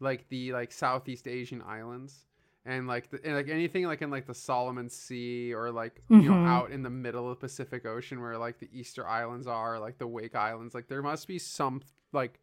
like 0.00 0.28
the 0.28 0.52
like 0.52 0.70
Southeast 0.70 1.26
Asian 1.26 1.62
islands, 1.62 2.26
and 2.66 2.86
like 2.86 3.08
the, 3.10 3.24
and, 3.24 3.34
like 3.34 3.48
anything 3.48 3.84
like 3.86 4.02
in 4.02 4.10
like 4.10 4.26
the 4.26 4.34
Solomon 4.34 4.90
Sea 4.90 5.54
or 5.54 5.70
like 5.70 6.02
you 6.18 6.28
know 6.28 6.38
Mhm. 6.38 6.44
out 6.44 6.70
in 6.70 6.82
the 6.82 6.90
middle 6.90 7.30
of 7.30 7.38
the 7.38 7.46
Pacific 7.46 7.86
Ocean 7.86 8.20
where 8.20 8.36
like 8.36 8.58
the 8.58 8.68
Easter 8.78 9.06
Islands 9.08 9.46
are, 9.46 9.78
like 9.80 9.96
the 9.96 10.06
Wake 10.06 10.34
Islands. 10.34 10.74
Like 10.74 10.88
there 10.88 11.02
must 11.02 11.26
be 11.26 11.38
some 11.38 11.80
like 12.12 12.38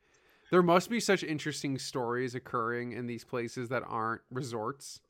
there 0.50 0.64
must 0.64 0.90
be 0.90 1.00
such 1.00 1.24
interesting 1.24 1.78
stories 1.78 2.34
occurring 2.34 2.94
in 2.94 3.06
these 3.06 3.24
places 3.24 3.70
that 3.70 3.84
aren't 3.86 4.22
resorts. 4.32 5.02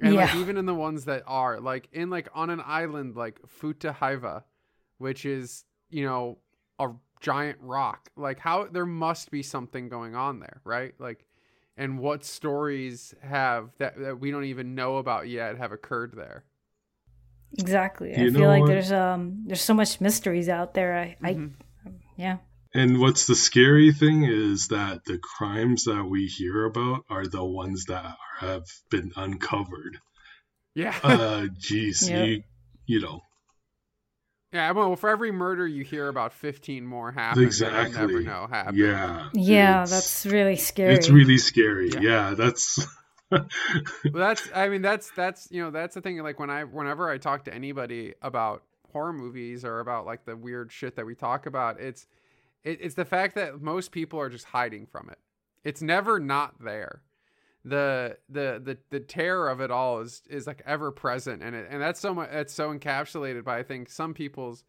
And 0.00 0.14
like 0.14 0.34
even 0.34 0.56
in 0.56 0.66
the 0.66 0.74
ones 0.74 1.04
that 1.06 1.22
are 1.26 1.60
like 1.60 1.88
in 1.92 2.10
like 2.10 2.28
on 2.34 2.50
an 2.50 2.60
island 2.64 3.16
like 3.16 3.40
Fatu 3.46 3.92
Hiva, 3.92 4.44
which 4.98 5.24
is, 5.24 5.64
you 5.90 6.04
know, 6.04 6.38
a 6.78 6.90
giant 7.20 7.58
rock. 7.60 8.10
Like 8.16 8.38
how 8.38 8.66
there 8.70 8.86
must 8.86 9.30
be 9.30 9.42
something 9.42 9.88
going 9.88 10.14
on 10.14 10.40
there, 10.40 10.60
right? 10.64 10.94
Like 10.98 11.26
and 11.76 11.98
what 11.98 12.24
stories 12.24 13.14
have 13.20 13.70
that, 13.78 13.98
that 13.98 14.20
we 14.20 14.30
don't 14.30 14.44
even 14.44 14.74
know 14.74 14.96
about 14.96 15.28
yet 15.28 15.58
have 15.58 15.72
occurred 15.72 16.12
there. 16.16 16.44
Exactly. 17.58 18.10
You 18.16 18.28
I 18.28 18.30
feel 18.30 18.48
like 18.48 18.60
what? 18.62 18.68
there's 18.68 18.92
um 18.92 19.44
there's 19.46 19.62
so 19.62 19.74
much 19.74 20.00
mysteries 20.00 20.48
out 20.48 20.74
there. 20.74 20.94
I, 20.94 21.16
Mhm. 21.22 21.52
I 21.86 21.90
yeah. 22.16 22.38
And 22.74 22.98
what's 22.98 23.26
the 23.26 23.36
scary 23.36 23.92
thing 23.92 24.24
is 24.24 24.68
that 24.68 25.04
the 25.04 25.18
crimes 25.18 25.84
that 25.84 26.04
we 26.04 26.26
hear 26.26 26.64
about 26.64 27.04
are 27.08 27.26
the 27.26 27.44
ones 27.44 27.84
that 27.86 28.16
have 28.38 28.64
been 28.90 29.12
uncovered. 29.16 29.98
Yeah. 30.74 30.96
Uh, 31.02 31.46
geez, 31.56 32.08
Yeah. 32.10 32.24
you 32.24 32.42
you 32.86 33.00
know 33.00 33.20
yeah, 34.52 34.70
well, 34.70 34.94
for 34.94 35.10
every 35.10 35.32
murder 35.32 35.66
you 35.66 35.82
hear 35.82 36.06
about 36.06 36.32
15 36.32 36.86
more 36.86 37.10
happen 37.10 37.42
that 37.44 37.58
you 37.60 37.66
never 37.68 37.86
exactly. 37.86 38.24
know 38.24 38.46
happen. 38.48 38.76
Yeah, 38.76 39.28
Yeah, 39.34 39.82
it's- 39.82 39.90
that's 39.90 40.26
really 40.26 40.54
scary. 40.56 40.94
it's 40.94 41.10
really 41.10 41.38
scary. 41.38 41.90
Yeah. 41.90 42.00
Yeah, 42.00 42.34
that's 42.34 42.86
well 43.30 43.48
that's 44.12 44.48
i 44.54 44.68
mean 44.68 44.82
that's 44.82 45.10
that's 45.12 45.48
you 45.50 45.60
know 45.62 45.70
that's 45.70 45.94
the 45.94 46.00
thing 46.00 46.18
like 46.18 46.38
when 46.38 46.50
i 46.50 46.62
whenever 46.62 47.08
i 47.10 47.18
talk 47.18 47.44
to 47.46 47.52
anybody 47.54 48.12
about 48.22 48.62
horror 48.92 49.12
movies 49.14 49.64
or 49.64 49.80
about 49.80 50.06
like 50.06 50.24
the 50.24 50.36
weird 50.36 50.70
shit 50.70 50.94
that 50.96 51.06
we 51.06 51.14
talk 51.16 51.46
about 51.46 51.80
it's 51.80 52.06
it, 52.64 52.78
it's 52.80 52.94
the 52.94 53.04
fact 53.04 53.34
that 53.34 53.60
most 53.60 53.92
people 53.92 54.18
are 54.18 54.28
just 54.30 54.46
hiding 54.46 54.86
from 54.86 55.08
it 55.10 55.18
it's 55.64 55.82
never 55.82 56.18
not 56.18 56.54
there 56.62 57.02
the 57.64 58.18
the 58.28 58.60
the 58.62 58.78
the 58.90 59.00
terror 59.00 59.48
of 59.48 59.60
it 59.60 59.70
all 59.70 60.00
is 60.00 60.22
is 60.28 60.46
like 60.46 60.62
ever 60.66 60.90
present 60.92 61.42
and 61.42 61.56
it 61.56 61.66
and 61.70 61.80
that's 61.80 61.98
so 62.00 62.12
much 62.14 62.28
that's 62.30 62.52
so 62.52 62.72
encapsulated 62.76 63.42
by 63.42 63.58
i 63.58 63.62
think 63.62 63.88
some 63.88 64.12
people's 64.12 64.64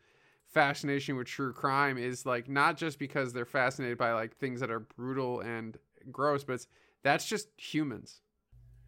fascination 0.45 1.17
with 1.17 1.27
true 1.27 1.51
crime 1.51 1.97
is 1.97 2.25
like 2.25 2.47
not 2.47 2.77
just 2.77 2.97
because 2.97 3.33
they're 3.33 3.45
fascinated 3.45 3.97
by 3.97 4.13
like 4.13 4.37
things 4.37 4.61
that 4.61 4.71
are 4.71 4.79
brutal 4.79 5.41
and 5.41 5.77
gross 6.11 6.43
but 6.45 6.53
it's 6.53 6.67
that's 7.03 7.25
just 7.25 7.49
humans 7.57 8.21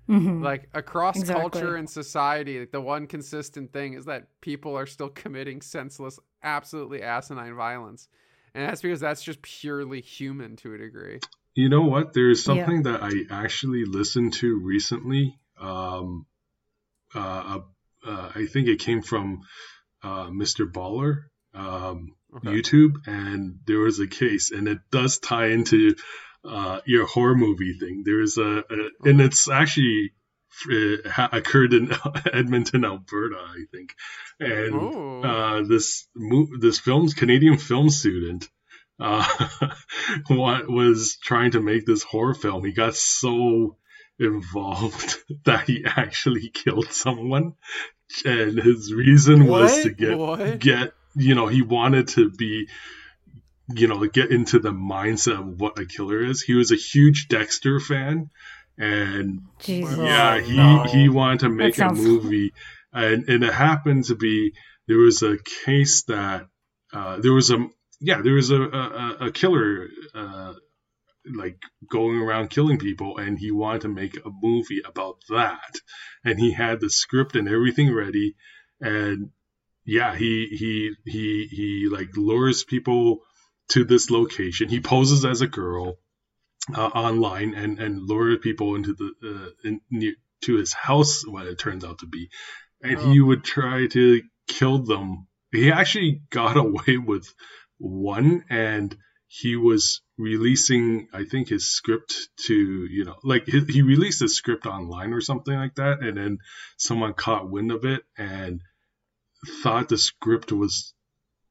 Mhm. 0.08 0.42
like 0.42 0.70
across 0.74 1.18
Exactly. 1.18 1.60
culture 1.60 1.76
and 1.76 1.90
society 1.90 2.60
like, 2.62 2.72
the 2.72 2.80
one 2.80 3.08
consistent 3.08 3.74
thing 3.74 3.94
is 3.94 4.06
that 4.06 4.28
people 4.40 4.78
are 4.78 4.86
still 4.86 5.10
committing 5.24 5.62
senseless 5.62 6.18
absolutely 6.44 7.02
asinine 7.02 7.56
violence 7.56 8.08
and 8.54 8.68
that's 8.68 8.82
because 8.82 9.00
that's 9.00 9.24
just 9.24 9.42
purely 9.42 10.02
human 10.02 10.56
to 10.58 10.74
a 10.74 10.78
degree 10.78 11.20
You 11.56 11.70
know 11.70 11.82
what? 11.82 12.14
There's 12.14 12.46
Yeah. 12.46 12.54
something 12.54 12.84
that 12.84 13.02
I 13.02 13.14
actually 13.32 13.86
listened 13.86 14.34
to 14.34 14.60
recently. 14.64 15.40
Um, 15.60 16.28
uh, 17.16 17.60
uh, 18.06 18.32
I 18.36 18.46
think 18.46 18.68
it 18.68 18.80
came 18.80 19.02
from 19.02 19.42
uh, 20.04 20.28
MrBallen 20.28 21.24
um, 21.56 22.16
okay 22.36 22.50
YouTube, 22.50 22.94
and 23.08 23.60
there 23.66 23.80
was 23.80 24.00
a 24.00 24.08
case, 24.08 24.52
and 24.52 24.68
it 24.68 24.80
does 24.92 25.18
tie 25.20 25.48
into 25.48 25.96
uh, 26.46 26.80
your 26.86 27.08
horror 27.08 27.36
movie 27.36 27.78
thing. 27.80 28.04
There's 28.06 28.38
a, 28.38 28.64
a 28.70 29.10
and 29.10 29.20
it's 29.20 29.50
actually 29.50 30.14
uh, 30.72 31.10
ha- 31.10 31.30
occurred 31.32 31.74
in 31.74 31.92
Edmonton, 32.34 32.86
Alberta, 32.86 33.38
I 33.38 33.64
think, 33.72 33.94
and 34.40 34.74
Ooh. 34.76 35.22
uh, 35.24 35.64
this 35.64 36.08
mo- 36.16 36.48
this 36.60 36.80
film's 36.80 37.14
Canadian 37.14 37.58
film 37.58 37.90
student 37.90 38.50
uh, 39.00 39.26
was 40.30 41.18
trying 41.22 41.52
to 41.52 41.62
make 41.62 41.86
this 41.86 42.04
horror 42.04 42.34
film. 42.34 42.66
He 42.66 42.72
got 42.74 42.96
so 42.96 43.78
involved 44.20 45.18
that 45.46 45.68
he 45.68 45.84
actually 45.86 46.50
killed 46.50 46.92
someone, 46.92 47.54
and 48.26 48.58
his 48.58 48.94
reason 48.94 49.46
was 49.48 49.84
to 49.84 49.92
get 49.92 50.18
What? 50.18 50.60
get 50.60 50.94
you 51.16 51.36
know 51.36 51.48
he 51.48 51.62
wanted 51.62 52.10
to 52.10 52.30
be 52.32 52.68
you 53.76 53.88
know 53.88 54.06
get 54.08 54.32
into 54.32 54.60
the 54.60 54.72
mindset 54.72 55.40
of 55.40 55.60
what 55.60 55.78
a 55.80 55.86
killer 55.86 56.24
is. 56.24 56.42
He 56.42 56.54
was 56.56 56.72
a 56.72 56.76
huge 56.76 57.28
Dexter 57.28 57.80
fan, 57.80 58.30
and 58.78 59.42
Jesus. 59.60 59.98
yeah, 59.98 60.40
he 60.40 60.56
no. 60.56 60.84
he 60.84 61.10
wanted 61.10 61.42
to 61.42 61.50
make 61.50 61.78
a 61.80 61.94
movie, 61.94 62.54
and 62.94 63.28
and 63.28 63.44
it 63.44 63.54
happened 63.54 64.06
to 64.06 64.16
be 64.16 64.54
there 64.88 64.98
was 64.98 65.24
a 65.24 65.38
case 65.66 66.04
that 66.04 66.48
uh, 66.94 67.18
there 67.20 67.34
was 67.34 67.52
a 67.52 67.68
yeah 68.00 68.22
there 68.22 68.34
was 68.34 68.52
a 68.52 68.62
a, 68.62 69.18
a 69.28 69.32
killer 69.32 69.88
uh, 70.14 70.54
like 71.36 71.62
going 71.90 72.18
around 72.18 72.50
killing 72.50 72.78
people, 72.78 73.18
and 73.18 73.38
he 73.38 73.52
wanted 73.52 73.82
to 73.82 73.90
make 73.90 74.16
a 74.18 74.30
movie 74.42 74.82
about 74.86 75.18
that, 75.30 75.80
and 76.24 76.40
he 76.40 76.52
had 76.52 76.80
the 76.80 76.90
script 76.90 77.36
and 77.36 77.48
everything 77.48 77.94
ready, 77.94 78.36
and 78.80 79.32
yeah, 79.86 80.16
he 80.16 80.48
he 80.52 80.92
he 81.06 81.48
he 81.50 81.90
like 81.92 82.16
lures 82.16 82.64
people 82.64 83.20
to 83.70 83.84
this 83.84 84.10
location. 84.12 84.70
He 84.70 84.80
poses 84.80 85.26
as 85.26 85.42
a 85.42 85.48
girl 85.48 85.98
uh, 86.74 86.88
online 86.88 87.54
and 87.54 87.80
and 87.80 88.02
lures 88.02 88.40
people 88.42 88.76
into 88.76 88.94
the 88.94 89.14
uh, 89.24 89.68
in, 89.68 89.82
near, 89.90 90.16
to 90.42 90.58
his 90.58 90.74
house. 90.74 91.26
What 91.26 91.48
it 91.48 91.60
turns 91.60 91.84
out 91.84 92.00
to 92.00 92.06
be, 92.06 92.30
and 92.82 93.00
he 93.00 93.20
would 93.20 93.44
try 93.44 93.88
to 93.88 94.22
kill 94.48 94.80
them. 94.80 95.28
He 95.52 95.72
actually 95.72 96.22
got 96.30 96.58
away 96.66 96.98
with 96.98 97.34
one, 97.78 98.44
and 98.50 98.96
he 99.28 99.56
was 99.56 100.02
releasing, 100.18 101.10
I 101.14 101.26
think, 101.26 101.50
his 101.50 101.68
script 101.68 102.30
to 102.48 102.54
you 102.54 103.06
know, 103.06 103.16
like 103.24 103.46
he, 103.46 103.60
he 103.62 103.82
released 103.82 104.22
a 104.22 104.30
script 104.30 104.66
online 104.66 105.14
or 105.14 105.22
something 105.22 105.54
like 105.54 105.76
that, 105.76 106.00
and 106.00 106.18
then 106.18 106.38
someone 106.78 107.14
caught 107.14 107.50
wind 107.50 107.72
of 107.72 107.86
it 107.86 108.04
and 108.18 108.62
thought 109.62 109.90
the 109.90 109.98
script 109.98 110.52
was 110.52 110.94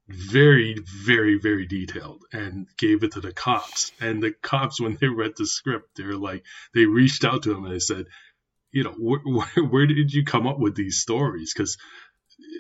very, 0.08 0.76
very, 1.04 1.38
very 1.38 1.66
detailed 1.66 2.22
and 2.32 2.66
gave 2.78 3.02
it 3.02 3.12
to 3.12 3.20
the 3.20 3.32
cops. 3.32 3.92
And 4.00 4.22
the 4.22 4.32
cops, 4.32 4.80
when 4.80 4.96
they 5.00 5.08
read 5.08 5.32
the 5.36 5.46
script, 5.46 5.96
they're 5.96 6.16
like, 6.16 6.44
they 6.74 6.86
reached 6.86 7.24
out 7.24 7.42
to 7.44 7.52
him 7.52 7.64
and 7.64 7.74
they 7.74 7.80
said, 7.80 8.06
you 8.70 8.84
know, 8.84 8.94
where, 8.98 9.20
where, 9.24 9.64
where 9.64 9.86
did 9.86 10.12
you 10.12 10.24
come 10.24 10.46
up 10.46 10.58
with 10.58 10.76
these 10.76 11.00
stories? 11.00 11.52
Because 11.52 11.76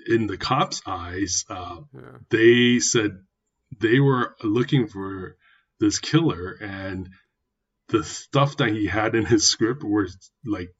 in 0.08 0.26
the 0.26 0.36
cops' 0.36 0.82
eyes, 0.86 1.44
uh, 1.48 1.78
Yeah. 1.94 2.18
they 2.30 2.80
said 2.80 3.18
they 3.78 4.00
were 4.00 4.34
looking 4.42 4.86
for 4.88 5.36
this 5.78 5.98
killer 5.98 6.56
and 6.60 7.08
the 7.88 8.02
stuff 8.02 8.56
that 8.56 8.70
he 8.70 8.86
had 8.86 9.14
in 9.14 9.24
his 9.24 9.46
script 9.46 9.84
were 9.84 10.08
like 10.44 10.74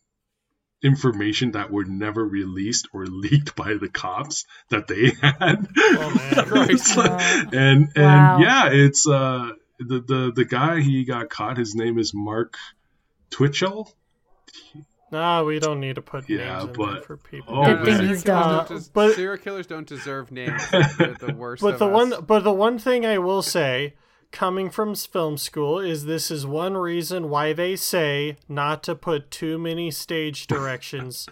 information 0.83 1.53
that 1.53 1.71
were 1.71 1.85
never 1.85 2.25
released 2.25 2.89
or 2.93 3.07
leaked 3.07 3.57
by 3.57 3.75
the 3.75 3.89
cops 3.89 4.45
that 4.71 4.87
they 4.87 5.11
had. 5.23 5.69
Oh, 5.77 6.11
man. 6.15 6.69
It's 6.71 6.97
and 6.97 7.53
and 7.53 7.91
Wow. 7.97 8.39
yeah, 8.41 8.69
it's 8.71 9.07
uh 9.09 9.51
the, 9.79 10.01
the 10.01 10.33
the 10.35 10.45
guy 10.45 10.81
he 10.81 11.05
got 11.05 11.29
caught. 11.31 11.57
His 11.59 11.75
name 11.75 11.99
is 11.99 12.13
Mark 12.15 12.55
Twitchell. 13.31 13.93
Nah, 15.13 15.45
we 15.45 15.61
don't 15.61 15.79
need 15.81 15.95
to 15.95 16.03
put 16.03 16.29
Yeah, 16.29 16.59
names 16.59 16.65
in 16.65 16.73
but- 16.73 16.93
there 16.95 17.03
for 17.03 17.17
people. 17.17 17.59
oh, 17.59 17.65
Good 17.65 17.77
man. 17.77 17.85
thing 17.85 17.95
serial 17.95 18.09
killers 18.09 18.23
done. 18.25 18.67
des- 18.79 18.91
But- 18.93 19.15
serial 19.15 19.37
killers 19.39 19.67
don't 19.67 19.87
deserve 19.87 20.33
names. 20.33 20.63
They're 20.71 21.15
the 21.19 21.35
worst. 21.37 21.63
But 21.63 21.75
of 21.75 21.79
the 21.79 21.87
us. 21.87 21.93
one, 21.93 22.25
but 22.27 22.41
the 22.45 22.53
one 22.53 22.79
thing 22.79 23.07
I 23.07 23.19
will 23.19 23.43
say, 23.43 23.95
coming 24.33 24.71
from 24.71 24.95
film 24.95 25.37
school, 25.37 25.79
is 25.79 26.05
this 26.05 26.31
is 26.31 26.47
one 26.47 26.77
reason 26.77 27.29
why 27.29 27.53
they 27.53 27.77
say 27.77 28.37
not 28.49 28.83
to 28.85 28.95
put 28.95 29.31
too 29.31 29.59
many 29.59 29.91
stage 29.91 30.47
directions 30.49 31.29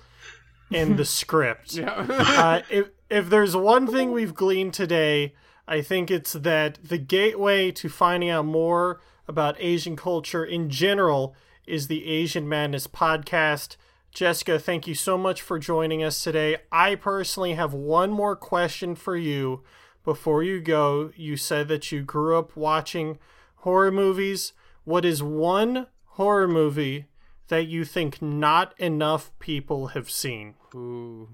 in 0.70 0.96
the 0.96 1.04
script. 1.04 1.74
Yeah. 1.74 2.06
Uh, 2.08 2.62
if 2.70 2.88
if 3.10 3.28
there's 3.28 3.54
one 3.54 3.86
thing 3.86 4.12
we've 4.12 4.34
gleaned 4.34 4.74
today, 4.74 5.34
I 5.68 5.82
think 5.82 6.10
it's 6.10 6.32
that 6.32 6.78
the 6.82 6.98
gateway 6.98 7.70
to 7.72 7.88
finding 7.88 8.30
out 8.30 8.46
more 8.46 9.00
about 9.28 9.56
Asian 9.58 9.96
culture 9.96 10.44
in 10.44 10.68
general 10.70 11.34
is 11.66 11.86
the 11.86 12.06
Asian 12.06 12.48
Madness 12.48 12.86
podcast. 12.86 13.76
Jessica, 14.12 14.58
thank 14.58 14.86
you 14.86 14.94
so 14.94 15.18
much 15.18 15.42
for 15.42 15.58
joining 15.58 16.02
us 16.02 16.22
today. 16.22 16.58
I 16.70 16.94
personally 16.94 17.54
have 17.54 17.74
one 17.74 18.10
more 18.10 18.36
question 18.36 18.94
for 18.94 19.16
you 19.16 19.62
before 20.04 20.42
you 20.42 20.60
go. 20.60 21.10
You 21.16 21.36
said 21.36 21.68
that 21.68 21.90
you 21.90 22.02
grew 22.02 22.38
up 22.38 22.56
watching 22.56 23.18
horror 23.56 23.90
movies. 23.90 24.52
What 24.84 25.04
is 25.04 25.22
one 25.22 25.86
horror 26.10 26.46
movie 26.46 27.06
that 27.48 27.66
you 27.66 27.84
think 27.84 28.22
not 28.22 28.78
enough 28.78 29.30
people 29.38 29.88
have 29.88 30.10
seen? 30.10 30.54
Ooh. 30.74 31.30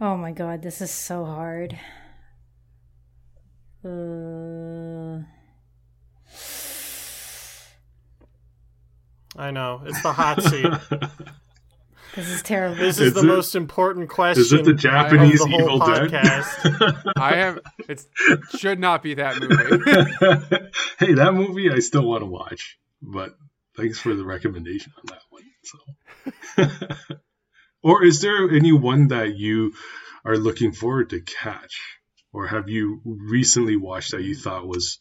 Oh 0.00 0.16
my 0.16 0.30
god, 0.30 0.62
this 0.62 0.80
is 0.80 0.90
so 0.90 1.24
hard. 1.24 1.78
Uh, 3.84 5.22
I 9.36 9.50
know 9.50 9.82
it's 9.86 10.02
the 10.02 10.12
hot 10.12 10.42
seat. 10.42 10.72
this 12.16 12.28
is 12.28 12.42
terrible. 12.42 12.76
This 12.76 12.98
is, 12.98 13.08
Is 13.08 13.14
the 13.14 13.20
it- 13.20 13.26
most 13.26 13.54
important 13.54 14.08
question. 14.08 14.40
Is 14.42 14.52
it 14.52 14.64
the 14.64 14.72
of 14.72 14.78
Japanese 14.78 15.38
the 15.40 15.46
whole 15.48 15.60
Evil 15.60 15.78
Dead? 15.78 16.10
podcast. 16.10 17.12
I 17.16 17.36
have. 17.36 17.60
It 17.88 18.04
should 18.58 18.80
not 18.80 19.02
be 19.02 19.14
that 19.14 19.38
movie. 19.40 20.66
hey, 20.98 21.14
that 21.14 21.34
movie 21.34 21.70
I 21.70 21.78
still 21.78 22.06
want 22.06 22.22
to 22.22 22.26
watch, 22.26 22.78
but 23.00 23.36
thanks 23.76 23.98
for 23.98 24.14
the 24.14 24.24
recommendation 24.24 24.92
on 24.98 25.04
that 25.06 25.22
one. 25.30 25.42
So, 25.62 27.16
or 27.82 28.04
is 28.04 28.20
there 28.20 28.50
any 28.50 28.72
one 28.72 29.08
that 29.08 29.36
you 29.36 29.74
are 30.24 30.36
looking 30.36 30.72
forward 30.72 31.10
to 31.10 31.20
catch, 31.20 31.80
or 32.32 32.46
have 32.48 32.68
you 32.68 33.00
recently 33.04 33.76
watched 33.76 34.12
that 34.12 34.22
you 34.22 34.34
thought 34.34 34.66
was 34.66 34.98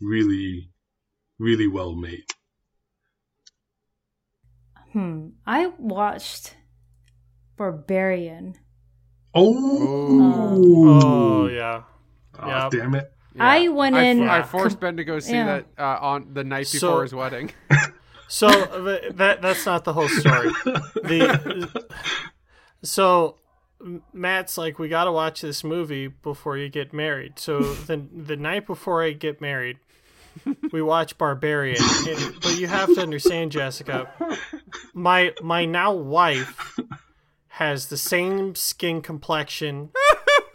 really, 0.00 0.70
really 1.38 1.66
well 1.68 1.94
made? 1.94 2.24
Hmm. 4.92 5.28
I 5.46 5.66
watched 5.78 6.54
Barbarian. 7.56 8.54
Oh, 9.34 11.00
oh 11.04 11.48
yeah. 11.48 11.82
Aw, 12.38 12.46
yeah. 12.46 12.68
damn 12.70 12.94
it! 12.94 13.10
Yeah. 13.34 13.44
I 13.48 13.68
went 13.68 13.96
I, 13.96 14.02
in- 14.04 14.28
I 14.28 14.42
forced 14.42 14.78
Ben 14.80 14.96
to 14.98 15.04
go 15.04 15.18
see 15.18 15.32
Yeah. 15.34 15.46
that 15.46 15.66
uh, 15.78 15.98
on 16.00 16.34
the 16.34 16.44
night 16.44 16.66
So- 16.66 16.88
before 16.88 17.02
his 17.02 17.14
wedding. 17.14 17.52
So 18.28 18.48
that 18.48 19.42
that's 19.42 19.66
not 19.66 19.84
the 19.84 19.92
whole 19.92 20.08
story. 20.08 20.48
The 20.64 21.84
so 22.82 23.36
Matt's 24.14 24.56
like, 24.56 24.78
we 24.78 24.88
got 24.88 25.04
to 25.04 25.12
watch 25.12 25.42
this 25.42 25.62
movie 25.62 26.06
before 26.06 26.56
you 26.56 26.70
get 26.70 26.94
married. 26.94 27.38
So 27.38 27.60
the 27.60 27.98
the 28.10 28.36
night 28.38 28.66
before 28.66 29.02
I 29.02 29.12
get 29.12 29.42
married, 29.42 29.80
we 30.72 30.82
watch 30.82 31.16
Barbarian. 31.18 31.82
And- 32.08 32.34
but 32.40 32.58
you 32.58 32.66
have 32.66 32.94
to 32.94 33.00
understand, 33.00 33.52
Jessica, 33.52 34.08
my 34.94 35.32
my 35.42 35.64
now 35.64 35.92
wife 35.92 36.78
has 37.48 37.86
the 37.86 37.96
same 37.96 38.54
skin 38.54 39.02
complexion, 39.02 39.90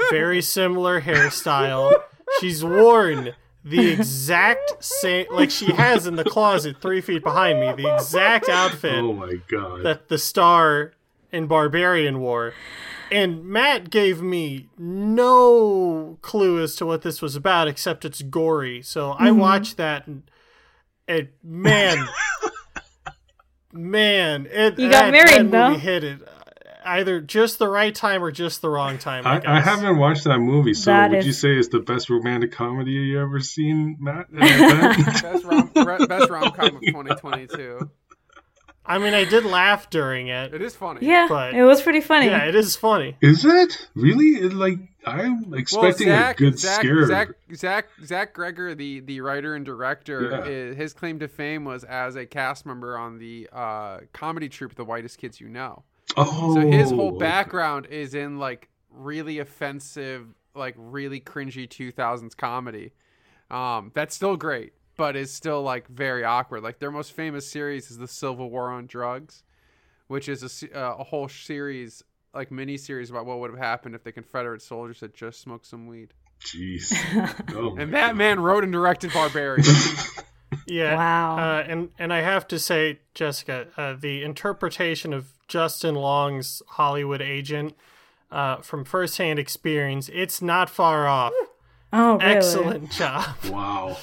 very 0.09 0.41
similar 0.41 1.01
hairstyle. 1.01 1.91
She's 2.39 2.63
worn 2.63 3.33
the 3.63 3.91
exact 3.91 4.83
same, 4.83 5.25
like 5.31 5.51
she 5.51 5.71
has 5.73 6.07
in 6.07 6.15
the 6.15 6.23
closet 6.23 6.77
three 6.81 7.01
feet 7.01 7.23
behind 7.23 7.59
me, 7.59 7.83
the 7.83 7.93
exact 7.95 8.49
outfit 8.49 8.95
Oh 8.95 9.13
my 9.13 9.35
god! 9.49 9.83
that 9.83 10.07
the 10.09 10.17
star 10.17 10.93
in 11.31 11.47
Barbarian 11.47 12.19
wore. 12.19 12.53
And 13.11 13.45
Matt 13.45 13.89
gave 13.89 14.21
me 14.21 14.67
no 14.77 16.17
clue 16.21 16.61
as 16.61 16.75
to 16.77 16.85
what 16.85 17.01
this 17.01 17.21
was 17.21 17.35
about, 17.35 17.67
except 17.67 18.05
it's 18.05 18.21
gory. 18.21 18.81
So 18.81 19.11
I 19.11 19.29
Mm-hmm. 19.29 19.39
watched 19.39 19.77
that, 19.77 20.07
and, 20.07 20.23
and 21.07 21.29
man, 21.43 22.07
man, 23.73 24.47
it 24.49 24.77
You 24.79 24.89
got 24.89 25.05
that- 25.05 25.11
married, 25.11 25.29
that 25.29 25.43
movie 25.43 25.51
though. 25.51 25.73
hit 25.79 26.03
it 26.03 26.21
either 26.85 27.19
just 27.19 27.59
the 27.59 27.67
right 27.67 27.93
time 27.93 28.23
or 28.23 28.31
just 28.31 28.61
the 28.61 28.69
wrong 28.69 28.97
time. 28.97 29.27
I, 29.27 29.39
I, 29.45 29.57
I 29.57 29.59
haven't 29.59 29.97
watched 29.97 30.23
that 30.23 30.39
movie, 30.39 30.73
so 30.73 30.91
That 30.91 31.09
would 31.09 31.19
is- 31.19 31.25
you 31.25 31.33
say 31.33 31.49
it's 31.49 31.67
the 31.67 31.79
best 31.79 32.09
romantic 32.09 32.53
comedy 32.53 32.91
you 32.91 33.19
ever 33.21 33.39
seen, 33.41 33.97
Matt? 33.99 34.27
Uh, 34.33 35.21
best 35.21 35.43
rom 35.43 35.71
best 36.07 36.29
rom 36.29 36.51
com 36.51 36.65
of 36.75 36.81
2022. 36.81 37.89
I 38.87 38.97
mean, 38.99 39.13
I 39.13 39.25
did 39.25 39.43
laugh 39.45 39.89
during 39.89 40.27
it. 40.29 40.53
It 40.53 40.61
is 40.61 40.75
funny. 40.75 41.05
Yeah, 41.05 41.27
But- 41.29 41.53
it 41.53 41.63
was 41.63 41.81
pretty 41.81 42.01
funny. 42.01 42.27
Yeah, 42.27 42.45
it 42.45 42.55
is 42.55 42.75
funny. 42.75 43.17
Is 43.21 43.43
it 43.45 43.87
really? 43.95 44.35
It, 44.45 44.53
like 44.53 44.79
I'm 45.05 45.49
Well, 45.49 45.59
expecting 45.59 46.07
Zach, 46.07 46.35
a 46.35 46.43
good 46.43 46.59
Zach, 46.59 46.79
scare. 46.79 47.05
Zach, 47.05 47.27
Zach, 47.55 47.87
Zach 48.03 48.33
Cregger, 48.33 48.75
the, 48.75 48.99
the 49.01 49.21
writer 49.21 49.55
and 49.55 49.65
director, 49.65 50.29
Yeah. 50.45 50.71
i- 50.71 50.73
his 50.75 50.93
claim 50.93 51.19
to 51.19 51.27
fame 51.27 51.63
was 51.65 51.83
as 51.83 52.15
a 52.15 52.25
cast 52.25 52.65
member 52.65 52.97
on 52.97 53.17
the 53.17 53.47
uh, 53.53 53.99
comedy 54.13 54.49
troupe 54.49 54.75
The 54.75 54.83
Whitest 54.85 55.17
Kids 55.17 55.39
You 55.39 55.47
Know. 55.49 55.83
oh, 56.17 56.55
So 56.55 56.61
his 56.61 56.89
whole 56.91 57.09
okay. 57.15 57.19
background 57.19 57.85
is 57.87 58.15
in 58.15 58.37
like 58.39 58.69
really 58.91 59.39
offensive, 59.39 60.25
like 60.55 60.75
really 60.77 61.19
cringy 61.21 61.67
2000s 61.69 62.35
comedy. 62.35 62.91
Um, 63.49 63.91
that's 63.93 64.13
still 64.15 64.35
great, 64.35 64.73
but 64.97 65.15
is 65.15 65.31
still 65.31 65.61
like 65.61 65.87
very 65.87 66.23
awkward. 66.23 66.63
Like 66.63 66.79
their 66.79 66.91
most 66.91 67.13
famous 67.13 67.49
series 67.49 67.89
is 67.91 67.97
the 67.97 68.07
Civil 68.07 68.49
War 68.49 68.69
on 68.71 68.87
Drugs, 68.87 69.43
which 70.07 70.27
is 70.27 70.63
a, 70.63 70.77
uh, 70.77 70.95
a 70.99 71.03
whole 71.03 71.27
series, 71.29 72.03
like 72.33 72.51
mini 72.51 72.77
series 72.77 73.09
about 73.09 73.25
what 73.25 73.39
would 73.39 73.51
have 73.51 73.59
happened 73.59 73.95
if 73.95 74.03
the 74.03 74.11
Confederate 74.11 74.61
soldiers 74.61 74.99
had 74.99 75.13
just 75.13 75.39
smoked 75.39 75.65
some 75.67 75.87
weed. 75.87 76.13
Jeez. 76.41 76.93
Oh 77.55 77.75
And 77.77 77.93
that 77.93 78.09
God. 78.09 78.15
man 78.17 78.39
wrote 78.39 78.63
and 78.63 78.73
directed 78.73 79.13
Barbarian. 79.13 79.63
Yeah. 80.65 80.95
Wow. 80.95 81.37
Uh, 81.37 81.63
and 81.67 81.89
and 81.99 82.11
I 82.13 82.21
have 82.21 82.47
to 82.49 82.59
say, 82.59 82.99
Jessica, 83.13 83.67
uh, 83.77 83.95
the 83.99 84.23
interpretation 84.23 85.13
of 85.13 85.27
Justin 85.47 85.95
Long's 85.95 86.61
Hollywood 86.67 87.21
agent 87.21 87.75
uh, 88.31 88.57
from 88.57 88.83
firsthand 88.85 89.39
experience, 89.39 90.09
it's 90.13 90.41
not 90.41 90.69
far 90.69 91.07
off. 91.07 91.31
oh, 91.93 92.17
really? 92.17 92.25
Excellent 92.25 92.91
job. 92.91 93.25
Wow. 93.49 93.97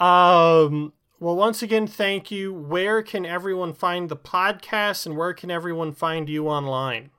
Um, 0.00 0.92
Well, 1.20 1.36
once 1.36 1.62
again, 1.62 1.86
thank 1.86 2.30
you. 2.30 2.52
Where 2.54 3.02
can 3.02 3.26
everyone 3.26 3.74
find 3.74 4.08
the 4.08 4.16
podcast 4.16 5.04
and 5.04 5.18
where 5.18 5.34
can 5.34 5.50
everyone 5.50 5.92
find 5.92 6.30
you 6.30 6.48
online? 6.48 7.10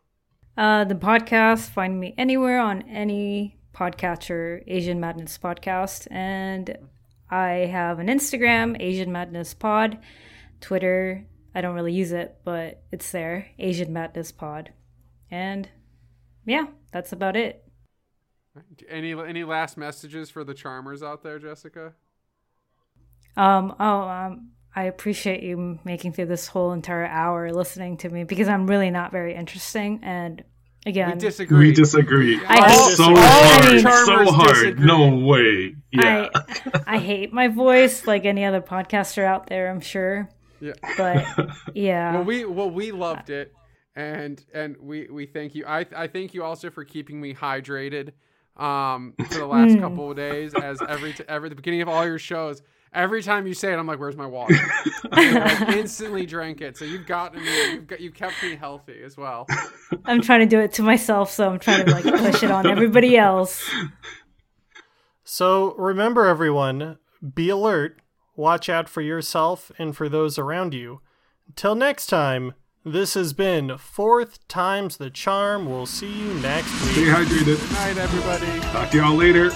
Uh, 0.58 0.84
the 0.86 0.96
podcast, 0.96 1.70
find 1.70 2.00
me 2.00 2.16
anywhere 2.18 2.60
on 2.60 2.82
any 2.90 3.60
podcatcher, 3.76 4.64
Asian 4.66 5.00
Madness 5.00 5.38
Podcast. 5.38 6.08
And 6.10 6.76
I 7.30 7.70
have 7.72 8.00
an 8.00 8.08
Instagram, 8.08 8.76
Asian 8.80 9.12
Madness 9.12 9.54
Pod, 9.54 10.00
Twitter. 10.60 11.26
I 11.54 11.62
don't 11.62 11.76
really 11.76 11.94
use 11.94 12.12
it, 12.12 12.40
but 12.44 12.84
it's 12.92 13.12
there, 13.12 13.48
Asian 13.60 13.94
Madness 13.94 14.32
Pod. 14.32 14.74
And 15.30 15.70
yeah, 16.46 16.66
that's 16.92 17.14
about 17.14 17.36
it. 17.36 17.64
Any 18.90 19.14
any 19.14 19.44
last 19.44 19.78
messages 19.78 20.30
for 20.30 20.44
the 20.44 20.54
charmers 20.54 21.04
out 21.04 21.24
there, 21.24 21.40
Jessica? 21.40 21.94
Um, 23.38 23.76
oh, 23.80 24.02
um, 24.02 24.50
I 24.76 24.84
appreciate 24.84 25.44
you 25.44 25.80
making 25.84 26.14
through 26.14 26.28
this 26.28 26.48
whole 26.48 26.72
entire 26.74 27.06
hour 27.06 27.52
listening 27.52 27.98
to 27.98 28.10
me 28.10 28.24
because 28.24 28.48
I'm 28.48 28.68
really 28.68 28.90
not 28.92 29.12
very 29.12 29.36
interesting. 29.36 30.00
And 30.04 30.44
again, 30.86 31.12
we 31.14 31.20
disagree. 31.20 31.68
We 31.68 31.72
disagree. 31.74 32.40
I 32.46 32.70
hate- 32.70 32.96
so 32.98 33.04
all 33.06 33.16
hard, 33.18 33.82
charmers 33.82 34.06
so 34.28 34.32
hard. 34.34 34.50
disagree. 34.56 34.86
No 34.86 35.16
way. 35.18 35.76
Yeah. 35.92 36.30
I 36.34 36.96
I 36.96 36.98
hate 37.00 37.34
my 37.34 37.50
voice 37.50 38.08
like 38.08 38.26
any 38.26 38.46
other 38.46 38.62
podcaster 38.62 39.24
out 39.24 39.48
there, 39.48 39.70
I'm 39.70 39.82
sure. 39.82 40.30
Yeah. 40.62 40.74
But 40.98 41.26
yeah. 41.74 42.14
Well, 42.16 42.24
we 42.24 42.46
well 42.46 42.70
we 42.70 42.92
loved 42.92 43.30
it, 43.30 43.54
and 43.96 44.44
and 44.54 44.78
we 44.80 45.08
we 45.10 45.26
thank 45.26 45.54
you. 45.56 45.66
I 45.68 45.86
I 45.96 46.08
thank 46.08 46.34
you 46.34 46.44
also 46.44 46.70
for 46.70 46.86
keeping 46.86 47.20
me 47.20 47.34
hydrated, 47.34 48.12
um, 48.56 49.16
for 49.28 49.40
the 49.40 49.46
last 49.48 49.78
couple 49.80 50.12
of 50.12 50.16
days. 50.18 50.54
As 50.54 50.82
every 50.88 51.14
t- 51.14 51.24
every 51.28 51.50
the 51.50 51.56
beginning 51.56 51.82
of 51.82 51.90
all 51.90 52.06
your 52.06 52.20
shows, 52.20 52.62
every 52.94 53.24
time 53.24 53.48
you 53.48 53.54
say 53.54 53.74
it, 53.74 53.78
I'm 53.78 53.88
like, 53.88 54.00
"Where's 54.00 54.16
my 54.16 54.26
water?" 54.26 54.56
I 55.12 55.76
instantly 55.78 56.26
drank 56.26 56.62
it. 56.62 56.78
So 56.78 56.86
you've 56.86 57.06
gotten 57.08 57.44
me. 57.44 57.72
You've 57.74 57.88
got 57.88 58.02
you 58.02 58.12
kept 58.12 58.42
me 58.44 58.56
healthy 58.56 59.02
as 59.04 59.18
well. 59.18 59.48
I'm 60.06 60.22
trying 60.22 60.42
to 60.42 60.46
do 60.46 60.60
it 60.60 60.74
to 60.74 60.84
myself, 60.84 61.32
so 61.32 61.50
I'm 61.50 61.60
trying 61.60 61.86
to 61.86 61.92
like 61.92 62.04
push 62.04 62.44
it 62.44 62.52
on 62.52 62.68
everybody 62.68 63.18
else. 63.18 63.64
So 65.24 65.76
remember, 65.76 66.26
everyone, 66.26 66.98
be 67.34 67.50
alert, 67.50 68.02
watch 68.36 68.68
out 68.68 68.90
for 68.90 69.02
yourself 69.02 69.72
and 69.78 69.96
for 69.96 70.10
those 70.10 70.38
around 70.38 70.74
you. 70.74 71.02
Until 71.48 71.76
next 71.76 72.08
time, 72.08 72.54
this 72.84 73.14
has 73.14 73.32
been 73.32 73.78
Fourth 73.78 74.46
Time's 74.48 74.98
the 74.98 75.10
Charm. 75.10 75.70
We'll 75.70 75.86
see 75.86 76.12
you 76.12 76.34
next 76.36 76.72
week. 76.84 76.92
Stay 76.92 77.06
hydrated. 77.06 77.46
Good 77.46 77.72
night, 77.72 77.98
everybody. 77.98 78.60
Talk 78.72 78.90
to 78.92 78.98
y'all 78.98 79.16
later. 79.16 79.52